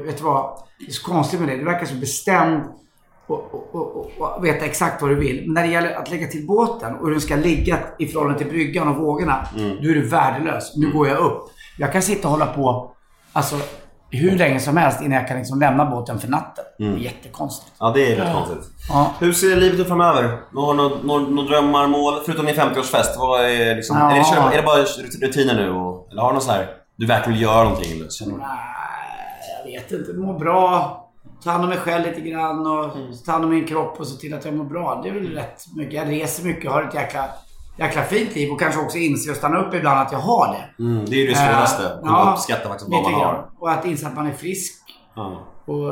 vet 0.05 0.17
du 0.17 0.23
vad? 0.23 0.57
Det 0.79 0.85
är 0.85 0.91
så 0.91 1.03
konstigt 1.11 1.39
med 1.39 1.49
det. 1.49 1.57
Du 1.57 1.65
verkar 1.65 1.85
så 1.85 1.95
bestämd 1.95 2.63
och, 3.27 3.53
och, 3.53 3.75
och, 3.95 4.11
och, 4.37 4.45
veta 4.45 4.65
exakt 4.65 5.01
vad 5.01 5.11
du 5.11 5.15
vill. 5.15 5.43
Men 5.45 5.53
när 5.53 5.61
det 5.63 5.67
gäller 5.73 5.95
att 5.95 6.09
lägga 6.11 6.27
till 6.27 6.47
båten 6.47 6.95
och 6.95 7.05
hur 7.05 7.11
den 7.11 7.21
ska 7.21 7.35
ligga 7.35 7.79
i 7.99 8.07
förhållande 8.07 8.39
till 8.39 8.47
bryggan 8.47 8.87
och 8.87 8.95
vågorna. 8.97 9.47
Då 9.55 9.89
är 9.89 9.93
du 9.93 10.07
värdelös. 10.07 10.75
Nu 10.75 10.91
går 10.91 11.07
jag 11.07 11.17
upp. 11.17 11.43
Jag 11.77 11.91
kan 11.93 12.01
sitta 12.01 12.27
och 12.27 12.31
hålla 12.31 12.45
på 12.45 12.91
alltså, 13.33 13.55
hur 14.09 14.37
länge 14.37 14.59
som 14.59 14.77
helst 14.77 15.01
innan 15.01 15.17
jag 15.17 15.27
kan 15.27 15.37
liksom 15.37 15.59
lämna 15.59 15.85
båten 15.85 16.19
för 16.19 16.27
natten. 16.27 16.63
Det 16.77 16.83
är 16.83 16.97
jättekonstigt. 16.97 17.71
ja, 17.79 17.91
det 17.95 18.11
är 18.13 18.15
rätt 18.15 18.33
konstigt. 18.33 18.71
Ja. 18.89 19.13
Hur 19.19 19.33
ser 19.33 19.55
livet 19.55 19.79
ut 19.79 19.87
framöver? 19.87 20.23
Har 20.55 20.73
du 20.73 21.07
några, 21.07 21.43
drömmar, 21.49 21.87
mål? 21.87 22.13
Förutom 22.25 22.45
din 22.45 22.55
50-årsfest, 22.55 23.17
vad 23.19 23.45
är 23.45 23.75
liksom... 23.75 23.97
Ja. 23.97 24.11
Är, 24.11 24.17
det, 24.17 24.25
kör- 24.25 24.51
är 24.51 24.57
det 24.57 24.63
bara 24.63 24.81
rutiner 25.27 25.53
nu? 25.55 25.71
Och, 25.71 26.07
eller 26.11 26.21
har 26.21 26.29
du 26.29 26.33
något 26.33 26.43
så 26.43 26.51
här... 26.51 26.67
Du 26.95 27.05
verkligen 27.05 27.33
vill 27.33 27.41
göra 27.41 27.63
någonting? 27.63 27.91
Eller? 27.91 28.25
Du? 28.25 28.31
Nej, 28.31 28.47
jag 29.57 29.71
vet 29.81 29.91
inte. 29.91 30.13
Må 30.13 30.39
bra. 30.39 30.99
Ta 31.43 31.51
hand 31.51 31.63
om 31.63 31.69
mig 31.69 31.77
själv 31.77 32.05
lite 32.05 32.21
grann 32.21 32.67
och 32.67 32.91
ta 33.25 33.31
hand 33.31 33.45
om 33.45 33.51
min 33.51 33.67
kropp 33.67 33.99
och 33.99 34.07
se 34.07 34.17
till 34.17 34.33
att 34.33 34.45
jag 34.45 34.53
mår 34.53 34.65
bra. 34.65 34.99
Det 35.03 35.09
är 35.09 35.13
väl 35.13 35.27
rätt 35.33 35.61
mycket. 35.75 35.93
Jag 35.93 36.09
reser 36.09 36.43
mycket 36.43 36.65
och 36.67 36.73
har 36.73 36.83
ett 36.83 36.93
jäkla, 36.93 37.25
jäkla 37.77 38.03
fint 38.03 38.35
liv 38.35 38.51
och 38.51 38.59
kanske 38.59 38.81
också 38.81 38.97
inse 38.97 39.31
och 39.31 39.37
stanna 39.37 39.57
upp 39.57 39.73
ibland 39.73 39.99
att 39.99 40.11
jag 40.11 40.19
har 40.19 40.47
det. 40.47 40.83
Mm, 40.83 41.05
det 41.05 41.15
är 41.15 41.19
ju 41.19 41.27
det 41.27 41.35
svåraste. 41.35 41.83
Kunna 42.01 42.11
Ja, 42.11 42.33
uppskatta 42.37 42.69
faktiskt 42.69 42.89
vad 42.91 43.03
man 43.03 43.13
har. 43.13 43.49
Och 43.59 43.71
att 43.71 43.85
inse 43.85 44.07
att 44.07 44.15
man 44.15 44.27
är 44.27 44.31
frisk 44.33 44.73
Ja. 45.15 45.39
och, 45.65 45.89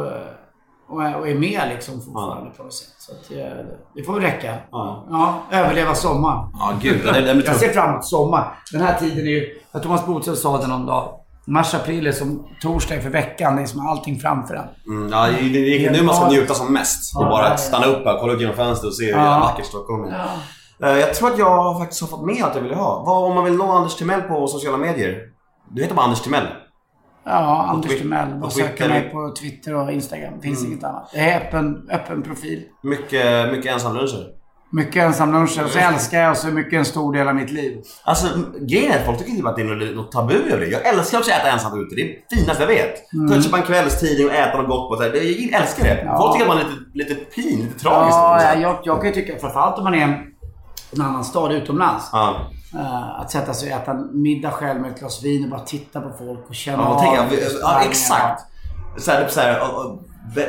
och, 0.89 1.19
och 1.19 1.27
är 1.29 1.35
med 1.35 1.61
liksom 1.69 2.01
fortfarande 2.01 2.51
på 2.57 2.63
något 2.63 2.73
sätt. 2.73 2.95
Så 2.97 3.11
att 3.11 3.29
det, 3.29 3.65
det 3.95 4.03
får 4.03 4.13
väl 4.13 4.21
räcka. 4.21 4.55
Ja. 4.71 5.39
Överleva 5.51 5.95
sommaren. 5.95 6.49
Ja, 6.59 6.73
gud. 6.81 7.01
Det, 7.05 7.21
det, 7.21 7.33
Jag 7.45 7.55
ser 7.55 7.69
fram 7.69 7.89
emot 7.89 8.05
sommar. 8.05 8.59
Den 8.71 8.81
här 8.81 8.99
tiden 8.99 9.17
är 9.17 9.31
ju... 9.31 9.59
Thomas 9.83 10.05
Bodström 10.05 10.35
sa 10.35 10.57
det 10.57 10.67
någon 10.67 10.85
dag. 10.85 11.20
Mars, 11.47 11.73
april 11.73 12.07
är 12.07 12.11
som 12.11 12.47
torsdag 12.61 13.01
för 13.01 13.09
veckan. 13.09 13.55
Det 13.55 13.61
är 13.61 13.65
som 13.65 13.87
allting 13.87 14.19
framför 14.19 14.55
en. 14.55 14.95
Mm, 14.95 15.11
ja, 15.11 15.27
det, 15.27 15.49
det, 15.49 15.85
är 15.85 15.91
nu 15.91 16.03
man 16.03 16.15
ska 16.15 16.27
njuta 16.27 16.53
som 16.53 16.73
mest. 16.73 17.15
Och 17.17 17.23
bara 17.25 17.57
stanna 17.57 17.85
upp 17.85 18.05
här, 18.05 18.17
kolla 18.19 18.33
ut 18.33 18.39
genom 18.41 18.55
fönstret 18.55 18.87
och 18.89 18.95
se 18.97 19.05
hur 19.05 19.11
Ja. 19.19 19.39
vackert 19.39 19.65
Stockholm 19.65 20.03
är. 20.03 20.25
Eh, 20.83 20.99
Jag 20.99 21.13
tror 21.13 21.31
att 21.31 21.37
jag 21.39 21.79
faktiskt 21.79 22.01
har 22.01 22.07
fått 22.07 22.25
med 22.25 22.43
allt 22.43 22.55
jag 22.55 22.61
ville 22.61 22.75
ha. 22.75 23.03
Vad 23.05 23.29
om 23.29 23.35
man 23.35 23.43
vill 23.43 23.53
nå 23.53 23.71
Anders 23.71 23.95
Timell 23.95 24.21
på 24.21 24.47
sociala 24.47 24.77
medier? 24.77 25.17
Du 25.71 25.81
heter 25.81 25.95
bara 25.95 26.05
Anders 26.05 26.21
Timell. 26.21 26.47
Ja, 27.23 27.65
Anders 27.69 27.97
Timell. 27.97 28.51
söka 28.51 28.67
Twitter. 28.69 28.89
mig 28.89 29.09
på 29.09 29.33
Twitter 29.39 29.75
och 29.75 29.91
Instagram. 29.91 30.41
Finns 30.41 30.65
inget 30.65 30.83
annat. 30.83 31.09
Det 31.13 31.19
är 31.19 31.41
öppen, 31.47 31.89
öppen 31.91 32.21
profil. 32.21 32.63
Mycket, 32.83 33.51
mycket 33.51 33.73
ensamluncher. 33.73 34.27
Mycket 34.71 35.03
ensamluncher. 35.03 35.63
Och 35.63 35.69
så 35.69 35.79
älskar 35.79 36.19
jag 36.19 36.31
och 36.31 36.37
så 36.37 36.47
mycket 36.47 36.73
en 36.73 36.85
stor 36.85 37.13
del 37.13 37.27
av 37.27 37.35
mitt 37.35 37.51
liv. 37.51 37.81
Alltså 38.03 38.27
grejen 38.59 38.91
är 38.91 38.99
att 38.99 39.05
folk 39.05 39.17
tycker 39.17 39.31
typ 39.31 39.45
att 39.45 39.55
det 39.55 39.61
är 39.61 39.95
något, 39.95 40.11
tabu 40.11 40.33
över 40.33 40.65
det. 40.65 40.71
Jag 40.71 40.85
älskar 40.85 41.17
också 41.17 41.31
att 41.31 41.39
äta 41.39 41.51
ensam 41.51 41.81
ute. 41.81 41.95
Det 41.95 42.01
är 42.01 42.07
det 42.07 42.35
finaste 42.35 42.63
jag 42.63 42.67
vet. 42.67 43.13
Mm. 43.13 43.41
Köpa 43.41 43.57
en 43.57 43.63
kvällstidning 43.63 44.27
och 44.27 44.33
äta 44.33 44.57
något 44.57 44.67
gott 44.67 44.89
på 44.89 45.03
det. 45.03 45.17
Jag 45.17 45.61
älskar 45.61 45.83
det. 45.83 46.03
Ja. 46.05 46.17
Folk 46.17 46.33
tycker 46.33 46.49
att 46.49 46.57
man 46.57 46.65
är 46.65 46.69
lite, 46.93 47.13
lite 47.13 47.15
pin, 47.15 47.59
lite 47.59 47.79
tragisk. 47.79 48.15
Ja, 48.15 48.43
jag, 48.43 48.61
jag, 48.61 48.79
jag 48.83 49.01
kan 49.01 49.07
ju 49.07 49.13
tycka, 49.13 49.39
framförallt 49.39 49.77
om 49.77 49.83
man 49.83 49.93
är 49.93 50.01
en, 50.01 50.15
en 50.95 51.01
annan 51.01 51.23
stad 51.23 51.51
utomlands. 51.51 52.09
ja. 52.11 52.35
eh, 52.75 53.19
att 53.21 53.31
sätta 53.31 53.53
sig 53.53 53.73
och 53.73 53.81
äta 53.81 53.93
middag 54.13 54.51
själv 54.51 54.81
med 54.81 54.91
ett 54.91 54.99
glas 54.99 55.23
vin 55.23 55.43
och 55.43 55.49
bara 55.49 55.61
titta 55.61 56.01
på 56.01 56.09
folk 56.17 56.49
och 56.49 56.55
känna 56.55 56.83
Ja, 56.83 57.21
av 57.21 57.33
ja, 57.61 57.81
exakt. 57.89 58.41
Så 58.97 59.11
här, 59.11 59.21
typ 59.23 59.31
så 59.31 59.39
här, 59.39 59.61
och, 59.61 59.85
och, 59.85 59.99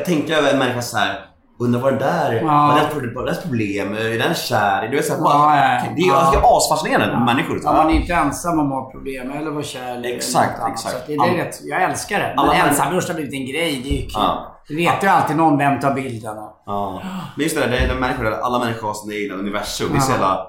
tänka 0.07 0.37
över 0.37 0.53
en 0.53 0.59
människa 0.59 0.83
så 0.83 0.97
här. 0.97 1.32
Undrar 1.65 1.81
vad 1.81 1.93
det 1.93 1.99
där 1.99 2.31
är. 2.33 2.43
Ja. 2.43 2.79
Vad 3.15 3.23
är 3.23 3.27
dess 3.27 3.43
problem? 3.43 3.93
Är 3.95 4.19
den 4.19 4.35
kär? 4.35 4.89
Du 4.89 4.97
vet, 4.97 5.07
så 5.07 5.13
här, 5.13 5.19
Ja, 5.21 5.25
bara, 5.25 5.57
ja, 5.57 5.75
ja. 5.75 5.91
Det 5.97 6.03
är 6.03 6.07
ju 6.07 6.13
alltså, 6.13 6.41
asfascinerande 6.45 7.17
med 7.17 7.25
människor. 7.27 7.61
Ja, 7.65 7.73
man 7.73 7.91
är 7.91 7.95
inte 7.95 8.13
ensam 8.15 8.59
om 8.59 8.67
att 8.73 8.85
ha 8.85 8.91
problem 8.91 9.33
eller 9.33 9.51
vara 9.51 9.63
kär. 9.65 9.95
eller 9.97 10.15
Exakt, 10.17 10.59
annat. 10.61 10.73
exakt. 10.73 10.95
Så 10.95 11.01
det, 11.07 11.17
det 11.17 11.29
är 11.41 11.45
rätt, 11.45 11.59
jag 11.63 11.83
älskar 11.83 12.19
det. 12.19 12.33
Men 12.37 12.69
ensamlust 12.69 13.09
har 13.09 13.15
blivit 13.15 13.35
en 13.35 13.47
grej. 13.47 13.81
Det 13.85 13.89
är 13.91 13.97
ju 13.97 14.03
kul. 14.03 14.11
Ja. 14.15 14.49
Det 14.69 14.75
vet 14.77 15.03
ju 15.05 15.07
alltid 15.09 15.37
någon 15.37 15.59
vem 15.59 15.81
tar 15.81 15.95
bilderna. 15.95 16.49
Ja. 16.67 17.03
Men 17.37 17.43
just 17.45 17.57
det 17.57 17.61
där, 17.63 17.69
det 17.71 17.79
är 17.79 17.89
de 17.89 17.95
människor, 17.95 18.33
alla 18.33 18.59
människor 18.59 18.87
har 18.87 18.95
sina 18.95 19.15
egna 19.15 19.35
universum. 19.35 19.89
Det 19.93 19.97
är 19.99 20.01
så 20.01 20.11
Ja. 20.13 20.15
jävla 20.15 20.47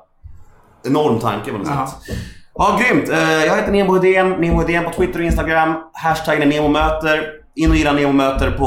enorm 0.88 1.20
tanke 1.20 1.52
på 1.52 1.58
något 1.58 1.68
Ja. 1.68 1.88
sätt. 1.88 2.18
Ja, 2.56 2.80
grymt. 2.82 3.10
Eh, 3.10 3.46
Jag 3.46 3.56
heter 3.56 3.72
Nemo 3.72 3.94
Hedén. 3.94 4.30
Nemo 4.32 4.62
Hedén 4.62 4.84
på 4.84 4.90
Twitter 4.92 5.20
och 5.20 5.26
Instagram. 5.26 5.74
Hashtaggen 5.94 6.42
är 6.42 6.46
NEMOMÖTER. 6.48 7.24
In 7.56 7.70
och 7.70 7.76
gilla 7.76 7.92
Nemo 7.92 8.12
Möter 8.14 8.52
på 8.52 8.66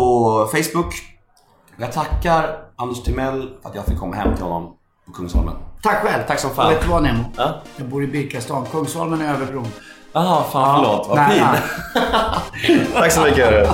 Facebook. 0.52 0.94
Jag 1.78 1.92
tackar 1.92 2.56
Anders 2.76 3.02
Timell 3.02 3.50
för 3.62 3.68
att 3.68 3.74
jag 3.74 3.84
fick 3.84 3.98
komma 3.98 4.16
hem 4.16 4.34
till 4.34 4.44
honom 4.44 4.72
på 5.06 5.12
Kungsholmen. 5.12 5.54
Tack 5.82 6.02
själv. 6.02 6.22
Tack 6.26 6.38
som 6.38 6.50
fan. 6.50 6.66
Och 6.66 6.72
vet 6.72 6.82
du 6.82 6.88
vad 6.88 7.02
Nemo? 7.02 7.24
Ja. 7.36 7.54
Jag 7.76 7.88
bor 7.88 8.04
i 8.04 8.06
Birkastan. 8.06 8.66
Kungsholmen 8.72 9.20
är 9.20 9.34
över 9.34 9.46
bron. 9.46 9.66
Jaha, 10.12 10.44
fan 10.52 10.76
förlåt. 10.80 11.08
Vad 11.08 11.16
Nej, 11.16 11.42
fin. 12.66 12.86
Tack 12.92 13.12
så 13.12 13.22
mycket. 13.22 13.68